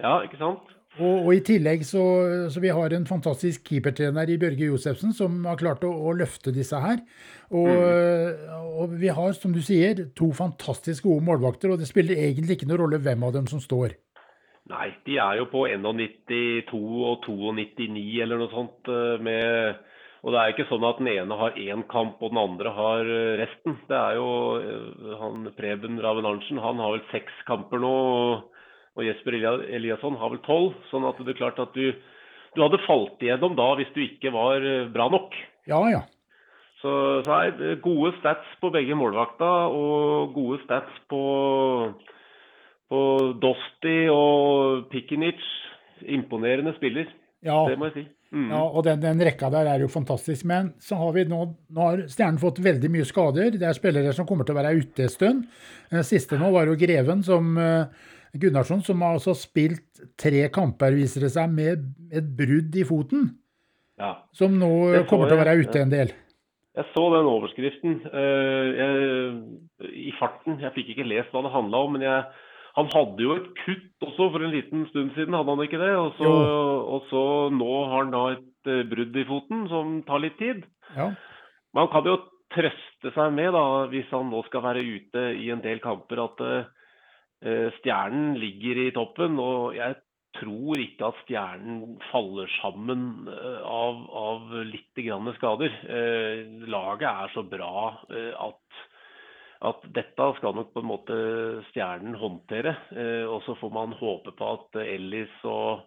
Ja, 0.00 0.20
ikke 0.24 0.38
sant? 0.40 0.76
Og, 0.98 1.26
og 1.26 1.30
i 1.36 1.42
tillegg 1.46 1.84
så, 1.86 2.02
så 2.50 2.60
vi 2.62 2.72
har 2.74 2.92
en 2.92 3.06
fantastisk 3.06 3.68
keepertrener 3.68 4.32
i 4.32 4.38
Bjørge 4.42 4.72
Josefsen 4.72 5.14
som 5.16 5.38
har 5.46 5.58
klart 5.60 5.84
å, 5.86 5.90
å 5.90 6.14
løfte 6.18 6.52
disse 6.54 6.80
her. 6.82 6.98
Og, 7.54 7.70
og 8.82 8.96
vi 8.98 9.12
har, 9.14 9.32
som 9.38 9.54
du 9.54 9.60
sier, 9.64 10.08
to 10.18 10.32
fantastisk 10.36 11.06
gode 11.06 11.24
målvakter, 11.28 11.70
og 11.70 11.80
det 11.80 11.88
spiller 11.88 12.18
egentlig 12.18 12.58
ikke 12.58 12.70
noen 12.70 12.82
rolle 12.82 13.02
hvem 13.04 13.26
av 13.28 13.36
dem 13.38 13.46
som 13.50 13.62
står. 13.62 13.94
Nei, 14.70 14.90
de 15.06 15.16
er 15.18 15.38
jo 15.40 15.46
på 15.50 15.64
91 15.66 16.74
og 16.76 17.24
2,99 17.24 18.22
eller 18.22 18.38
noe 18.38 18.52
sånt. 18.52 18.90
eh, 18.90 19.16
med, 19.22 19.80
og 20.22 20.32
det 20.34 20.40
er 20.40 20.52
ikke 20.52 20.66
sånn 20.68 20.84
at 20.84 20.98
den 21.00 21.08
ene 21.14 21.36
har 21.40 21.54
én 21.56 21.82
kamp 21.88 22.20
og 22.20 22.30
den 22.34 22.40
andre 22.42 22.70
har 22.76 23.00
eh, 23.08 23.38
resten. 23.40 23.78
Det 23.88 23.96
er 23.96 24.18
jo 24.18 24.28
eh, 24.60 25.14
han 25.20 25.46
Preben 25.56 26.00
Raven 26.04 26.26
Arntzen, 26.28 26.58
han 26.60 26.76
har 26.82 26.92
vel 26.98 27.04
seks 27.12 27.32
kamper 27.48 27.80
nå. 27.80 27.94
og- 27.96 28.46
Jesper 29.00 29.32
Eliasson 29.32 30.16
har 30.20 30.28
vel 30.28 30.42
tolv. 30.44 30.74
Sånn 30.90 31.06
at 31.08 31.16
det 31.24 31.32
er 31.32 31.38
klart 31.38 31.58
at 31.62 31.72
du, 31.72 31.92
du 32.52 32.60
hadde 32.60 32.82
falt 32.84 33.22
igjennom 33.22 33.54
da 33.56 33.70
hvis 33.78 33.88
du 33.94 34.02
ikke 34.04 34.32
var 34.34 34.60
eh, 34.60 34.88
bra 34.92 35.06
nok. 35.08 35.32
Ja, 35.70 35.78
ja. 35.88 36.02
Så, 36.82 36.90
så 37.24 37.32
er 37.46 37.80
gode 37.80 38.12
stats 38.18 38.44
på 38.60 38.68
begge 38.74 38.96
målvakta 38.96 39.48
og 39.72 40.34
gode 40.36 40.58
stats 40.66 40.92
på, 41.08 41.22
på 42.90 43.00
Dosti 43.40 43.96
og 44.12 44.86
Pikinic. 44.92 45.40
Imponerende 46.08 46.72
spiller, 46.78 47.08
Ja, 47.44 47.58
det 47.68 47.76
må 47.78 47.88
jeg 47.90 47.94
si. 47.98 48.04
Mm. 48.30 48.46
ja 48.52 48.60
og 48.62 48.84
den, 48.86 49.00
den 49.02 49.22
rekka 49.26 49.48
der 49.50 49.66
er 49.72 49.82
jo 49.82 49.90
fantastisk. 49.90 50.46
Men 50.48 50.72
så 50.82 50.98
har 51.00 51.16
vi 51.16 51.26
nå, 51.30 51.42
nå 51.74 51.88
har 51.88 52.04
Stjernen 52.10 52.40
fått 52.42 52.62
veldig 52.62 52.92
mye 52.92 53.08
skader. 53.08 53.58
Det 53.58 53.66
er 53.66 53.76
spillere 53.76 54.14
som 54.16 54.28
kommer 54.28 54.46
til 54.46 54.56
å 54.56 54.60
være 54.60 54.76
ute 54.78 55.06
en 55.06 55.12
stund. 55.12 55.44
Den 55.90 56.06
siste 56.06 56.38
nå 56.40 56.52
var 56.54 56.70
jo 56.70 56.78
Greven 56.78 57.24
som 57.26 57.52
eh, 57.58 58.08
Gunnarsson, 58.40 58.84
som 58.86 59.02
har 59.02 59.18
altså 59.18 59.34
spilt 59.34 60.02
tre 60.20 60.46
kamper, 60.54 60.94
viser 60.94 61.26
det 61.26 61.32
seg, 61.34 61.50
med 61.50 61.86
et 62.14 62.34
brudd 62.38 62.76
i 62.78 62.86
foten. 62.86 63.32
Ja. 64.00 64.14
Som 64.36 64.56
nå 64.60 64.70
kommer 65.10 65.26
jeg, 65.26 65.32
til 65.32 65.36
å 65.36 65.40
være 65.42 65.56
ute 65.60 65.82
en 65.82 65.92
del. 65.92 66.12
Jeg 66.78 66.86
så 66.94 67.02
den 67.12 67.26
overskriften 67.28 67.96
eh, 68.06 68.68
jeg, 68.78 69.40
i 70.06 70.12
farten. 70.20 70.60
Jeg 70.62 70.72
fikk 70.76 70.94
ikke 70.94 71.08
lest 71.10 71.34
hva 71.34 71.42
det 71.44 71.52
handla 71.52 71.82
om. 71.84 71.98
men 71.98 72.06
jeg, 72.06 72.22
han 72.76 72.90
hadde 72.92 73.24
jo 73.24 73.36
et 73.36 73.48
kutt 73.64 74.06
også 74.06 74.28
for 74.32 74.44
en 74.44 74.52
liten 74.54 74.84
stund 74.90 75.14
siden, 75.16 75.34
hadde 75.34 75.54
han 75.54 75.64
ikke 75.64 75.80
det? 75.80 75.92
Og 75.98 76.12
så, 76.18 76.34
og 76.94 77.08
så 77.10 77.22
nå 77.54 77.70
har 77.90 77.96
han 77.96 78.12
da 78.14 78.24
et 78.36 78.70
eh, 78.70 78.84
brudd 78.90 79.16
i 79.18 79.26
foten 79.28 79.64
som 79.72 79.96
tar 80.06 80.22
litt 80.22 80.38
tid. 80.38 80.62
Ja. 80.94 81.10
Man 81.76 81.90
kan 81.90 82.06
jo 82.06 82.18
trøste 82.54 83.12
seg 83.14 83.34
med, 83.34 83.52
da, 83.54 83.64
hvis 83.90 84.10
han 84.14 84.30
nå 84.30 84.42
skal 84.46 84.64
være 84.66 84.84
ute 84.86 85.26
i 85.38 85.50
en 85.54 85.62
del 85.64 85.82
kamper, 85.82 86.22
at 86.24 86.44
uh, 86.46 87.66
Stjernen 87.78 88.34
ligger 88.42 88.80
i 88.82 88.88
toppen. 88.94 89.38
Og 89.38 89.76
jeg 89.78 89.94
tror 90.38 90.82
ikke 90.82 91.12
at 91.12 91.20
Stjernen 91.22 91.98
faller 92.10 92.50
sammen 92.58 93.28
av, 93.30 94.02
av 94.10 94.56
litt 94.66 94.98
grann 94.98 95.30
skader. 95.38 95.78
Uh, 95.86 96.66
laget 96.70 97.06
er 97.12 97.34
så 97.36 97.46
bra 97.46 97.72
uh, 98.10 98.50
at 98.50 98.82
at 99.60 99.82
dette 99.92 100.26
skal 100.38 100.54
nok 100.56 100.70
på 100.72 100.80
en 100.80 100.88
måte 100.88 101.16
Stjernen 101.68 102.16
håndtere. 102.16 102.74
Eh, 102.96 103.26
og 103.28 103.42
så 103.44 103.56
får 103.60 103.72
man 103.74 103.96
håpe 103.98 104.32
på 104.36 104.52
at 104.54 104.80
Ellis 104.86 105.34
og, 105.48 105.82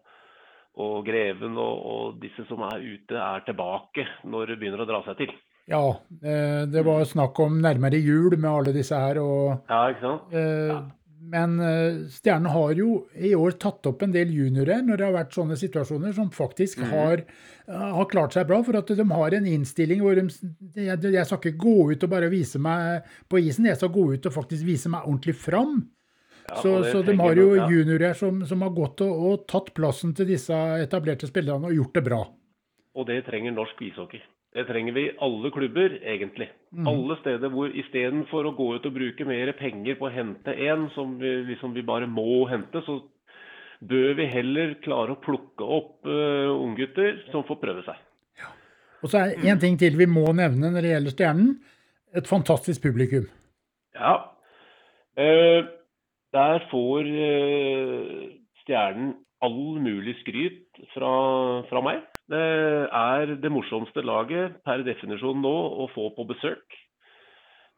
og 0.84 1.00
Greven 1.08 1.58
og, 1.58 1.88
og, 1.94 2.20
disse 2.22 2.46
som 2.50 2.62
er 2.70 2.84
ute, 2.84 3.18
er 3.18 3.46
tilbake 3.48 4.06
når 4.30 4.54
det 4.54 4.60
begynner 4.62 4.86
å 4.86 4.90
dra 4.90 5.02
seg 5.08 5.24
til. 5.24 5.34
Ja, 5.72 5.86
eh, 6.22 6.66
det 6.70 6.84
var 6.86 7.06
snakk 7.08 7.40
om 7.40 7.62
nærmere 7.64 8.02
jul 8.04 8.36
med 8.36 8.52
alle 8.52 8.76
disse 8.76 9.00
her. 9.00 9.22
Og, 9.24 9.64
ja, 9.72 9.82
ikke 9.90 10.06
sant? 10.06 10.36
Eh, 10.38 10.70
ja. 10.70 10.82
Men 11.24 11.56
uh, 11.60 12.04
Stjernen 12.12 12.52
har 12.52 12.74
jo 12.76 13.06
i 13.16 13.32
år 13.36 13.56
tatt 13.62 13.88
opp 13.90 14.04
en 14.04 14.14
del 14.14 14.34
juniorer 14.36 14.84
når 14.84 15.00
det 15.00 15.06
har 15.08 15.16
vært 15.16 15.36
sånne 15.36 15.58
situasjoner, 15.60 16.12
som 16.16 16.32
faktisk 16.34 16.82
mm. 16.84 16.90
har, 16.92 17.24
uh, 17.70 17.90
har, 18.00 18.08
klart 18.12 18.36
seg 18.36 18.50
bra. 18.50 18.60
For 18.66 18.78
at 18.80 18.92
de 18.92 19.06
har 19.10 19.38
en 19.38 19.50
innstilling 19.50 20.04
hvor 20.04 20.20
de 20.20 20.28
jeg, 20.28 21.00
jeg, 21.06 21.26
skal 21.30 21.40
ikke 21.40 21.64
gå 21.64 21.76
ut 21.94 22.06
og 22.06 22.14
bare 22.14 22.32
vise 22.34 22.62
meg 22.62 23.08
på 23.32 23.40
isen, 23.44 23.70
jeg 23.70 23.80
skal 23.80 23.94
gå 23.96 24.08
ut 24.16 24.30
og 24.30 24.36
faktisk 24.36 24.68
vise 24.68 24.92
meg 24.92 25.08
ordentlig 25.08 25.38
fram. 25.40 25.80
Ja, 26.50 26.60
så, 26.60 26.76
så 26.92 27.02
de 27.08 27.16
har 27.16 27.40
jo 27.40 27.54
ja. 27.56 27.70
juniorer 27.72 28.18
som, 28.20 28.42
som, 28.46 28.66
har 28.66 28.74
gått 28.76 29.06
og, 29.06 29.12
og, 29.30 29.46
tatt 29.48 29.72
plassen 29.78 30.12
til 30.18 30.28
disse 30.28 30.58
etablerte 30.84 31.30
spillerne 31.30 31.72
og 31.72 31.78
gjort 31.78 32.00
det 32.00 32.04
bra. 32.10 32.24
Og 32.94 33.08
det 33.08 33.24
trenger 33.30 33.56
norsk 33.56 33.80
ishockey. 33.88 34.20
Det 34.54 34.68
trenger 34.68 34.94
vi 34.94 35.08
i 35.08 35.14
alle 35.26 35.50
klubber, 35.52 35.96
egentlig. 36.06 36.48
Mm. 36.72 36.88
Alle 36.88 37.18
steder 37.22 37.50
hvor 37.50 37.74
istedenfor 37.74 38.46
å 38.46 38.54
gå 38.54 38.68
ut 38.76 38.86
og 38.86 38.94
bruke 38.94 39.26
mer 39.26 39.50
penger 39.58 39.98
på 39.98 40.06
å 40.06 40.14
hente 40.14 40.54
en 40.68 40.86
som 40.94 41.16
vi, 41.22 41.32
liksom 41.48 41.74
vi 41.74 41.86
bare 41.86 42.10
må 42.10 42.44
hente, 42.52 42.84
så 42.86 43.00
bør 43.82 44.14
vi 44.20 44.28
heller 44.30 44.76
klare 44.84 45.16
å 45.16 45.22
plukke 45.24 45.66
opp 45.78 46.06
uh, 46.06 46.54
unggutter 46.54 47.24
som 47.32 47.46
får 47.48 47.60
prøve 47.64 47.86
seg. 47.88 47.98
Ja. 48.44 48.52
Og 49.02 49.12
så 49.12 49.24
er 49.24 49.48
en 49.52 49.64
ting 49.64 49.80
til 49.82 49.98
vi 50.00 50.08
må 50.10 50.28
nevne 50.38 50.70
når 50.70 50.86
det 50.86 50.94
gjelder 50.94 51.18
Stjernen. 51.18 51.56
Et 52.14 52.30
fantastisk 52.30 52.86
publikum. 52.86 53.26
Ja. 53.98 54.14
Uh, 55.18 55.66
der 56.34 56.70
får 56.70 57.10
uh, 57.10 58.22
Stjernen 58.62 59.16
all 59.44 59.82
mulig 59.82 60.16
skryt 60.22 60.63
fra, 60.94 61.14
fra 61.70 61.84
meg. 61.86 62.04
Det 62.32 62.40
er 62.40 63.36
det 63.42 63.52
morsomste 63.52 64.04
laget 64.06 64.60
per 64.66 64.84
definisjon 64.88 65.42
nå 65.44 65.54
å 65.84 65.90
få 65.94 66.10
på 66.16 66.26
besøk. 66.30 66.80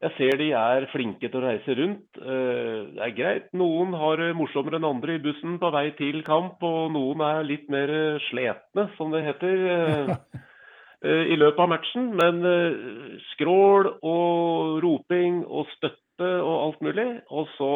Jeg 0.03 0.11
ser 0.17 0.37
de 0.37 0.49
er 0.53 0.85
flinke 0.91 1.29
til 1.31 1.39
å 1.39 1.45
reise 1.47 1.75
rundt. 1.79 2.19
Eh, 2.19 2.79
det 2.93 3.03
er 3.05 3.13
greit. 3.15 3.45
Noen 3.55 3.95
har 3.95 4.19
det 4.19 4.35
morsommere 4.37 4.77
enn 4.77 4.87
andre 4.89 5.15
i 5.15 5.21
bussen 5.23 5.55
på 5.61 5.71
vei 5.73 5.87
til 5.97 6.19
kamp, 6.27 6.59
og 6.67 6.91
noen 6.93 7.23
er 7.23 7.47
litt 7.47 7.69
mer 7.71 8.19
sletne, 8.27 8.89
som 8.99 9.15
det 9.15 9.23
heter, 9.25 9.63
eh, 9.77 10.41
eh, 11.01 11.23
i 11.31 11.39
løpet 11.39 11.63
av 11.63 11.71
matchen. 11.71 12.11
Men 12.19 12.43
skrål 13.31 13.95
og 14.03 14.83
roping 14.83 15.45
og 15.47 15.71
støtte 15.77 16.31
og 16.43 16.55
alt 16.59 16.85
mulig. 16.85 17.09
Og 17.31 17.47
så 17.55 17.73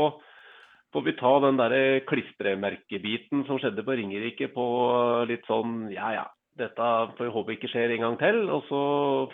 får 0.93 1.05
vi 1.05 1.15
ta 1.19 1.31
den 1.45 1.59
der 1.59 1.73
klistremerkebiten 2.09 3.45
som 3.47 3.59
skjedde 3.61 3.85
på 3.85 3.95
Ringerike 3.99 4.49
på 4.53 4.65
litt 5.29 5.45
sånn 5.49 5.87
ja 5.93 6.11
ja, 6.15 6.25
dette 6.59 6.89
får 7.17 7.27
vi 7.27 7.33
håpe 7.33 7.55
ikke 7.55 7.69
skjer 7.71 7.93
en 7.95 8.05
gang 8.05 8.17
til. 8.21 8.41
Og 8.51 8.65
så 8.67 8.81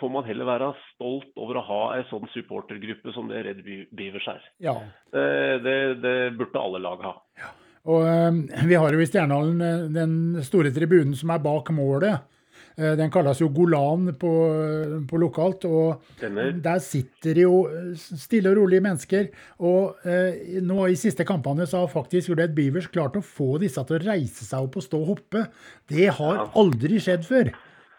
får 0.00 0.12
man 0.14 0.26
heller 0.28 0.48
være 0.48 0.72
stolt 0.92 1.32
over 1.40 1.60
å 1.60 1.66
ha 1.66 1.82
en 1.96 2.08
sånn 2.10 2.28
supportergruppe 2.34 3.14
som 3.16 3.30
det 3.32 3.44
Red 3.48 3.62
Beavers 3.66 4.28
er. 4.30 4.42
Ja. 4.62 4.76
Det, 5.14 5.26
det, 5.66 5.78
det, 6.04 6.16
burde 6.38 6.62
alle 6.62 6.82
lag 6.84 7.02
ha. 7.06 7.16
Ja. 7.40 7.52
Og 7.86 8.02
uh, 8.02 8.62
Vi 8.66 8.78
har 8.78 8.94
jo 8.94 9.02
i 9.02 9.06
Stjernehallen 9.06 9.60
eh, 9.62 9.84
den 9.94 10.14
store 10.46 10.72
tribunen 10.74 11.14
som 11.18 11.30
er 11.30 11.42
bak 11.42 11.70
målet. 11.74 12.26
Eh, 12.76 12.92
den 12.98 13.08
kalles 13.12 13.40
jo 13.40 13.48
Golan 13.56 14.10
på, 14.20 14.30
på 15.08 15.20
lokalt. 15.20 15.64
og 15.64 16.02
Denne. 16.20 16.50
Der 16.62 16.80
sitter 16.84 17.40
jo 17.40 17.62
eh, 17.72 17.94
stille 17.96 18.52
og 18.52 18.60
rolige 18.60 18.84
mennesker. 18.84 19.30
Og 19.64 20.04
eh, 20.04 20.60
nå 20.64 20.90
i 20.92 20.98
siste 21.00 21.24
kampene 21.28 21.68
så 21.68 21.84
har 21.84 21.92
faktisk 21.92 22.34
Red 22.36 22.52
Beavers 22.58 22.90
klart 22.92 23.16
å 23.16 23.24
få 23.24 23.56
disse 23.62 23.80
til 23.88 23.98
å 23.98 24.04
reise 24.04 24.44
seg 24.44 24.68
opp 24.68 24.76
og 24.76 24.84
stå 24.84 25.00
og 25.00 25.14
hoppe. 25.14 25.46
Det 25.88 26.10
har 26.18 26.42
ja. 26.42 26.50
aldri 26.60 27.00
skjedd 27.00 27.24
før. 27.28 27.54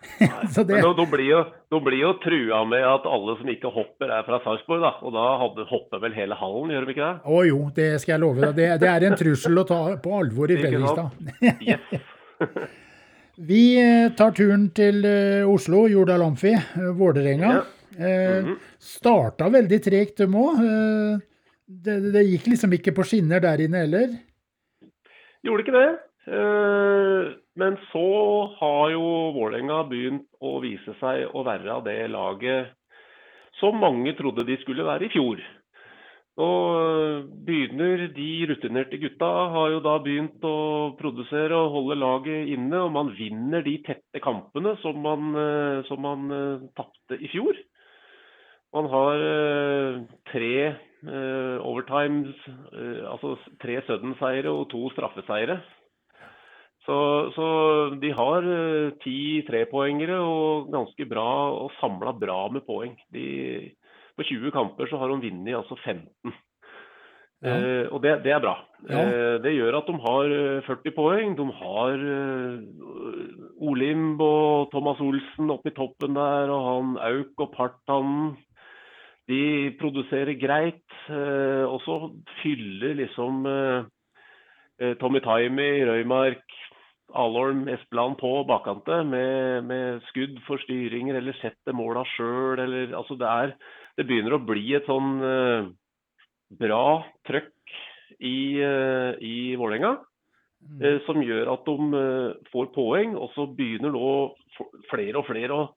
det... 0.21 0.63
Men 0.69 0.93
de 0.93 1.05
blir, 1.09 1.25
jo, 1.25 1.43
de 1.73 1.79
blir 1.83 2.03
jo 2.03 2.13
trua 2.21 2.61
med 2.69 2.85
at 2.85 3.07
alle 3.09 3.33
som 3.39 3.49
ikke 3.49 3.73
hopper, 3.73 4.13
er 4.13 4.27
fra 4.29 4.37
Sarpsborg. 4.45 4.85
da, 4.85 4.93
Og 5.01 5.17
da 5.17 5.27
hadde, 5.41 5.65
hopper 5.73 6.05
vel 6.05 6.13
hele 6.13 6.37
hallen, 6.37 6.75
gjør 6.75 6.85
de 6.85 6.93
ikke 6.93 7.07
det? 7.07 7.33
Å 7.33 7.45
jo, 7.49 7.61
det 7.75 7.93
skal 8.03 8.19
jeg 8.19 8.27
love 8.27 8.45
deg. 8.45 8.59
Det, 8.61 8.73
det 8.85 8.93
er 8.93 9.09
en 9.09 9.17
trussel 9.25 9.57
å 9.57 9.65
ta 9.73 9.85
på 10.03 10.19
alvor 10.21 10.53
i 10.53 10.61
Fredrikstad. 10.61 11.31
yes. 11.73 12.77
Vi 13.37 13.77
eh, 13.77 14.11
tar 14.17 14.31
turen 14.33 14.63
til 14.73 15.03
eh, 15.05 15.45
Oslo, 15.45 15.83
Jordal 15.91 16.23
Amfi, 16.25 16.55
eh, 16.57 16.93
Vålerenga. 16.97 17.51
Ja. 17.53 17.65
Mm 17.97 18.45
-hmm. 18.45 18.55
Starta 18.79 19.49
veldig 19.49 19.83
tregt, 19.83 20.17
dem 20.17 20.35
òg. 20.35 20.57
Det, 21.65 22.13
det, 22.13 22.23
gikk 22.23 22.47
liksom 22.47 22.73
ikke 22.73 22.91
på 22.91 23.03
skinner 23.03 23.39
der 23.39 23.61
inne 23.61 23.77
heller? 23.77 24.07
Gjorde 25.43 25.63
ikke 25.63 25.79
det. 25.79 25.99
Men 27.55 27.77
så 27.91 28.53
har 28.59 28.91
jo 28.91 29.31
Vålerenga 29.33 29.89
begynt 29.89 30.27
å 30.41 30.59
vise 30.61 30.93
seg 30.99 31.25
å 31.33 31.43
være 31.43 31.81
det 31.85 32.09
laget 32.09 32.67
som 33.59 33.75
mange 33.75 34.13
trodde 34.13 34.45
de 34.45 34.57
skulle 34.61 34.85
være 34.85 35.05
i 35.05 35.09
fjor. 35.09 35.41
Nå 36.37 36.47
begynner 37.47 38.03
de 38.13 38.27
rutinerte 38.51 38.99
gutta 39.01 39.29
har 39.55 39.71
jo 39.73 39.79
da 39.81 39.95
begynt 40.05 40.43
å 40.45 40.57
produsere 40.99 41.57
og 41.57 41.71
holde 41.73 41.97
laget 41.97 42.51
inne. 42.53 42.83
Og 42.83 42.91
man 42.93 43.09
vinner 43.17 43.65
de 43.65 43.79
tette 43.87 44.21
kampene 44.21 44.75
som 44.83 44.99
man, 45.01 45.31
eh, 45.33 45.79
som 45.89 46.03
man 46.05 46.29
uh, 46.29 46.67
tapte 46.77 47.17
i 47.17 47.31
fjor. 47.33 47.57
Man 48.75 48.89
har 48.91 49.21
tre 50.27 50.75
overtimes, 51.63 52.35
altså 53.07 53.37
tre 53.63 53.77
sudden-seiere 53.87 54.51
og 54.51 54.65
to 54.73 54.89
straffeseiere. 54.91 55.55
Så, 56.83 56.97
så, 57.33 57.47
de 58.01 58.11
har 58.17 58.49
ti 59.05 59.39
trepoengere 59.47 60.19
og 60.19 60.67
ganske 60.73 61.07
bra 61.09 61.29
og 61.63 61.71
samla 61.79 62.11
bra 62.19 62.41
med 62.51 62.67
poeng. 62.67 62.97
De 63.15 63.25
på 64.17 64.25
20 64.25 64.53
kamper 64.55 64.89
så 64.89 64.99
har 65.01 65.13
hun 65.13 65.23
vunnet 65.23 65.57
altså 65.59 65.77
15. 65.83 66.35
Ja. 67.45 67.53
Eh, 67.53 67.85
og 67.93 68.01
det, 68.01 68.15
det, 68.25 68.31
er 68.33 68.41
bra. 68.41 68.55
Ja. 68.89 69.03
Eh, 69.03 69.35
det 69.43 69.53
gjør 69.53 69.77
at 69.77 69.89
de 69.89 69.97
har 70.01 70.31
40 70.65 70.89
eh, 70.89 70.95
poeng. 70.95 71.35
De 71.37 71.45
har 71.59 72.05
eh, 72.13 73.61
Olimb 73.61 74.21
og 74.25 74.71
Thomas 74.73 75.01
Olsen 75.05 75.53
oppe 75.53 75.69
i 75.69 75.77
toppen 75.77 76.17
der, 76.17 76.49
og 76.53 76.65
han 76.71 76.97
Auk 77.11 77.45
og 77.45 77.53
Partan. 77.53 78.33
De 79.29 79.75
produserer 79.77 80.33
greit. 80.41 80.81
Eh, 81.09 81.65
og 81.67 81.77
så 81.85 81.99
fyller 82.41 82.97
liksom 83.03 83.45
eh, 83.45 84.95
Tommy 84.97 85.21
Taimi, 85.21 85.85
Røymark, 85.85 86.57
Alholm, 87.15 87.67
Espeland 87.71 88.17
på 88.19 88.31
bakkante 88.49 89.03
med, 89.07 89.63
med, 89.63 90.01
skudd 90.09 90.41
for 90.47 90.59
styringer 90.65 91.21
eller 91.21 91.37
setter 91.39 91.75
måla 91.77 92.03
sjøl. 92.15 92.59
Altså 92.97 93.15
det 93.19 93.29
er 93.29 93.53
det 93.97 94.05
begynner 94.05 94.37
å 94.37 94.43
bli 94.45 94.75
et 94.77 94.85
sånn 94.87 95.17
uh, 95.23 95.69
bra 96.61 96.83
trøkk 97.27 97.73
i, 98.17 98.61
uh, 98.61 99.17
i 99.17 99.55
Vålerenga. 99.57 99.97
Uh, 100.81 100.97
som 101.05 101.21
gjør 101.23 101.53
at 101.53 101.67
de 101.67 102.03
får 102.51 102.71
poeng, 102.75 103.17
og 103.17 103.33
så 103.35 103.47
begynner 103.57 103.93
nå 103.93 104.13
flere 104.91 105.21
og 105.21 105.27
flere 105.29 105.57
å 105.57 105.67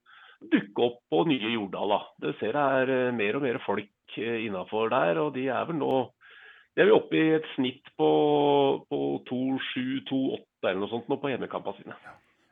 dukke 0.53 0.87
opp 0.87 1.03
på 1.13 1.25
nye 1.29 1.53
Jordala. 1.53 2.01
Det 2.21 2.35
ser 2.41 2.57
jeg 2.57 2.87
er 2.87 3.13
mer 3.17 3.37
og 3.37 3.45
mer 3.45 3.61
folk 3.65 4.17
innafor 4.17 4.89
der, 4.91 5.21
og 5.21 5.35
de 5.37 5.51
er 5.53 5.69
vel 5.69 5.79
nå 5.79 5.93
de 6.71 6.85
er 6.85 6.87
vel 6.87 6.97
oppe 6.97 7.19
i 7.19 7.33
et 7.35 7.47
snitt 7.57 7.89
på, 7.99 8.09
på 8.87 8.99
2-7-2-8 9.27 10.69
eller 10.71 10.79
noe 10.79 10.91
sånt 10.93 11.09
nå 11.11 11.19
på 11.21 11.33
hjemmekampene 11.33 11.83
sine. 11.83 11.97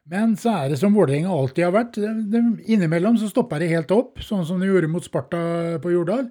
Men 0.08 0.36
så 0.40 0.54
er 0.54 0.70
det 0.72 0.78
som 0.80 0.94
Vålerenga 0.96 1.32
alltid 1.32 1.66
har 1.66 1.74
vært. 1.74 1.98
De, 2.00 2.12
de, 2.32 2.40
innimellom 2.72 3.18
så 3.20 3.28
stopper 3.28 3.60
det 3.60 3.72
helt 3.74 3.90
opp, 3.94 4.22
sånn 4.24 4.46
som 4.48 4.60
de 4.60 4.70
gjorde 4.70 4.88
mot 4.90 5.04
Sparta 5.04 5.40
på 5.84 5.92
Jordal. 5.92 6.30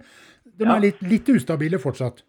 De 0.57 0.65
ja. 0.65 0.77
er 0.77 0.87
litt, 0.87 1.03
litt, 1.05 1.29
ustabile 1.29 1.79
fortsatt. 1.81 2.23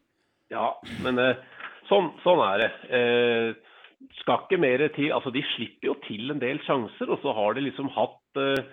Ja, 0.53 0.75
men 1.05 1.21
eh, 1.23 1.41
sånn, 1.89 2.11
sånn, 2.25 2.43
er 2.45 2.65
det. 2.65 2.69
Eh, 2.99 4.11
skal 4.21 4.45
ikke 4.45 4.61
mer 4.61 4.85
til 4.95 5.15
Altså, 5.17 5.33
de 5.35 5.43
slipper 5.55 5.91
jo 5.91 5.97
til 6.05 6.35
en 6.35 6.43
del 6.43 6.61
sjanser, 6.67 7.09
og 7.09 7.23
så 7.25 7.33
har 7.37 7.57
de 7.57 7.65
liksom 7.65 7.89
hatt 7.97 8.43
eh, 8.43 8.69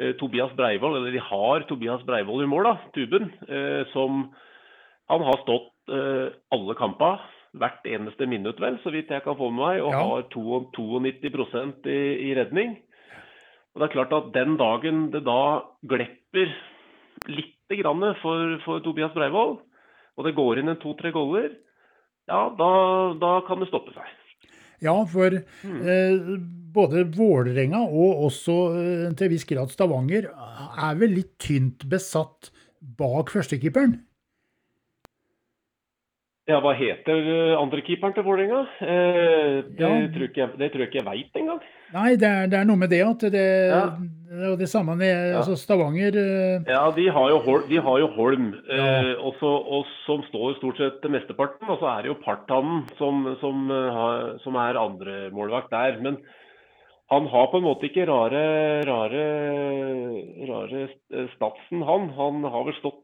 eh 0.00 0.14
Tobias 0.22 0.54
Breivoll, 0.58 1.00
eller 1.00 1.16
de 1.16 1.24
har 1.32 1.66
Tobias 1.66 2.06
Breivoll 2.06 2.46
i 2.46 2.50
mål, 2.50 2.70
da, 2.70 2.76
tuben, 2.94 3.32
eh, 3.50 3.82
som 3.94 4.28
han 5.10 5.26
har 5.26 5.42
stått 5.42 5.90
eh, 5.90 6.30
alle 6.54 6.78
kampene 6.78 7.18
hvert 7.58 7.86
eneste 7.88 8.28
minutt, 8.30 8.60
vel, 8.62 8.78
så 8.84 8.92
vidt 8.94 9.10
jeg 9.10 9.24
kan 9.24 9.36
få 9.38 9.50
med 9.50 9.62
meg, 9.64 9.80
og 9.82 9.94
ja. 9.94 10.02
har 10.06 10.26
92% 10.34 11.88
i, 11.90 12.02
i, 12.28 12.34
redning. 12.38 12.76
Og 13.74 13.82
det 13.82 13.88
er 13.88 13.94
klart 13.94 14.14
at 14.14 14.30
den 14.34 14.56
dagen 14.60 15.08
det 15.14 15.24
da 15.26 15.40
glepper 15.90 16.54
lite 17.30 17.80
grann 17.82 18.06
for, 18.22 18.56
for 18.64 18.82
Tobias 18.84 19.14
Breivoll, 19.16 19.58
og 20.16 20.26
det 20.26 20.36
går 20.36 20.60
inn 20.60 20.72
en 20.72 20.80
to-tre 20.82 21.12
goller, 21.14 21.52
ja, 22.30 22.46
da, 22.54 22.70
da 23.18 23.34
kan 23.46 23.62
det 23.62 23.70
stoppe 23.70 23.94
seg. 23.96 24.16
Ja, 24.80 24.94
for 25.10 25.34
eh, 25.34 26.28
både 26.72 27.04
Vålerenga 27.12 27.82
og 27.84 28.22
også 28.30 28.56
eh, 28.78 29.08
til 29.18 29.32
viss 29.34 29.44
grad 29.48 29.72
Stavanger 29.74 30.30
er 30.30 31.00
vel 31.00 31.18
litt 31.18 31.34
tynt 31.42 31.84
besatt 31.90 32.48
bak 32.80 33.32
førstekeeperen? 33.34 33.98
Ja, 36.50 36.58
hva 36.64 36.72
heter 36.74 37.18
eh, 37.30 37.52
andrekeeperen 37.60 38.14
til 38.16 38.24
Vålerenga? 38.26 38.60
Eh, 38.82 39.60
det, 39.70 39.78
Ja. 39.78 39.90
tror 40.10 40.26
jeg- 40.34 40.56
det 40.58 40.70
tror 40.72 40.80
jeg 40.82 40.88
ikke 40.88 40.98
jeg 40.98 41.04
veit 41.06 41.36
engang. 41.38 41.60
Nei, 41.92 42.16
det 42.16 42.26
er, 42.28 42.46
det 42.50 42.58
er 42.58 42.64
noe 42.64 42.76
med 42.80 42.90
det 42.90 43.00
at 43.06 43.18
det, 43.30 43.44
Ja. 43.70 44.56
det 44.56 44.68
samme 44.68 44.96
med 44.96 45.34
altså 45.36 45.54
Stavanger 45.58 46.14
eh, 46.16 46.62
Ja, 46.66 46.90
de 46.90 47.06
har 47.08 47.28
jo, 47.30 47.38
Hol- 47.46 47.68
de 47.68 47.76
har 47.80 47.98
jo 47.98 48.06
Holm, 48.16 48.54
Ja. 48.68 48.74
eh, 48.74 49.14
også, 49.20 49.46
og 49.46 49.86
som 50.06 50.22
står 50.30 50.56
stort 50.58 50.76
sett 50.78 51.02
mesteparten. 51.10 51.68
Og 51.68 51.78
så 51.78 51.86
er 51.98 52.02
det 52.02 52.08
jo 52.10 52.22
Partanen 52.24 52.84
som, 52.98 53.36
som, 53.40 53.70
eh, 53.70 53.90
har, 53.92 54.38
som 54.42 54.54
er 54.56 54.74
andremålvakt 54.74 55.70
der. 55.70 56.00
Men 56.00 56.16
han 57.10 57.26
har 57.26 57.46
på 57.48 57.56
en 57.58 57.64
måte 57.64 57.84
ikke 57.90 58.06
rare, 58.06 58.82
rare, 58.86 59.24
rare 60.48 60.88
statsen, 61.36 61.82
han. 61.84 62.08
Han 62.16 62.42
har 62.44 62.64
vel 62.64 62.74
stått 62.80 63.02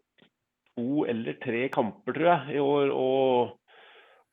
to 0.77 1.05
eller 1.09 1.37
tre 1.43 1.69
kamper, 1.73 2.13
tror 2.17 2.29
jeg, 2.33 2.57
i 2.57 2.61
år. 2.63 2.91
Og, 2.93 3.55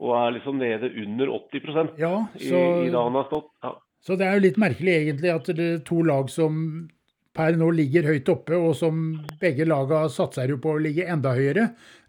og 0.03 0.15
er 0.19 0.35
liksom 0.37 0.57
nede 0.59 0.89
under 1.05 1.31
80 1.53 1.93
Ja, 2.01 2.15
i, 2.35 2.49
så, 2.49 2.63
i 2.85 2.89
da 2.91 3.03
han 3.07 3.15
har 3.19 3.29
stått. 3.29 3.49
Ja. 3.63 3.73
så 4.03 4.17
det 4.19 4.27
er 4.27 4.35
jo 4.35 4.43
litt 4.47 4.57
merkelig 4.59 4.97
egentlig 4.99 5.31
at 5.31 5.45
det 5.55 5.69
er 5.71 5.79
to 5.87 6.01
lag 6.03 6.29
som 6.29 6.89
per 7.33 7.55
nå 7.57 7.71
ligger 7.73 8.05
høyt 8.05 8.27
oppe, 8.29 8.53
og 8.53 8.75
som 8.77 8.97
begge 9.41 9.65
laga 9.65 10.03
satser 10.13 10.51
jo 10.53 10.59
på 10.61 10.75
å 10.75 10.81
ligge 10.83 11.07
enda 11.09 11.31
høyere, 11.33 11.63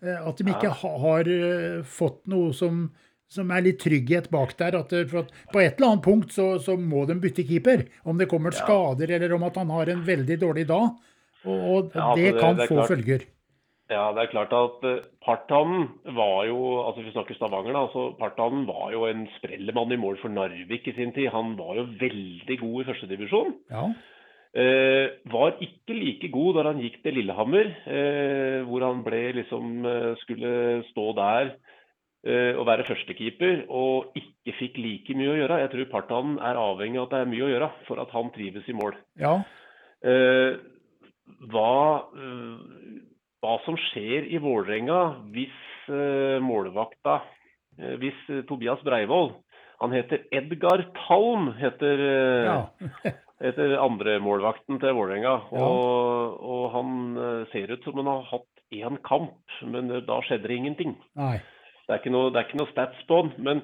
eh, 0.04 0.18
at 0.20 0.36
de 0.36 0.44
ikke 0.52 0.68
Ja. 0.68 0.90
har 1.00 1.30
eh, 1.32 1.78
fått 1.88 2.26
noe 2.28 2.50
som, 2.52 2.90
som 3.32 3.48
er 3.54 3.62
litt 3.64 3.78
trygghet 3.80 4.28
bak 4.34 4.52
der. 4.58 4.76
At, 4.82 4.92
for 5.08 5.22
at 5.22 5.30
på 5.54 5.62
et 5.62 5.78
eller 5.78 5.94
annet 5.94 6.04
punkt 6.04 6.34
så, 6.36 6.58
så 6.60 6.76
må 6.76 7.06
de 7.08 7.14
bytte 7.22 7.46
keeper. 7.48 7.86
Om 8.04 8.18
det 8.20 8.28
kommer 8.28 8.52
skader 8.52 9.14
eller 9.16 9.32
om 9.38 9.46
at 9.48 9.56
han 9.62 9.70
har 9.72 9.88
en 9.94 10.02
veldig 10.04 10.36
dårlig 10.42 10.66
dag. 10.68 10.90
Og, 11.46 11.56
og 11.56 11.96
altså 11.96 12.16
det 12.20 12.28
det- 12.34 12.40
kan 12.42 12.56
det 12.60 12.68
få 12.68 12.74
klart. 12.82 12.88
følger. 12.92 13.24
Ja, 13.94 14.08
det 14.14 14.24
er 14.24 14.32
klart 14.32 14.54
at 14.58 14.86
uh, 14.88 15.04
Partanen 15.24 15.86
var 16.16 16.44
jo 16.48 16.58
altså 16.82 17.04
Vi 17.04 17.12
snakker 17.14 17.36
Stavanger, 17.38 17.72
da. 17.72 17.84
altså 17.86 18.08
Partanen 18.18 18.66
var 18.68 18.90
jo 18.92 19.06
en 19.08 19.28
sprellemann 19.38 19.94
i 19.94 20.00
mål 20.00 20.18
for 20.22 20.34
Narvik 20.34 20.88
i 20.90 20.96
sin 20.96 21.14
tid. 21.16 21.30
Han 21.34 21.54
var 21.58 21.78
jo 21.78 21.86
veldig 22.00 22.58
god 22.60 22.82
i 22.82 22.88
førstedivisjon. 22.90 23.54
Ja. 23.70 23.86
Eh, 24.54 25.08
var 25.32 25.56
ikke 25.58 25.96
like 25.98 26.28
god 26.30 26.54
da 26.54 26.62
han 26.68 26.78
gikk 26.78 27.00
til 27.02 27.16
Lillehammer, 27.18 27.72
eh, 27.90 28.60
hvor 28.68 28.84
han 28.86 29.00
ble 29.02 29.22
liksom 29.40 29.86
eh, 29.90 30.12
skulle 30.20 30.52
stå 30.92 31.06
der 31.18 31.48
eh, 32.22 32.52
og 32.54 32.62
være 32.68 32.86
førstekeeper, 32.86 33.64
og 33.66 34.14
ikke 34.14 34.54
fikk 34.60 34.78
like 34.78 35.16
mye 35.18 35.32
å 35.32 35.40
gjøre. 35.40 35.58
Jeg 35.64 35.72
tror 35.72 35.90
Partanen 35.96 36.38
er 36.38 36.60
avhengig 36.60 37.00
av 37.02 37.08
at 37.08 37.16
det 37.16 37.22
er 37.24 37.32
mye 37.32 37.48
å 37.48 37.50
gjøre 37.50 37.70
for 37.88 38.04
at 38.04 38.14
han 38.14 38.30
trives 38.36 38.70
i 38.70 38.76
mål. 38.78 38.94
ja. 39.18 39.40
Eh, 40.04 40.60
hva, 41.48 42.04
eh, 42.20 42.56
hva 43.44 43.58
som 43.66 43.76
skjer 43.90 44.28
i 44.32 44.40
Vålerenga 44.42 45.00
hvis 45.34 45.56
eh, 45.92 46.40
målvakta 46.44 47.20
eh, 47.78 47.96
Hvis 48.00 48.16
eh, 48.32 48.44
Tobias 48.48 48.80
Breivoll 48.86 49.34
Han 49.82 49.92
heter 49.92 50.24
Edgar 50.32 50.86
Talm, 51.04 51.50
heter, 51.58 52.02
ja. 52.46 52.58
heter 53.44 53.74
andremålvakten 53.82 54.78
til 54.80 54.94
Vålerenga. 54.96 55.34
Ja. 55.52 55.64
Og, 55.66 56.38
og 56.40 56.62
han 56.72 56.92
ser 57.52 57.74
ut 57.74 57.84
som 57.84 57.98
han 58.00 58.08
har 58.08 58.22
hatt 58.30 58.62
én 58.72 58.96
kamp, 59.04 59.34
men 59.66 59.90
da 60.06 60.20
skjedde 60.24 60.48
det 60.48 60.56
ingenting. 60.56 60.94
Nei. 61.18 61.36
Det 61.84 61.92
er 61.92 62.00
ikke 62.00 62.14
noe, 62.14 62.30
det 62.32 62.40
er 62.40 62.46
ikke 62.48 62.62
noe 62.62 62.70
stats 62.70 63.02
på 63.10 63.18
han. 63.18 63.34
Men 63.44 63.60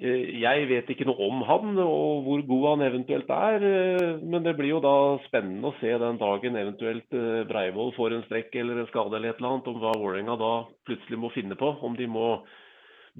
jeg 0.00 0.68
vet 0.70 0.88
ikke 0.94 1.04
noe 1.04 1.26
om 1.26 1.42
han 1.44 1.74
og 1.82 2.22
hvor 2.24 2.42
god 2.48 2.64
han 2.70 2.84
eventuelt 2.86 3.28
er. 3.30 3.64
eh, 3.68 4.16
Men 4.22 4.42
det 4.42 4.56
blir 4.56 4.72
jo 4.72 4.80
da 4.80 5.18
spennende 5.26 5.68
å 5.68 5.76
se 5.80 5.92
den 5.92 6.16
dagen 6.16 6.56
eventuelt 6.56 7.12
eh, 7.12 7.44
Breivoll 7.48 7.92
får 7.96 8.16
en 8.16 8.24
strekk 8.24 8.54
eller 8.56 8.80
en 8.80 8.88
skade 8.88 9.16
eller 9.16 9.30
et 9.34 9.42
eller 9.42 9.50
annet, 9.50 9.68
om 9.68 9.80
hva 9.82 9.92
Vålerenga 10.00 10.36
da 10.40 10.52
plutselig 10.88 11.18
må 11.20 11.30
finne 11.34 11.58
på. 11.60 11.74
Om 11.84 11.98
de 12.00 12.08
må 12.08 12.40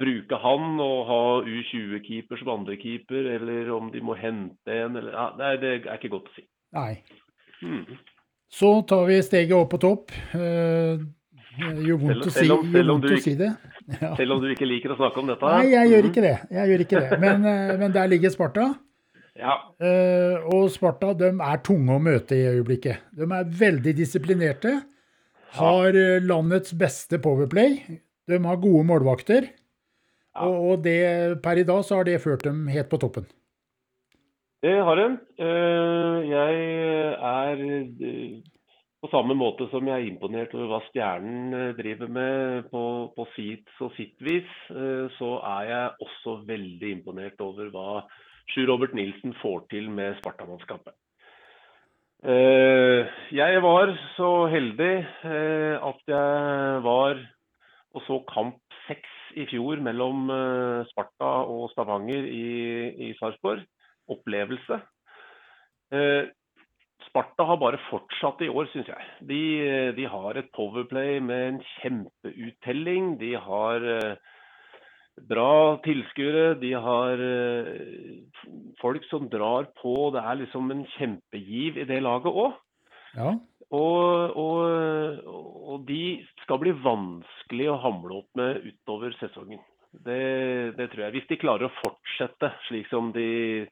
bruke 0.00 0.40
han 0.40 0.80
og 0.80 0.98
ha 1.10 1.22
U20-keeper 1.44 2.40
som 2.40 2.54
andrekeeper, 2.54 3.28
eller 3.36 3.70
om 3.76 3.90
de 3.92 4.00
må 4.00 4.16
hente 4.16 4.72
en. 4.72 4.96
Eller, 4.96 5.12
ja, 5.12 5.28
det, 5.36 5.44
er, 5.50 5.60
det 5.60 5.74
er 5.84 6.00
ikke 6.00 6.14
godt 6.16 6.32
å 6.32 6.36
si. 6.38 6.46
Nei. 6.78 6.94
Hmm. 7.60 7.84
Så 8.50 8.72
tar 8.88 9.04
vi 9.06 9.20
steget 9.22 9.54
opp 9.54 9.74
på 9.74 9.82
topp. 9.84 10.14
Eh, 11.58 11.72
Det 11.74 11.86
gjør 11.88 11.98
vondt, 12.04 12.26
å, 12.26 12.30
si, 12.30 12.46
om- 12.50 12.70
gjør 12.72 12.86
vondt 12.92 13.04
ikke, 13.10 13.16
å 13.18 13.24
si 13.24 13.34
det. 13.40 13.50
Ja. 14.00 14.10
Selv 14.16 14.32
om 14.36 14.40
du 14.42 14.48
ikke 14.54 14.68
liker 14.68 14.92
å 14.94 14.96
snakke 15.00 15.18
om 15.18 15.26
dette. 15.32 15.42
Nei, 15.50 15.70
jeg 15.72 15.90
gjør 15.90 16.08
ikke 16.10 16.22
det. 16.22 16.36
Jeg 16.54 16.68
gjør 16.70 16.84
ikke 16.84 17.00
det. 17.02 17.18
Men, 17.24 17.44
eh, 17.50 17.76
men 17.80 17.92
der 17.96 18.06
ligger 18.12 18.30
Sparta. 18.30 18.68
Ja, 19.40 19.54
Uh, 19.80 20.42
Og 20.52 20.68
Sparta 20.70 21.14
de 21.16 21.30
er 21.32 21.60
tunge 21.64 21.94
å 21.96 22.00
møte 22.02 22.36
i 22.36 22.44
øyeblikket. 22.50 22.98
De 23.16 23.24
er 23.24 23.44
veldig 23.62 23.94
disiplinerte. 23.96 24.82
Har 25.56 25.88
eh, 25.96 26.20
landets 26.20 26.74
beste 26.76 27.18
powerplay. 27.18 27.78
De 28.28 28.38
har 28.44 28.56
gode 28.60 28.84
målvakter. 28.86 29.48
Ja. 30.36 30.44
Og, 30.46 30.70
og 30.74 30.82
det, 30.84 31.40
per 31.42 31.58
i 31.58 31.64
dag 31.64 31.82
så 31.84 31.96
har 31.96 32.04
det 32.04 32.20
ført 32.22 32.44
dem 32.44 32.66
helt 32.68 32.90
på 32.92 33.00
toppen. 33.00 33.26
Det 34.62 34.76
har 34.84 34.96
de. 35.00 35.06
Eh, 35.40 36.28
Jeg 36.28 36.54
er 37.16 37.64
eh, 37.64 38.42
på 39.00 39.08
samme 39.08 39.34
måte 39.36 39.64
som 39.72 39.86
jeg 39.88 39.96
er 39.96 40.08
imponert 40.10 40.52
over 40.56 40.68
hva 40.74 40.80
Stjernen 40.90 41.54
eh, 41.56 41.68
driver 41.78 42.10
med 42.12 42.66
på, 42.72 42.82
på 43.16 43.24
sitt 43.34 43.70
og 43.80 43.94
sitt 43.96 44.18
vis, 44.24 44.48
eh, 44.74 45.06
så 45.16 45.38
er 45.54 45.68
jeg 45.70 46.06
også 46.06 46.34
veldig 46.48 46.90
imponert 46.98 47.40
over 47.44 47.70
hva 47.72 48.02
Sjur 48.52 48.68
Robert 48.68 48.92
Nilsen 48.98 49.32
får 49.40 49.62
til 49.70 49.88
med 49.94 50.18
Sparta-mannskapet. 50.20 50.92
Eh, 52.28 53.08
Jeg 53.32 53.62
var 53.64 53.94
så 54.18 54.32
heldig 54.52 54.94
at 55.80 56.02
jeg 56.10 56.82
var 56.84 57.22
og 57.90 58.02
så 58.06 58.18
kamp 58.28 58.58
seks 58.84 59.14
i 59.40 59.46
fjor 59.50 59.80
mellom 59.82 60.28
Sparta 60.90 61.30
og 61.48 61.70
Stavanger 61.72 62.26
i, 62.26 62.50
i 63.08 63.14
Sarpsborg 63.18 63.64
opplevelse. 64.10 64.78
Sparta 67.10 67.44
har 67.46 67.58
bare 67.58 67.80
fortsatt 67.88 68.42
i 68.46 68.48
år, 68.50 68.68
syns 68.70 68.88
jeg. 68.90 69.06
De, 69.26 69.42
de 69.96 70.06
har 70.08 70.38
et 70.38 70.50
powerplay 70.54 71.18
med 71.22 71.46
en 71.48 71.60
kjempeuttelling. 71.80 73.16
De 73.18 73.32
har 73.34 73.86
eh, 73.96 74.30
bra 75.30 75.76
tilskuere. 75.84 76.54
De 76.62 76.72
har 76.86 77.22
eh, 77.26 77.70
folk 78.80 79.06
som 79.10 79.26
drar 79.32 79.70
på. 79.82 79.94
Det 80.14 80.22
er 80.22 80.42
liksom 80.44 80.70
en 80.70 80.84
kjempegiv 80.96 81.82
i 81.82 81.88
det 81.90 82.02
laget 82.06 82.30
òg. 82.30 82.58
Ja. 83.18 83.34
Og, 83.70 84.38
og, 84.38 85.26
og 85.74 85.84
de 85.86 86.02
skal 86.44 86.58
bli 86.62 86.72
vanskelig 86.82 87.68
å 87.70 87.78
hamle 87.82 88.22
opp 88.22 88.38
med 88.38 88.64
utover 88.66 89.14
sesongen. 89.18 89.62
Det, 89.90 90.74
det 90.78 90.90
tror 90.90 91.08
jeg. 91.08 91.14
Hvis 91.16 91.30
de 91.30 91.38
klarer 91.42 91.66
å 91.66 91.76
fortsette 91.80 92.52
slik 92.68 92.86
som 92.90 93.10
de, 93.14 93.66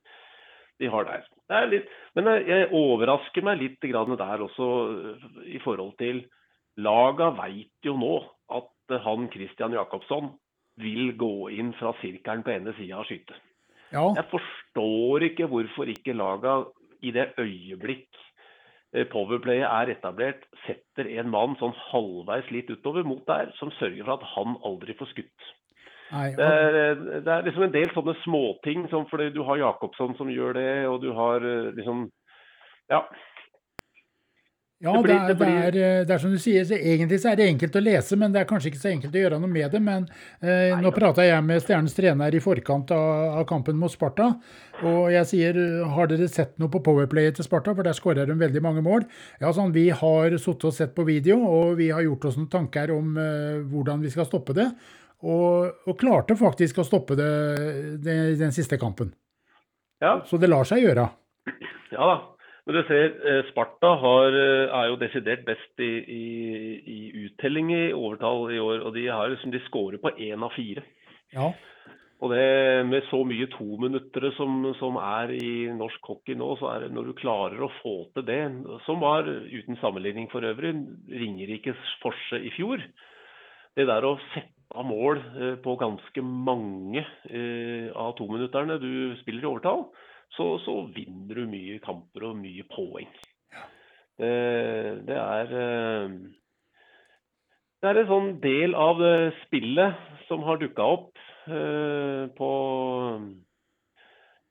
de 0.79 0.91
har 0.93 1.07
der. 1.09 1.25
Det 1.49 1.57
er 1.59 1.71
litt, 1.73 1.93
men 2.17 2.29
jeg, 2.47 2.69
overrasker 2.77 3.45
meg 3.47 3.61
litt 3.63 3.83
der 3.83 4.45
også 4.45 4.69
øh, 4.89 5.29
i 5.47 5.59
forhold 5.65 5.97
til 5.99 6.27
Laga 6.79 7.33
veit 7.35 7.85
jo 7.85 7.97
nå 7.99 8.15
at 8.55 8.95
øh, 8.95 9.01
han 9.03 9.29
Christian 9.33 9.75
Jakobsson 9.75 10.33
vil 10.79 11.17
gå 11.19 11.51
inn 11.51 11.73
fra 11.75 11.93
sirkelen 12.01 12.45
på 12.47 12.55
ene 12.55 12.75
sida 12.79 13.01
og 13.01 13.09
skyte. 13.09 13.35
ja. 13.93 14.05
Jeg 14.15 14.25
forstår 14.31 15.27
ikke 15.31 15.49
hvorfor 15.51 15.91
ikke 15.91 16.15
laga 16.15 16.65
i 17.03 17.11
det 17.11 17.33
øyeblikk 17.39 18.09
eh, 18.95 19.07
powerplayet 19.11 19.67
er 19.67 19.95
etablert, 19.97 20.45
setter 20.67 21.11
en 21.19 21.31
mann 21.33 21.57
sånn 21.59 21.75
halvveis 21.91 22.51
litt 22.55 22.71
utover 22.71 23.07
mot 23.07 23.25
der, 23.27 23.51
som 23.59 23.73
sørger 23.79 24.05
for 24.05 24.19
at 24.19 24.29
han 24.37 24.59
aldri 24.69 24.95
får 24.99 25.11
skutt. 25.15 25.51
Nei, 26.13 26.31
Det 26.37 26.45
er, 26.45 26.77
eh, 26.93 27.21
det 27.21 27.29
er 27.29 27.43
liksom 27.49 27.63
en 27.69 27.73
del 27.73 27.91
sånne 27.95 28.15
småting, 28.25 28.89
som 28.91 29.05
fordi 29.11 29.33
du 29.35 29.43
har 29.45 29.57
Jakobsson 29.61 30.17
som 30.17 30.29
gjør 30.33 30.55
det, 30.55 30.71
og 30.89 31.01
du 31.03 31.13
har 31.13 31.37
eh, 31.45 31.73
liksom 31.77 32.09
Ja. 32.91 33.03
Ja, 34.81 34.93
Det 34.93 35.03
det, 35.03 35.09
blir- 35.09 35.27
det 35.29 35.37
blir- 35.39 35.49
er, 35.49 35.67
eh, 36.01 36.05
det 36.07 36.11
er 36.15 36.19
som 36.19 36.31
du 36.31 36.39
sier, 36.39 36.63
så 36.65 36.77
egentlig 36.79 37.19
så 37.19 37.33
er 37.33 37.37
det 37.37 37.49
enkelt 37.51 37.75
å 37.75 37.83
lese, 37.83 38.17
men 38.17 38.31
det 38.31 38.41
er 38.43 38.45
kanskje 38.47 38.71
ikke 38.71 38.79
så 38.79 38.93
enkelt 38.93 39.13
å 39.13 39.19
gjøre 39.25 39.41
noe 39.41 39.49
med 39.51 39.73
det. 39.73 39.81
Men 39.83 40.07
eh, 40.41 40.79
nå 40.81 40.93
prata 40.95 41.19
jeg 41.27 41.43
med 41.45 41.61
Stjernens 41.61 41.97
trener 41.97 42.33
i 42.33 42.39
forkant 42.39 42.93
av, 42.93 43.39
av 43.41 43.45
kampen 43.45 43.75
mot 43.75 43.91
Sparta, 43.91 44.39
og 44.85 45.11
jeg 45.11 45.25
sier 45.27 45.85
har 45.85 46.07
dere 46.07 46.29
sett 46.29 46.57
noe 46.61 46.69
på 46.71 46.79
powerplayet 46.81 47.35
til 47.35 47.45
Sparta, 47.45 47.75
for 47.75 47.83
der 47.83 47.91
skårer 47.93 48.25
de 48.31 48.35
veldig 48.39 48.63
mange 48.63 48.81
mål. 48.87 49.03
Ja, 49.41 49.51
sånn, 49.51 49.73
Vi 49.75 49.89
har 49.91 50.31
sittet 50.39 50.65
og 50.71 50.73
sett 50.73 50.95
på 50.95 51.05
video, 51.05 51.43
og 51.45 51.77
vi 51.77 51.89
har 51.91 52.03
gjort 52.07 52.25
oss 52.27 52.37
noen 52.39 52.49
tanker 52.49 52.95
om 52.97 53.19
eh, 53.19 53.59
hvordan 53.67 54.01
vi 54.01 54.11
skal 54.11 54.27
stoppe 54.27 54.55
det. 54.55 54.71
Og, 55.27 55.85
og 55.89 55.97
klarte 55.99 56.37
faktisk 56.39 56.79
å 56.79 56.87
stoppe 56.87 57.17
det, 57.19 57.31
det 58.05 58.19
i 58.35 58.39
den 58.39 58.55
siste 58.55 58.79
kampen. 58.79 59.15
ja. 60.03 60.21
Så 60.27 60.39
det 60.39 60.51
lar 60.51 60.69
seg 60.69 60.85
gjøre. 60.85 61.09
Ja 61.95 62.05
da. 62.05 62.19
Men 62.69 62.77
du 62.77 62.83
ser, 62.85 63.15
eh, 63.25 63.47
Sparta 63.49 63.95
har, 63.97 64.35
eh, 64.37 64.69
er 64.77 64.89
jo 64.91 64.99
desidert 65.01 65.47
best 65.47 65.81
i, 65.81 65.93
i, 66.05 66.25
i 66.85 66.99
uttelling 67.25 67.71
i 67.73 67.95
overtall 67.97 68.51
i 68.53 68.59
år. 68.61 68.83
Og 68.85 68.93
de, 68.93 69.07
har 69.09 69.31
liksom, 69.33 69.55
de 69.55 69.63
scorer 69.65 69.97
på 70.03 70.13
én 70.21 70.45
av 70.45 70.53
fire. 70.53 70.85
Ja. 71.33 71.49
Og 72.21 72.35
det 72.35 72.85
med 72.91 73.07
så 73.09 73.23
mye 73.25 73.47
tominuttere 73.55 74.35
som, 74.37 74.67
som 74.77 74.99
er 75.01 75.33
i 75.39 75.53
norsk 75.73 76.11
hockey 76.11 76.37
nå, 76.37 76.51
så 76.61 76.75
er 76.75 76.85
det 76.85 76.93
når 76.93 77.09
du 77.09 77.17
klarer 77.21 77.63
å 77.63 77.71
få 77.79 77.95
til 78.13 78.27
det, 78.27 78.41
som 78.85 79.01
var 79.01 79.25
uten 79.25 79.79
sammenligning 79.81 80.29
for 80.33 80.45
øvrig, 80.45 80.75
Ringerikes 81.09 81.97
forse 82.03 82.43
i 82.43 82.53
fjor. 82.57 82.83
Det 83.79 83.87
der 83.89 84.05
å 84.05 84.19
sette 84.35 84.58
av 84.75 84.87
mål 84.89 85.21
eh, 85.21 85.55
på 85.65 85.77
ganske 85.81 86.25
mange 86.25 87.05
eh, 87.31 87.89
av 87.97 88.15
tominutterne 88.19 88.79
du 88.83 88.91
spiller 89.23 89.47
i 89.47 89.51
overtall, 89.51 89.87
så, 90.37 90.59
så, 90.65 90.83
vinner 90.93 91.41
du 91.41 91.47
mye 91.49 91.79
kamper 91.85 92.29
og 92.29 92.37
mye 92.41 92.67
poeng. 92.69 93.09
Det, 94.19 94.35
det 95.09 95.17
er 95.17 95.57
eh, 95.63 96.19
det 97.79 97.87
er 97.87 98.01
en 98.01 98.09
sånn 98.11 98.31
del 98.43 98.73
av 98.75 98.99
spillet 99.45 100.07
som 100.27 100.43
har 100.43 100.59
dukka 100.59 100.83
opp 100.99 101.19
Eh, 101.49 102.27
på, 102.37 102.51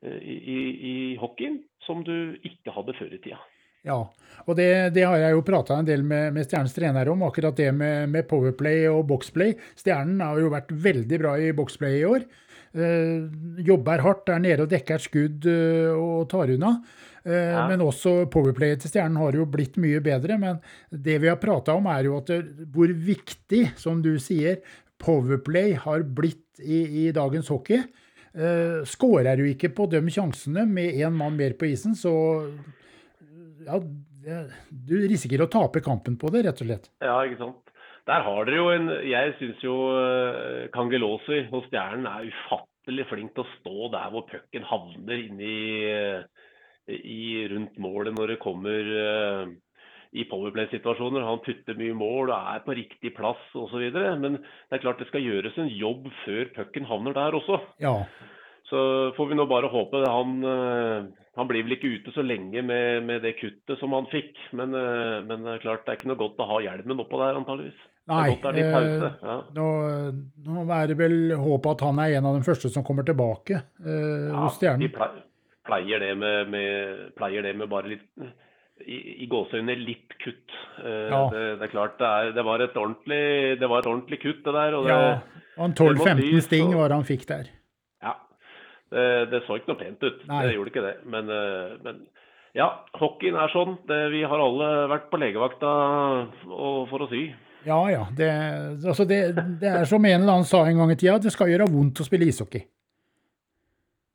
eh, 0.02 0.18
i, 0.18 0.36
i, 0.54 0.60
i 0.92 1.18
hockeyen 1.22 1.60
som 1.86 2.02
du 2.04 2.40
ikke 2.48 2.74
hadde 2.74 2.96
før 2.98 3.14
i 3.14 3.20
tida. 3.22 3.38
Ja, 3.88 4.02
og 4.48 4.56
det, 4.56 4.70
det, 4.96 5.04
har 5.04 5.20
jeg 5.20 5.36
jo 5.36 5.46
prata 5.46 5.76
en 5.76 5.88
del 5.88 6.04
med, 6.08 6.32
med 6.36 6.48
Stjernens 6.48 6.76
trener 6.76 7.10
om, 7.12 7.26
akkurat 7.28 7.56
det 7.58 7.72
med, 7.76 8.08
med, 8.14 8.28
powerplay 8.30 8.86
og 8.88 9.04
boxplay. 9.10 9.58
Stjernen 9.76 10.24
har 10.24 10.40
jo 10.40 10.52
vært 10.54 10.72
veldig 10.72 11.20
bra 11.20 11.34
i 11.42 11.52
boxplay 11.56 12.00
i 12.00 12.06
år. 12.08 12.24
Eh, 12.78 13.28
jobber 13.68 14.04
hardt, 14.06 14.32
er 14.32 14.40
nede 14.44 14.64
og 14.64 14.72
dekker 14.72 14.96
et 14.96 15.04
skudd 15.04 15.50
eh, 15.52 15.92
og 15.92 16.30
tar 16.32 16.54
unna. 16.56 16.78
Eh, 17.28 17.52
ja. 17.58 17.66
Men 17.68 17.84
også 17.84 18.22
powerplayet 18.32 18.86
til 18.86 18.94
Stjernen 18.94 19.20
har 19.20 19.36
jo 19.36 19.50
blitt 19.52 19.76
mye 19.84 20.00
bedre. 20.06 20.40
Men 20.40 20.64
det 20.92 21.20
vi 21.24 21.32
har 21.32 21.42
prata 21.44 21.76
om, 21.76 21.92
er 21.92 22.08
jo 22.08 22.16
at 22.22 22.32
det, 22.32 22.70
hvor 22.72 22.92
viktig, 22.92 23.66
som 23.80 24.04
du 24.06 24.16
sier, 24.22 24.62
Powerplay 24.98 25.76
har 25.78 26.02
blitt 26.18 26.58
i, 26.58 27.06
i 27.06 27.10
dagens 27.14 27.52
hockey. 27.54 27.84
Uh, 28.38 28.82
Skårer 28.86 29.38
du 29.38 29.44
ikke 29.46 29.70
på 29.78 29.86
de 29.92 30.00
sjansene 30.10 30.64
med 30.66 30.98
én 30.98 31.14
mann 31.14 31.38
mer 31.38 31.54
på 31.58 31.68
isen, 31.70 31.94
så 31.98 32.14
ja, 33.68 34.42
du 34.72 34.96
risikerer 35.04 35.46
å 35.48 35.52
tape 35.52 35.84
kampen 35.86 36.18
på 36.20 36.32
det, 36.34 36.46
rett 36.48 36.64
og 36.64 36.70
slett. 36.70 36.90
Ja, 37.04 37.20
ikke 37.28 37.42
sant. 37.44 37.64
Der 38.08 38.24
har 38.24 38.48
dere 38.48 38.60
jo 38.62 38.68
en 38.72 38.88
Jeg 39.04 39.34
syns 39.36 39.64
jo 39.66 39.74
Kangelosi 40.72 41.42
hos 41.52 41.66
Stjernen 41.68 42.08
er 42.08 42.30
ufattelig 42.30 43.04
flink 43.10 43.34
til 43.36 43.44
å 43.44 43.54
stå 43.58 43.90
der 43.98 44.14
hvor 44.14 44.24
pucken 44.30 44.64
havner 44.64 45.24
inni 45.26 45.58
uh, 45.92 46.22
i 46.88 47.44
rundt 47.52 47.76
målet 47.84 48.16
når 48.16 48.32
det 48.32 48.40
kommer 48.40 48.94
uh, 48.96 49.52
i 50.16 50.24
powerplay-situasjoner. 50.30 51.26
Han 51.28 51.44
putter 51.46 51.78
mye 51.80 51.96
mål 51.98 52.32
og 52.32 52.52
er 52.56 52.64
på 52.66 52.76
riktig 52.78 53.14
plass 53.18 53.44
osv. 53.58 53.84
Men 53.92 54.40
det 54.40 54.78
er 54.78 54.84
klart 54.84 55.04
det 55.04 55.10
skal 55.12 55.26
gjøres 55.26 55.58
en 55.60 55.72
jobb 55.72 56.08
før 56.24 56.52
pucken 56.56 56.88
havner 56.88 57.16
der 57.18 57.38
også. 57.38 57.60
Ja. 57.84 58.00
Så 58.68 58.80
får 59.16 59.30
vi 59.30 59.38
nå 59.40 59.48
bare 59.48 59.72
håpe 59.72 60.04
han, 60.04 60.32
eh, 60.44 61.27
han 61.38 61.50
blir 61.50 61.66
vel 61.68 61.76
ikke 61.78 61.92
ute 62.00 62.14
så 62.16 62.24
lenge 62.26 62.64
med, 62.66 63.04
med 63.06 63.22
det 63.26 63.36
kuttet 63.38 63.78
som 63.82 63.94
han 63.94 64.10
fikk. 64.10 64.34
Men, 64.58 64.74
eh, 64.74 65.20
men, 65.28 65.46
det 65.46 65.58
er 65.58 65.64
klart 65.66 65.86
det 65.86 65.94
er 65.94 66.00
ikke 66.00 66.10
noe 66.12 66.22
godt 66.24 66.42
å 66.42 66.50
ha 66.50 66.64
hjelmen 66.66 67.04
oppå 67.04 67.22
der, 67.22 67.38
antageligvis. 67.38 67.86
Nei, 68.08 68.32
eh, 68.40 69.06
ja. 69.20 69.38
nå, 69.58 69.68
nå, 70.48 70.62
er 70.72 70.88
det 70.88 70.96
vel 70.96 71.18
håp 71.44 71.66
at 71.74 71.82
han 71.84 71.98
er 72.00 72.16
en 72.18 72.30
av 72.30 72.38
de 72.38 72.46
første 72.46 72.72
som 72.72 72.86
kommer 72.88 73.04
tilbake 73.08 73.58
eh, 73.60 74.30
ja, 74.30 74.46
hos 74.46 74.62
Stjernen. 74.62 74.86
De 74.88 74.92
pleier 75.68 76.06
det 76.06 76.14
med, 76.16 76.54
med, 76.54 77.02
pleier 77.20 77.44
det 77.44 77.52
med 77.60 77.68
bare 77.68 77.92
litt 77.92 78.08
i, 78.86 79.26
i 79.26 79.28
gåseøynene 79.28 79.76
litt 79.82 80.16
kutt. 80.24 80.56
Eh, 80.86 81.10
ja. 81.12 81.22
det, 81.34 81.44
det, 81.60 81.68
er 81.68 81.74
klart 81.74 82.00
det, 82.00 82.08
er, 82.08 82.32
det, 82.38 82.48
var 82.48 82.64
et 82.64 82.80
ordentlig, 82.80 83.22
det 83.60 83.70
var 83.70 83.84
et 83.84 83.92
ordentlig 83.92 84.22
kutt, 84.24 84.42
det 84.46 84.56
der. 84.56 84.80
Og 84.80 84.88
ja, 84.88 85.02
og 85.58 85.68
en 85.68 85.76
12-15 85.76 86.46
sting 86.46 86.74
var 86.78 86.92
det 86.92 87.02
han 87.02 87.08
fikk 87.08 87.28
der. 87.30 87.52
Ja. 88.88 89.26
Det, 89.28 89.42
så 89.44 89.58
ikke 89.58 89.74
noe 89.74 89.82
pent 89.82 90.04
ut. 90.06 90.22
Nei. 90.30 90.46
Det 90.48 90.54
gjorde 90.56 90.72
ikke 90.72 90.86
det. 90.86 90.94
Men, 91.12 91.28
uh, 91.28 91.74
men 91.84 92.00
ja, 92.56 92.70
hockeyen 92.98 93.36
er 93.38 93.52
sånn. 93.52 93.76
vi 94.14 94.22
har 94.24 94.42
alle 94.42 94.70
vært 94.90 95.10
på 95.12 95.20
legevakta 95.22 95.74
for 96.48 97.04
å 97.04 97.10
sy. 97.12 97.28
Ja 97.68 97.82
ja. 97.92 98.08
Det, 98.16 98.30
altså 98.80 99.06
det, 99.06 99.20
er 99.60 99.86
som 99.90 100.06
en 100.08 100.22
eller 100.22 100.38
annen 100.38 100.48
sa 100.48 100.64
en 100.66 100.80
gang 100.80 100.94
i 100.94 100.98
tida, 100.98 101.20
det 101.22 101.36
skal 101.36 101.52
gjøre 101.52 101.68
vondt 101.70 102.02
å 102.02 102.08
spille 102.08 102.30
ishockey. 102.32 102.64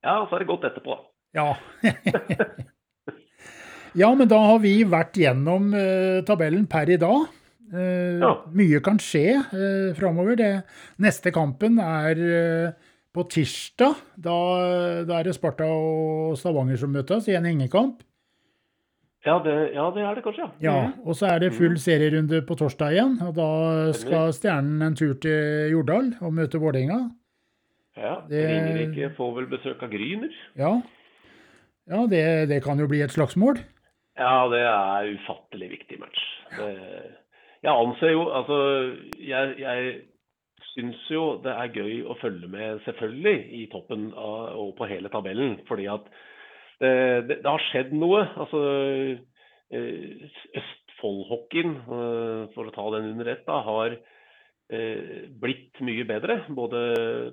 Ja, 0.03 0.23
og 0.23 0.31
så 0.31 0.39
er 0.39 0.43
det 0.43 0.51
godt 0.51 0.67
etterpå. 0.73 0.99
Ja. 1.37 1.53
Ja, 3.93 4.09
men 4.17 4.29
da 4.29 4.39
har 4.41 4.61
vi 4.63 4.73
vært 4.89 5.19
gjennom 5.21 5.73
uh, 5.77 6.23
tabellen 6.25 6.65
per 6.71 6.89
i 6.89 6.99
dag. 7.01 7.27
Uh, 7.73 8.21
ja. 8.23 8.31
Mye 8.57 8.81
kan 8.85 9.01
skje 9.01 9.37
uh, 9.53 9.91
framover. 9.99 10.41
neste 10.97 11.33
kampen 11.35 11.77
er 11.83 12.23
uh, 12.23 12.89
på 13.13 13.25
tirsdag. 13.29 14.01
Da, 14.17 14.39
da, 15.09 15.19
er 15.19 15.29
det 15.29 15.37
Sparta 15.37 15.69
og 15.69 16.39
Stavanger 16.41 16.81
som 16.81 16.93
møtes 16.95 17.29
i 17.29 17.37
en 17.37 17.49
hengekamp. 17.49 18.03
Ja 19.23 19.37
det, 19.39 19.55
ja 19.77 19.85
det, 19.95 20.03
er 20.03 20.17
det 20.19 20.23
kanskje, 20.25 20.47
ja. 20.49 20.55
ja. 20.65 20.79
Mm. 20.89 20.95
Og 21.07 21.15
så 21.15 21.29
er 21.31 21.45
det 21.45 21.53
full 21.55 21.77
mm. 21.77 21.83
serierunde 21.85 22.41
på 22.47 22.57
torsdag 22.59 22.97
igjen. 22.97 23.19
og 23.23 23.37
Da 23.37 23.51
skal 23.95 24.33
Stjernen 24.35 24.83
en 24.83 24.97
tur 24.99 25.15
til 25.23 25.71
Jordal 25.71 26.11
og 26.21 26.35
møte 26.35 26.59
Vålerenga. 26.59 27.05
Ja. 28.01 28.17
Det... 28.27 28.43
Ringerike 28.49 29.13
får 29.15 29.37
vel 29.37 29.47
besøk 29.53 29.85
av 29.85 29.93
Gryner. 29.93 30.35
Ja, 30.59 30.73
ja 31.93 32.03
det, 32.11 32.25
det 32.51 32.63
kan 32.65 32.81
jo 32.83 32.89
bli 32.91 33.05
et 33.05 33.15
slagsmål. 33.15 33.61
Ja, 34.19 34.49
det 34.51 34.63
er 34.67 35.13
ufattelig 35.15 35.71
viktig 35.77 36.01
match. 36.01 36.25
Jeg 37.63 37.73
anser 37.73 38.11
jo 38.13 38.27
Altså, 38.35 38.57
jeg, 39.23 39.55
jeg 39.63 39.93
syns 40.73 41.01
jo 41.13 41.25
det 41.45 41.53
er 41.53 41.75
gøy 41.77 42.03
å 42.09 42.17
følge 42.21 42.49
med, 42.51 42.81
selvfølgelig, 42.87 43.37
i 43.61 43.65
toppen 43.73 44.11
av, 44.17 44.55
og 44.61 44.75
på 44.79 44.89
hele 44.91 45.13
tabellen. 45.13 45.59
Fordi 45.69 45.89
at 45.93 46.09
det, 46.83 46.95
det, 47.29 47.39
det 47.45 47.51
har 47.51 47.67
skjedd 47.69 47.93
noe. 47.97 48.25
Altså 48.43 48.63
eh, 49.73 50.25
Østfoldhockeyen, 50.63 51.77
eh, 51.83 52.41
for 52.57 52.69
å 52.69 52.75
ta 52.75 52.89
den 52.97 53.13
under 53.13 53.33
ett, 53.35 53.45
da, 53.49 53.61
har 53.69 53.97
eh, 53.99 55.29
blitt 55.43 55.83
mye 55.85 56.09
bedre. 56.09 56.43
Både, 56.57 56.83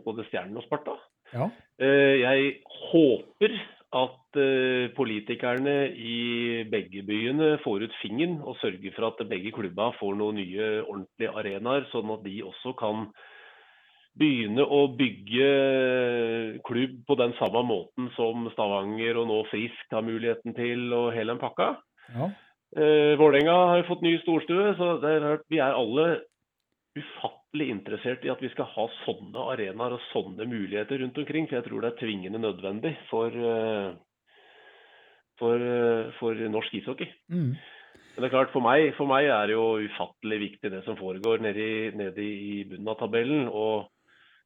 både 0.05 0.27
Stjernen 0.29 0.59
og 0.59 0.67
Sparta. 0.67 0.97
Ja. 1.29 1.45
Jeg 1.79 2.55
håper 2.89 3.53
at 3.95 4.37
uh, 4.37 4.85
politikerne 4.93 5.75
i 5.97 6.63
begge 6.69 7.01
byene 7.07 7.55
får 7.63 7.87
ut 7.87 7.95
fingeren 8.03 8.37
og 8.43 8.59
sørger 8.61 8.93
for 8.95 9.09
at 9.09 9.23
begge 9.29 9.53
klubba 9.55 9.89
får 9.97 10.19
noen 10.19 10.37
nye 10.37 10.69
ordentlige 10.83 11.33
arenaer, 11.33 11.87
sånn 11.93 12.13
at 12.13 12.21
de 12.25 12.35
også 12.45 12.75
kan 12.77 13.07
begynne 14.19 14.61
å 14.61 14.83
bygge 14.99 15.49
klubb 16.67 16.95
på 17.07 17.17
den 17.17 17.33
samme 17.39 17.63
måten 17.65 18.09
som 18.17 18.49
Stavanger 18.53 19.17
og 19.21 19.29
nå 19.29 19.41
Frisk 19.49 19.95
har 19.95 20.05
muligheten 20.05 20.53
til, 20.57 20.89
og 20.93 21.13
hele 21.15 21.33
den 21.33 21.41
pakka. 21.41 21.73
Ja. 22.13 22.29
Uh, 22.77 23.17
Vålerenga 23.17 23.57
har 23.73 23.87
fått 23.89 24.05
ny 24.05 24.19
storstue, 24.21 24.75
så 24.77 24.97
er, 25.01 25.29
vi 25.49 25.57
er 25.63 25.73
alle 25.73 26.09
ufattelig 26.93 27.38
interessert 27.57 28.25
i 28.25 28.29
at 28.29 28.41
vi 28.41 28.49
skal 28.53 28.69
ha 28.69 28.85
sånne 29.05 29.47
arenaer 29.53 29.95
og 29.95 30.05
sånne 30.11 30.45
muligheter 30.45 31.01
rundt 31.01 31.17
omkring. 31.17 31.47
For 31.47 31.59
jeg 31.59 31.65
tror 31.65 31.81
det 31.81 31.91
er 31.91 31.99
tvingende 31.99 32.39
nødvendig 32.39 32.95
for, 33.09 33.27
eh, 33.27 33.93
for, 35.39 35.55
eh, 35.55 36.11
for 36.19 36.33
norsk 36.35 36.73
ishockey. 36.73 37.09
Mm. 37.29 37.55
Men 38.15 38.21
det 38.23 38.27
er 38.27 38.37
klart, 38.37 38.51
for 38.51 38.61
meg, 38.61 38.95
for 38.97 39.07
meg, 39.07 39.25
er 39.25 39.47
det 39.47 39.55
jo 39.55 39.79
ufattelig 39.79 40.39
viktig 40.39 40.71
det 40.71 40.83
som 40.83 40.97
foregår 40.97 41.39
nede 41.39 41.57
i, 41.57 41.91
nede 41.95 42.19
i 42.19 42.63
bunnen 42.65 42.89
av 42.89 42.99
tabellen. 42.99 43.47
Og, 43.47 43.87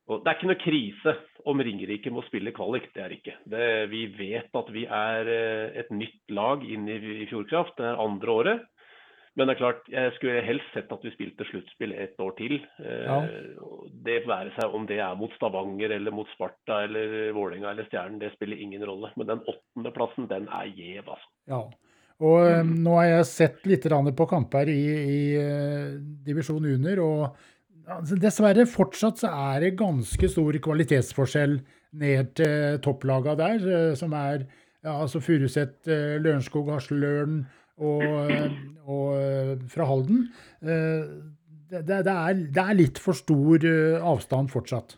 og, 0.08 0.24
Det 0.24 0.30
er 0.30 0.36
ikke 0.38 0.52
noe 0.52 0.64
krise 0.64 1.16
om 1.46 1.60
Ringerike 1.60 2.12
må 2.12 2.24
spille 2.24 2.54
kvalik. 2.54 2.94
Det 2.94 3.04
er 3.04 3.10
ikke. 3.10 3.36
Det, 3.50 3.90
vi 3.90 4.06
vet 4.08 4.50
at 4.54 4.70
vi 4.70 4.86
er 4.86 5.28
eh, 5.28 5.80
et 5.82 5.90
nytt 5.92 6.30
lag 6.30 6.64
inn 6.64 6.88
i, 6.88 7.00
i 7.24 7.26
Fjordkraft. 7.26 7.76
Det 7.78 7.86
er 7.86 8.04
andre 8.04 8.32
året. 8.32 8.62
Men 9.34 9.50
det 9.50 9.56
er 9.56 9.62
klart, 9.64 9.88
jeg 9.90 10.12
skulle 10.18 10.42
helst 10.46 10.76
sett 10.76 10.92
at 10.94 11.06
vi 11.06 11.12
spilte 11.16 11.46
sluttspill 11.50 11.96
et 11.98 12.20
år 12.22 12.36
til. 12.38 12.60
Eh, 12.84 13.06
ja. 13.08 13.16
Det 14.06 14.20
være 14.30 14.52
seg 14.60 14.76
om 14.78 14.86
det 14.90 15.00
er 15.02 15.16
mot 15.18 15.34
Stavanger 15.40 15.96
eller 15.96 16.14
mot 16.14 16.30
Sparta 16.36 16.84
eller 16.86 17.32
Vålerenga 17.34 17.72
eller 17.72 17.88
Stjernen, 17.90 18.20
det 18.22 18.30
spiller 18.36 18.62
ingen 18.62 18.86
rolle. 18.86 19.10
Men 19.18 19.32
den 19.32 19.42
åttendeplassen, 19.42 20.30
den 20.30 20.46
er 20.54 20.70
gjev, 20.70 21.08
altså. 21.08 21.32
Ja. 21.50 21.64
Og 22.24 22.46
mm. 22.46 22.76
nå 22.86 22.94
har 23.00 23.08
jeg 23.10 23.30
sett 23.32 23.66
litt 23.66 23.88
på 23.90 24.28
kamper 24.30 24.70
i, 24.70 24.84
i 25.02 25.24
uh, 25.42 25.96
divisjon 26.24 26.70
under, 26.76 27.02
og 27.02 27.24
altså, 27.90 28.20
dessverre 28.22 28.68
fortsatt 28.70 29.24
så 29.24 29.32
er 29.50 29.66
det 29.66 29.80
ganske 29.82 30.30
stor 30.30 30.60
kvalitetsforskjell 30.68 31.58
ned 32.04 32.30
til 32.38 32.78
topplaga 32.86 33.34
der, 33.42 33.66
som 33.98 34.14
er 34.14 34.46
ja, 34.86 34.94
altså 34.94 35.20
Furuset, 35.26 35.82
Lørenskog, 35.90 36.70
Hasleløren 36.74 37.42
og, 37.82 38.04
og 38.86 39.08
eh, 39.18 39.54
fra 39.74 39.88
Halden. 39.90 40.28
Eh, 40.62 41.14
det, 41.74 41.86
det, 41.88 42.14
er, 42.14 42.44
det, 42.54 42.64
er, 42.64 42.78
litt 42.78 43.02
for 43.02 43.18
stor 43.18 43.66
eh, 43.66 43.98
avstand 43.98 44.52
fortsatt. 44.54 44.98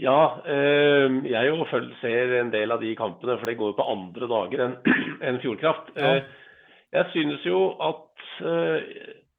Ja, 0.00 0.40
eh, 0.48 1.20
jeg 1.28 1.50
jo 1.50 1.66
ser 2.00 2.36
en 2.40 2.52
del 2.54 2.72
av 2.72 2.80
de 2.80 2.94
kampene, 2.96 3.36
for 3.38 3.50
det 3.50 3.58
går 3.60 3.72
jo 3.72 3.78
på 3.78 3.88
andre 3.92 4.28
dager 4.30 4.66
enn 4.66 5.40
Fjordkraft. 5.44 5.92
Ja. 5.96 6.14
Eh, 6.16 6.46
jeg 6.90 7.10
synes 7.12 7.44
jo 7.46 7.58
at 7.86 8.24
eh, 8.42 8.94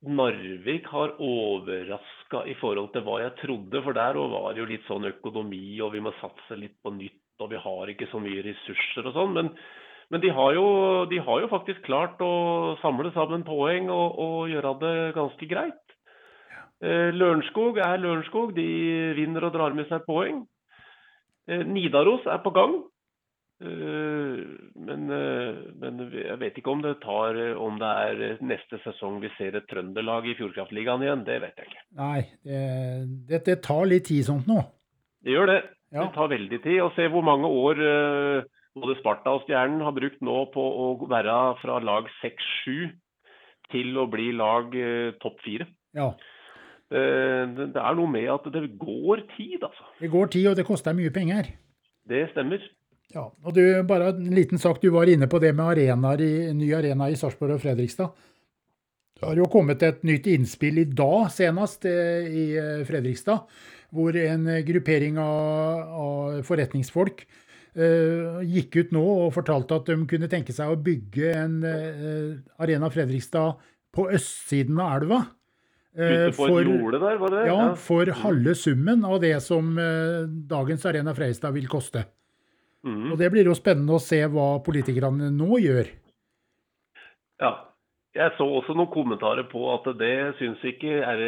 Narvik 0.07 0.87
har 0.89 1.17
overraska 1.19 2.45
i 2.47 2.55
forhold 2.61 2.93
til 2.93 3.03
hva 3.05 3.19
jeg 3.25 3.35
trodde. 3.41 3.81
For 3.83 3.97
der 3.97 4.17
var 4.17 4.53
det 4.53 4.63
jo 4.63 4.69
litt 4.69 4.87
sånn 4.87 5.09
økonomi, 5.09 5.65
og 5.83 5.91
vi 5.97 6.03
må 6.05 6.13
satse 6.21 6.57
litt 6.57 6.77
på 6.81 6.93
nytt, 6.95 7.19
og 7.41 7.51
vi 7.51 7.59
har 7.65 7.91
ikke 7.91 8.07
så 8.11 8.21
mye 8.23 8.45
ressurser 8.45 9.09
og 9.09 9.17
sånn. 9.17 9.35
Men, 9.37 9.51
men 10.11 10.19
de, 10.19 10.29
har 10.35 10.53
jo, 10.57 10.65
de 11.07 11.21
har 11.23 11.39
jo 11.39 11.47
faktisk 11.51 11.85
klart 11.87 12.19
å 12.19 12.75
samle 12.81 13.13
sammen 13.15 13.45
poeng 13.47 13.87
og, 13.93 14.19
og 14.19 14.51
gjøre 14.51 14.75
det 14.81 14.95
ganske 15.15 15.47
greit. 15.47 15.95
Eh, 16.83 17.11
Lørenskog 17.15 17.79
er 17.79 18.01
Lørenskog. 18.01 18.51
De 18.57 18.67
vinner 19.15 19.47
og 19.47 19.53
drar 19.55 19.75
med 19.77 19.87
seg 19.87 20.03
poeng. 20.07 20.43
Eh, 21.47 21.63
Nidaros 21.63 22.27
er 22.27 22.41
på 22.43 22.51
gang. 22.57 22.79
Eh, 23.61 24.41
Men, 24.81 25.07
men 25.79 25.99
jeg 26.11 26.39
vet 26.41 26.55
ikke 26.57 26.71
om 26.73 26.81
det, 26.81 26.95
tar, 27.03 27.37
om 27.61 27.77
det 27.79 27.89
er 28.03 28.39
neste 28.41 28.79
sesong 28.83 29.19
vi 29.21 29.29
ser 29.37 29.55
et 29.55 29.67
Trøndelag 29.69 30.25
i 30.27 30.33
Fjordkraftligaen 30.39 31.05
igjen. 31.05 31.23
Det 31.27 31.37
vet 31.43 31.61
jeg 31.61 31.69
ikke. 31.69 31.83
Nei, 32.01 32.21
det, 33.29 33.43
det, 33.45 33.59
tar 33.63 33.85
litt 33.87 34.09
tid 34.09 34.25
sånt 34.27 34.49
nå. 34.49 34.63
Det 35.21 35.37
gjør 35.37 35.53
det. 35.53 35.61
Ja. 35.91 36.07
Det 36.07 36.15
tar 36.17 36.31
veldig 36.33 36.59
tid. 36.63 36.81
Og 36.81 36.97
se 36.97 37.05
hvor 37.13 37.23
mange 37.23 37.47
år 37.47 37.85
eh, 37.85 38.49
både 38.77 38.97
Sparta 38.99 39.35
og 39.35 39.45
Stjernen 39.45 39.83
har 39.83 39.95
brukt 39.95 40.21
nå 40.23 40.37
på 40.53 40.63
å 40.63 40.91
være 41.11 41.37
fra 41.61 41.79
lag 41.83 42.07
6-7 42.21 42.91
til 43.71 43.97
å 43.99 44.07
bli 44.11 44.31
lag 44.35 44.75
eh, 44.75 45.15
topp 45.23 45.39
4. 45.45 45.67
Ja. 45.97 46.11
Eh, 46.91 47.43
det, 47.55 47.71
det 47.75 47.81
er 47.81 47.97
noe 47.97 48.11
med 48.11 48.27
at 48.31 48.47
det 48.53 48.65
går 48.79 49.25
tid, 49.35 49.59
altså. 49.63 49.87
Det 49.99 50.11
går 50.11 50.31
tid, 50.35 50.47
og 50.51 50.59
det 50.59 50.67
koster 50.67 50.95
mye 50.95 51.13
penger. 51.15 51.51
Det 52.07 52.25
stemmer. 52.33 52.63
Ja, 53.11 53.27
og 53.27 53.55
du, 53.55 53.63
bare 53.87 54.13
en 54.13 54.31
liten 54.35 54.59
sak. 54.59 54.79
Du 54.83 54.91
var 54.95 55.09
inne 55.11 55.27
på 55.31 55.39
det 55.43 55.51
med 55.55 55.73
arenaer 55.73 56.23
i, 56.23 56.33
ny 56.55 56.71
arena 56.75 57.09
i 57.11 57.17
Sarpsborg 57.19 57.57
og 57.57 57.63
Fredrikstad. 57.63 58.11
Det 59.19 59.27
har 59.27 59.37
jo 59.37 59.51
kommet 59.51 59.83
et 59.85 60.01
nytt 60.07 60.25
innspill 60.31 60.79
i 60.81 60.87
dag 60.87 61.27
senest 61.31 61.85
eh, 61.89 62.27
i 62.27 62.45
eh, 62.57 62.81
Fredrikstad, 62.87 63.43
hvor 63.91 64.15
en 64.15 64.47
gruppering 64.63 65.19
av, 65.19 65.95
av 66.01 66.43
forretningsfolk 66.47 67.25
gikk 67.71 68.75
ut 68.75 68.89
nå 68.95 69.03
og 69.25 69.29
fortalte 69.35 69.77
at 69.79 69.87
de 69.87 69.95
kunne 70.09 70.27
tenke 70.31 70.51
seg 70.55 70.73
å 70.73 70.79
bygge 70.83 71.29
en 71.37 71.61
eh, 71.63 72.33
Arena 72.59 72.89
Fredrikstad 72.91 73.61
på 73.95 74.09
østsiden 74.11 74.79
av 74.81 74.97
elva. 75.01 75.21
Eh, 75.91 76.29
jorde 76.31 76.99
der, 76.99 77.17
var 77.19 77.33
det 77.33 77.47
ja, 77.49 77.59
for 77.75 78.07
halve 78.21 78.55
summen 78.55 79.03
av 79.03 79.17
det 79.23 79.33
som 79.43 79.73
eh, 79.79 80.23
dagens 80.47 80.85
Arena 80.87 81.15
Fredrikstad 81.15 81.51
vil 81.55 81.67
koste. 81.71 82.05
Mm. 82.87 83.11
Og 83.11 83.17
Det 83.19 83.27
blir 83.33 83.49
jo 83.49 83.55
spennende 83.57 83.97
å 83.97 84.03
se 84.03 84.21
hva 84.31 84.53
politikerne 84.63 85.29
nå 85.35 85.59
gjør. 85.61 85.91
Ja. 87.41 87.51
Jeg 88.11 88.33
så 88.35 88.43
også 88.43 88.73
noen 88.75 88.89
kommentarer 88.91 89.45
på 89.47 89.61
at 89.71 89.85
det 89.99 90.35
syns 90.35 90.59
ikke 90.67 90.97
er 91.07 91.21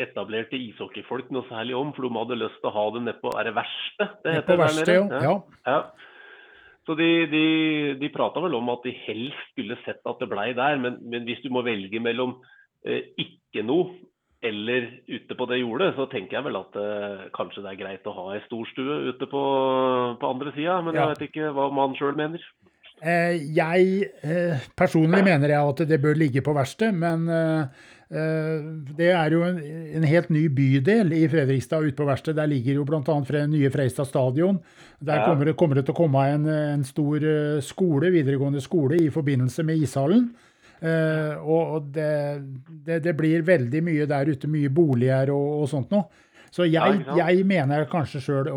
etablerte 0.00 0.56
ishockeyfolk 0.56 1.28
noe 1.34 1.44
særlig 1.50 1.74
om, 1.76 1.90
for 1.92 2.06
de 2.06 2.12
hadde 2.16 2.38
lyst 2.40 2.56
til 2.62 2.70
å 2.70 2.76
ha 2.78 2.84
det 2.94 3.02
nedpå 3.04 3.34
Er 3.36 3.50
det 3.50 3.54
verste 3.58 4.06
det 4.24 4.38
På 4.46 4.56
verste, 4.56 4.86
der 4.88 5.04
nede? 5.10 5.26
ja. 5.26 5.34
Ja. 5.68 5.82
Så 6.88 6.96
de, 6.98 7.10
de, 7.30 7.42
de 8.00 8.08
prata 8.10 8.40
vel 8.42 8.56
om 8.58 8.72
at 8.72 8.80
de 8.82 8.94
helst 9.04 9.44
skulle 9.52 9.76
sett 9.84 10.00
at 10.08 10.18
det 10.24 10.26
blei 10.32 10.48
der, 10.56 10.80
men, 10.82 10.96
men 11.12 11.28
hvis 11.28 11.38
du 11.44 11.50
må 11.54 11.60
velge 11.62 12.00
mellom 12.02 12.38
eh, 12.82 13.12
ikke 13.22 13.62
noe 13.68 13.92
eller 14.42 14.88
ute 15.06 15.36
på 15.38 15.46
det 15.46 15.60
jordet, 15.60 15.92
så 15.94 16.08
tenker 16.10 16.40
jeg 16.40 16.46
vel 16.48 16.56
at 16.58 16.74
eh, 16.80 17.20
kanskje 17.36 17.62
det 17.62 17.70
er 17.76 17.78
greit 17.84 18.08
å 18.10 18.16
ha 18.16 18.24
ei 18.34 18.40
storstue 18.48 18.96
ute 19.12 19.28
på, 19.30 19.42
på 20.18 20.32
andre 20.32 20.50
sida. 20.56 20.80
Men 20.82 20.96
Ja. 20.98 21.04
jeg 21.04 21.12
vet 21.12 21.28
ikke 21.28 21.52
hva 21.54 21.68
man 21.70 21.94
sjøl 21.94 22.16
mener. 22.18 22.42
Eh, 23.02 23.48
jeg 23.56 24.12
eh, 24.22 24.68
personlig 24.78 25.24
mener 25.26 25.50
jeg 25.50 25.72
at 25.72 25.82
det 25.90 25.98
bør 26.02 26.20
ligge 26.20 26.42
på 26.44 26.54
verksted, 26.54 26.94
men 26.94 27.26
eh, 27.32 27.88
det 28.92 29.08
er 29.08 29.32
jo 29.32 29.40
en, 29.46 29.58
en 29.96 30.04
helt 30.06 30.30
ny 30.30 30.44
bydel 30.52 31.14
i 31.16 31.24
Fredrikstad 31.32 31.88
ute 31.88 31.96
på 31.98 32.06
verksted. 32.06 32.36
Der 32.38 32.50
ligger 32.50 32.78
jo 32.78 32.86
bl.a. 32.86 33.18
nye 33.48 33.72
Freistad 33.72 34.06
stadion. 34.06 34.60
Der 35.00 35.24
kommer, 35.24 35.48
det, 35.48 35.56
kommer 35.56 35.80
det 35.80 35.86
til 35.88 35.96
å 35.96 36.00
komme 36.04 36.24
en, 36.30 36.46
en 36.46 36.84
stor 36.86 37.24
skole, 37.64 38.12
videregående 38.12 38.60
skole 38.62 39.00
i 39.00 39.10
forbindelse 39.10 39.64
med 39.66 39.82
ishallen. 39.82 40.28
Eh, 40.82 41.38
og 41.46 41.92
det, 41.94 42.42
det, 42.86 42.98
det 43.04 43.14
blir 43.14 43.44
veldig 43.46 43.82
mye 43.86 44.06
der 44.10 44.32
ute, 44.34 44.50
mye 44.50 44.70
boliger 44.74 45.30
og, 45.30 45.62
og 45.62 45.68
sånt 45.70 45.94
noe. 45.94 46.08
Så 46.52 46.66
jeg, 46.68 47.04
jeg 47.16 47.44
mener 47.48 47.86
kanskje 47.88 48.20
sjøl 48.20 48.50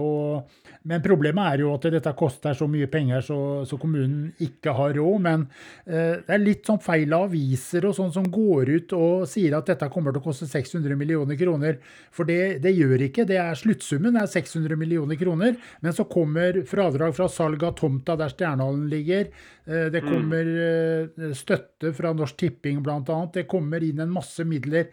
Men 0.85 1.01
problemet 1.01 1.55
er 1.55 1.63
jo 1.63 1.71
at 1.73 1.87
dette 1.95 2.11
koster 2.17 2.53
så 2.57 2.67
mye 2.69 2.87
penger 2.91 3.23
så, 3.25 3.37
så 3.65 3.77
kommunen 3.81 4.27
ikke 4.43 4.73
har 4.77 4.93
råd. 4.97 5.23
Men 5.25 5.45
eh, 5.87 6.21
det 6.21 6.35
er 6.35 6.43
litt 6.43 6.69
sånn 6.69 6.81
feil 6.83 7.13
aviser 7.17 7.87
og 7.89 7.95
sånn 7.97 8.13
som 8.13 8.27
går 8.31 8.71
ut 8.75 8.95
og 8.97 9.25
sier 9.29 9.57
at 9.57 9.71
dette 9.71 9.89
kommer 9.93 10.13
til 10.13 10.21
å 10.21 10.27
koste 10.27 10.49
600 10.49 10.97
millioner 10.99 11.39
kroner. 11.39 11.79
For 12.13 12.29
det, 12.29 12.59
det 12.65 12.75
gjør 12.77 13.07
ikke. 13.07 13.25
Det 13.29 13.39
er 13.41 13.57
sluttsummen 13.57 14.19
er 14.21 14.29
600 14.29 14.77
millioner 14.79 15.19
kroner. 15.19 15.57
Men 15.81 15.97
så 15.97 16.05
kommer 16.09 16.61
fradrag 16.69 17.17
fra 17.17 17.29
salg 17.33 17.65
av 17.65 17.73
tomta 17.79 18.17
der 18.19 18.33
Stjernehallen 18.35 18.85
ligger. 18.91 19.29
Eh, 19.65 19.89
det 19.93 20.05
kommer 20.05 20.55
eh, 20.69 21.29
støtte 21.37 21.95
fra 21.97 22.13
Norsk 22.13 22.37
Tipping 22.43 22.85
bl.a. 22.85 23.19
Det 23.33 23.47
kommer 23.49 23.83
inn 23.83 24.05
en 24.05 24.13
masse 24.13 24.45
midler. 24.45 24.91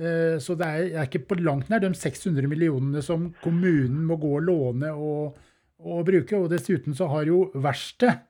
Eh, 0.00 0.38
Så 0.40 0.56
det 0.56 0.66
er, 0.66 0.88
er 0.96 1.06
ikke 1.08 1.26
på 1.28 1.38
langt 1.44 1.68
nær 1.70 1.82
de 1.84 1.92
600 1.94 2.48
millionene 2.48 3.02
som 3.04 3.28
kommunen 3.44 4.02
må 4.08 4.16
gå 4.22 4.32
og 4.38 4.46
låne 4.48 4.90
og, 4.96 5.36
og 5.80 6.04
bruke. 6.08 6.36
Og 6.40 6.48
dessuten 6.52 6.96
så 6.96 7.08
har 7.12 7.28
jo 7.28 7.50
verkstedet 7.54 8.26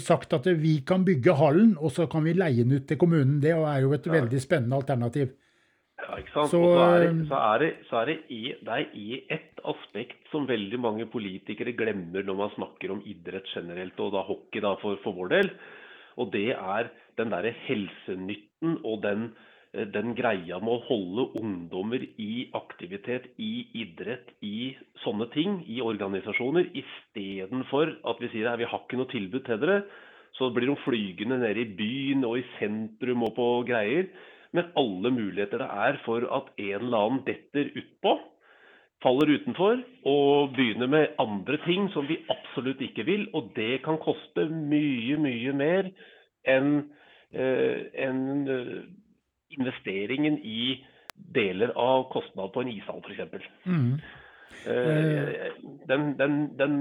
sagt 0.00 0.32
at 0.32 0.46
vi 0.56 0.78
kan 0.88 1.02
bygge 1.04 1.34
hallen, 1.36 1.74
og 1.76 1.90
så 1.92 2.06
kan 2.08 2.24
vi 2.24 2.32
leie 2.32 2.62
den 2.64 2.78
ut 2.78 2.86
til 2.88 2.96
kommunen. 2.96 3.40
Det 3.42 3.50
er 3.52 3.80
jo 3.82 3.92
et 3.92 4.06
Ja. 4.06 4.12
veldig 4.20 4.40
spennende 4.40 4.78
alternativ. 4.78 5.34
Ja, 6.02 6.16
ikke 6.18 6.32
sant? 6.32 6.50
Så, 6.50 6.58
og 6.64 6.72
så 6.78 6.86
er 6.86 7.00
det, 7.02 7.10
eh, 7.10 7.26
så 7.28 7.40
er 7.52 7.58
det, 7.60 7.70
så 7.90 7.96
er 8.00 8.06
det, 8.06 8.16
i, 8.30 8.40
det 8.64 8.72
er 8.78 8.86
i 8.96 9.20
ett 9.30 9.60
aspekt 9.68 10.30
som 10.32 10.46
veldig 10.48 10.80
mange 10.80 11.04
politikere 11.06 11.74
glemmer 11.76 12.24
når 12.24 12.36
man 12.40 12.50
snakker 12.56 12.90
om 12.90 13.02
idrett 13.06 13.46
generelt, 13.54 14.00
og 14.00 14.12
da 14.16 14.22
hockey 14.26 14.60
da 14.64 14.72
for, 14.80 14.96
for 15.04 15.12
vår 15.14 15.28
del. 15.34 15.50
Og 16.18 16.32
det 16.32 16.48
er 16.56 16.88
den 17.20 17.30
derre 17.30 17.52
helsenytten 17.68 18.78
og 18.84 19.02
den, 19.04 19.28
den 19.72 20.12
greia 20.12 20.58
med 20.60 20.68
å 20.74 20.82
holde 20.84 21.24
ungdommer 21.40 22.02
i 22.20 22.48
aktivitet, 22.56 23.30
i 23.40 23.64
idrett, 23.80 24.34
i 24.44 24.74
sånne 25.00 25.30
ting, 25.32 25.62
i 25.64 25.80
organisasjoner, 25.80 26.68
istedenfor 26.76 27.94
at 28.12 28.20
vi 28.20 28.28
sier 28.34 28.50
at 28.50 28.60
vi 28.60 28.68
har 28.68 28.84
ikke 28.84 29.00
noe 29.00 29.12
tilbud 29.12 29.46
til 29.46 29.62
dere. 29.62 29.78
Så 30.36 30.50
blir 30.52 30.68
de 30.68 30.76
flygende 30.84 31.40
nede 31.40 31.64
i 31.64 31.72
byen 31.78 32.24
og 32.28 32.38
i 32.40 32.44
sentrum 32.58 33.24
og 33.24 33.34
på 33.36 33.48
greier. 33.68 34.12
Med 34.52 34.68
alle 34.76 35.12
muligheter 35.12 35.64
det 35.64 35.70
er 35.86 35.98
for 36.04 36.28
at 36.28 36.52
en 36.60 36.76
eller 36.76 37.08
annen 37.08 37.24
detter 37.24 37.72
utpå, 37.72 38.18
faller 39.02 39.32
utenfor 39.34 39.80
og 40.06 40.52
begynner 40.54 40.88
med 40.88 41.14
andre 41.20 41.56
ting 41.64 41.88
som 41.94 42.04
vi 42.08 42.20
absolutt 42.32 42.84
ikke 42.84 43.06
vil. 43.08 43.30
Og 43.32 43.54
det 43.56 43.80
kan 43.86 44.00
koste 44.04 44.44
mye, 44.52 45.16
mye 45.16 45.54
mer 45.56 45.88
enn 46.48 46.74
eh, 47.32 47.88
enn, 48.04 48.26
eh, 48.52 48.82
investeringen 49.58 50.38
i 50.38 50.82
deler 51.34 51.74
av 51.78 52.08
kostnad 52.12 52.52
på 52.54 52.62
en 52.62 52.72
ishall, 52.72 53.02
f.eks. 53.04 53.48
Mm. 53.66 54.00
Eh, 54.66 55.52
den, 55.88 56.12
den, 56.18 56.40
den 56.58 56.76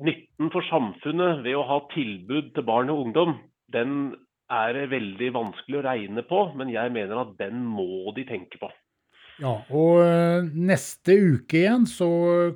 nytten 0.00 0.50
for 0.52 0.64
samfunnet 0.70 1.44
ved 1.44 1.58
å 1.58 1.66
ha 1.68 1.80
tilbud 1.94 2.52
til 2.56 2.66
barn 2.66 2.92
og 2.92 3.06
ungdom, 3.06 3.38
den 3.72 4.12
er 4.50 4.78
veldig 4.90 5.32
vanskelig 5.34 5.80
å 5.80 5.86
regne 5.86 6.24
på, 6.26 6.44
men 6.58 6.72
jeg 6.72 6.92
mener 6.94 7.22
at 7.22 7.34
den 7.38 7.62
må 7.66 8.10
de 8.16 8.26
tenke 8.28 8.58
på. 8.60 8.70
Ja, 9.40 9.54
og 9.72 10.02
eh, 10.04 10.48
neste 10.52 11.14
uke 11.16 11.62
igjen 11.62 11.86
så 11.88 12.10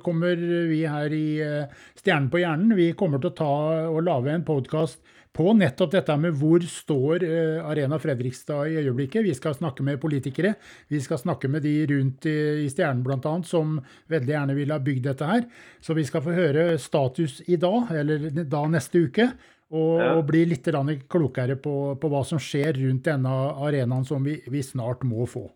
kommer 0.05 0.37
vi 0.37 0.83
her 0.85 1.13
i 1.15 1.27
eh, 1.41 1.71
Stjernen 1.97 2.29
på 2.29 2.43
hjernen. 2.43 2.75
Vi 2.77 2.91
kommer 2.97 3.21
til 3.21 3.31
å 3.31 3.37
ta 3.39 3.53
og 3.89 4.03
lage 4.05 4.35
en 4.35 4.45
podkast 4.45 5.01
på 5.35 5.51
nettopp 5.57 5.91
dette 5.91 6.15
med 6.19 6.35
hvor 6.39 6.63
står 6.63 7.23
eh, 7.27 7.65
Arena 7.67 7.97
Fredrikstad 7.99 8.69
i 8.71 8.77
øyeblikket. 8.79 9.25
Vi 9.25 9.33
skal 9.35 9.55
snakke 9.57 9.83
med 9.83 9.99
politikere. 10.01 10.53
Vi 10.91 11.01
skal 11.03 11.19
snakke 11.19 11.49
med 11.51 11.65
de 11.65 11.73
rundt 11.91 12.27
i, 12.31 12.69
Stjernen 12.71 13.03
bl.a. 13.03 13.33
som 13.43 13.75
veldig 14.11 14.31
gjerne 14.35 14.55
vil 14.55 14.71
ha 14.71 14.79
bygd 14.79 15.09
dette 15.09 15.27
her. 15.27 15.43
Så 15.83 15.97
vi 15.97 16.05
skal 16.07 16.23
få 16.23 16.35
høre 16.37 16.77
status 16.79 17.41
i 17.51 17.59
dag, 17.59 17.91
eller 17.91 18.29
da 18.47 18.63
neste 18.71 19.03
uke. 19.09 19.27
Og, 19.75 19.99
Ja. 19.99 20.11
og 20.15 20.27
bli 20.29 20.43
litt 20.45 20.67
klokere 21.09 21.55
på, 21.57 21.97
på 21.99 22.09
hva 22.11 22.21
som 22.23 22.37
skjer 22.39 22.77
rundt 22.77 23.07
denne 23.07 23.31
arenaen 23.65 24.05
som 24.05 24.23
vi, 24.23 24.37
vi 24.47 24.61
snart 24.63 25.01
må 25.03 25.25
få. 25.27 25.49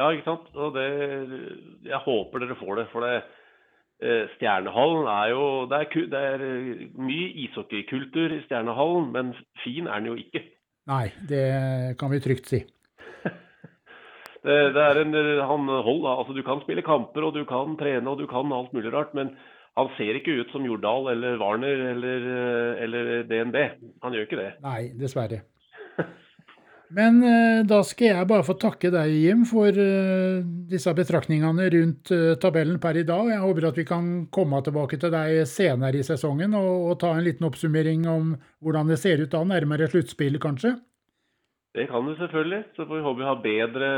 Ja, 0.00 0.08
ikke 0.10 0.24
sant? 0.24 0.48
Og 0.56 0.72
det, 0.74 0.88
jeg 1.86 2.00
håper 2.06 2.42
dere 2.42 2.56
får 2.58 2.80
det. 2.80 2.86
For 2.90 3.04
det, 3.04 3.20
Stjernehallen 4.02 5.06
er 5.06 5.28
jo 5.30 5.44
Det 5.70 5.78
er, 5.80 6.06
det 6.12 6.20
er 6.28 6.42
eh, 6.44 6.80
mye 6.98 7.28
ishockeykultur 7.46 8.34
i 8.34 8.42
Stjernehallen, 8.44 9.12
men 9.14 9.34
fin 9.62 9.86
er 9.86 10.02
den 10.02 10.10
jo 10.12 10.16
ikke. 10.18 10.42
Nei, 10.90 11.06
det 11.28 11.44
kan 12.00 12.12
vi 12.12 12.20
trygt 12.20 12.50
si. 12.50 12.64
Det, 14.44 14.56
det 14.76 14.82
er 14.82 14.98
en, 15.00 15.14
han 15.40 15.70
hold, 15.86 16.02
altså 16.04 16.34
Du 16.36 16.42
kan 16.44 16.60
spille 16.60 16.82
kamper 16.84 17.24
og 17.24 17.32
du 17.32 17.46
kan 17.48 17.78
trene 17.80 18.10
og 18.10 18.18
du 18.20 18.26
kan 18.28 18.52
alt 18.52 18.74
mulig 18.76 18.92
rart, 18.92 19.14
men 19.16 19.30
han 19.78 19.88
ser 19.96 20.18
ikke 20.18 20.34
ut 20.42 20.52
som 20.52 20.66
Jordal 20.68 21.08
eller 21.14 21.38
Warner 21.40 21.80
eller, 21.94 22.26
eller 22.84 23.08
DNB. 23.30 23.56
Han 24.04 24.12
gjør 24.12 24.28
ikke 24.28 24.42
det. 24.42 24.50
Nei, 24.62 24.92
dessverre. 25.00 25.40
Men 26.94 27.18
eh, 27.26 27.64
da 27.66 27.80
skal 27.86 28.10
jeg 28.10 28.28
bare 28.30 28.46
få 28.46 28.54
takke 28.60 28.90
deg, 28.94 29.10
Jim, 29.18 29.42
for 29.48 29.74
eh, 29.74 30.44
disse 30.70 30.92
betraktningene 30.94 31.66
rundt 31.74 32.12
eh, 32.14 32.34
tabellen 32.40 32.78
per 32.82 33.00
i 33.00 33.06
dag. 33.08 33.32
Jeg 33.32 33.42
håper 33.42 33.68
at 33.70 33.80
vi 33.80 33.86
kan 33.88 34.10
komme 34.34 34.60
tilbake 34.62 35.00
til 35.02 35.10
deg 35.14 35.42
senere 35.50 35.98
i 35.98 36.06
sesongen 36.06 36.54
og, 36.58 36.90
og 36.92 36.98
ta 37.02 37.14
en 37.16 37.24
liten 37.26 37.48
oppsummering 37.48 38.06
om 38.10 38.34
hvordan 38.62 38.92
det 38.92 39.00
ser 39.02 39.24
ut 39.24 39.32
da, 39.32 39.42
nærmere 39.48 39.90
sluttspillet 39.90 40.42
kanskje. 40.42 40.76
Det 41.74 41.88
kan 41.90 42.06
du 42.06 42.14
selvfølgelig. 42.14 42.62
Så 42.76 42.86
får 42.86 43.00
vi 43.00 43.06
håpe 43.08 43.18
vi 43.18 43.26
har 43.26 43.40
bedre 43.42 43.88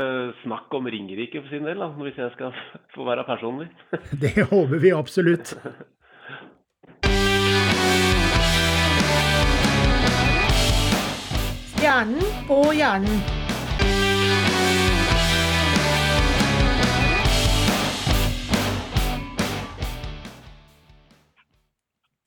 snakk 0.41 0.73
om 0.73 0.89
Ringerike 0.89 1.43
for 1.43 1.53
sin 1.53 1.67
del, 1.69 1.77
da, 1.83 1.91
hvis 2.01 2.17
jeg 2.17 2.33
skal 2.33 2.55
få 2.95 3.05
være 3.05 3.27
personlig. 3.27 3.69
Det 4.23 4.33
håper 4.49 4.81
vi 4.81 4.95
absolutt. 4.97 5.53
Stjernen 11.97 12.21
på 12.47 12.73
hjernen. 12.73 13.46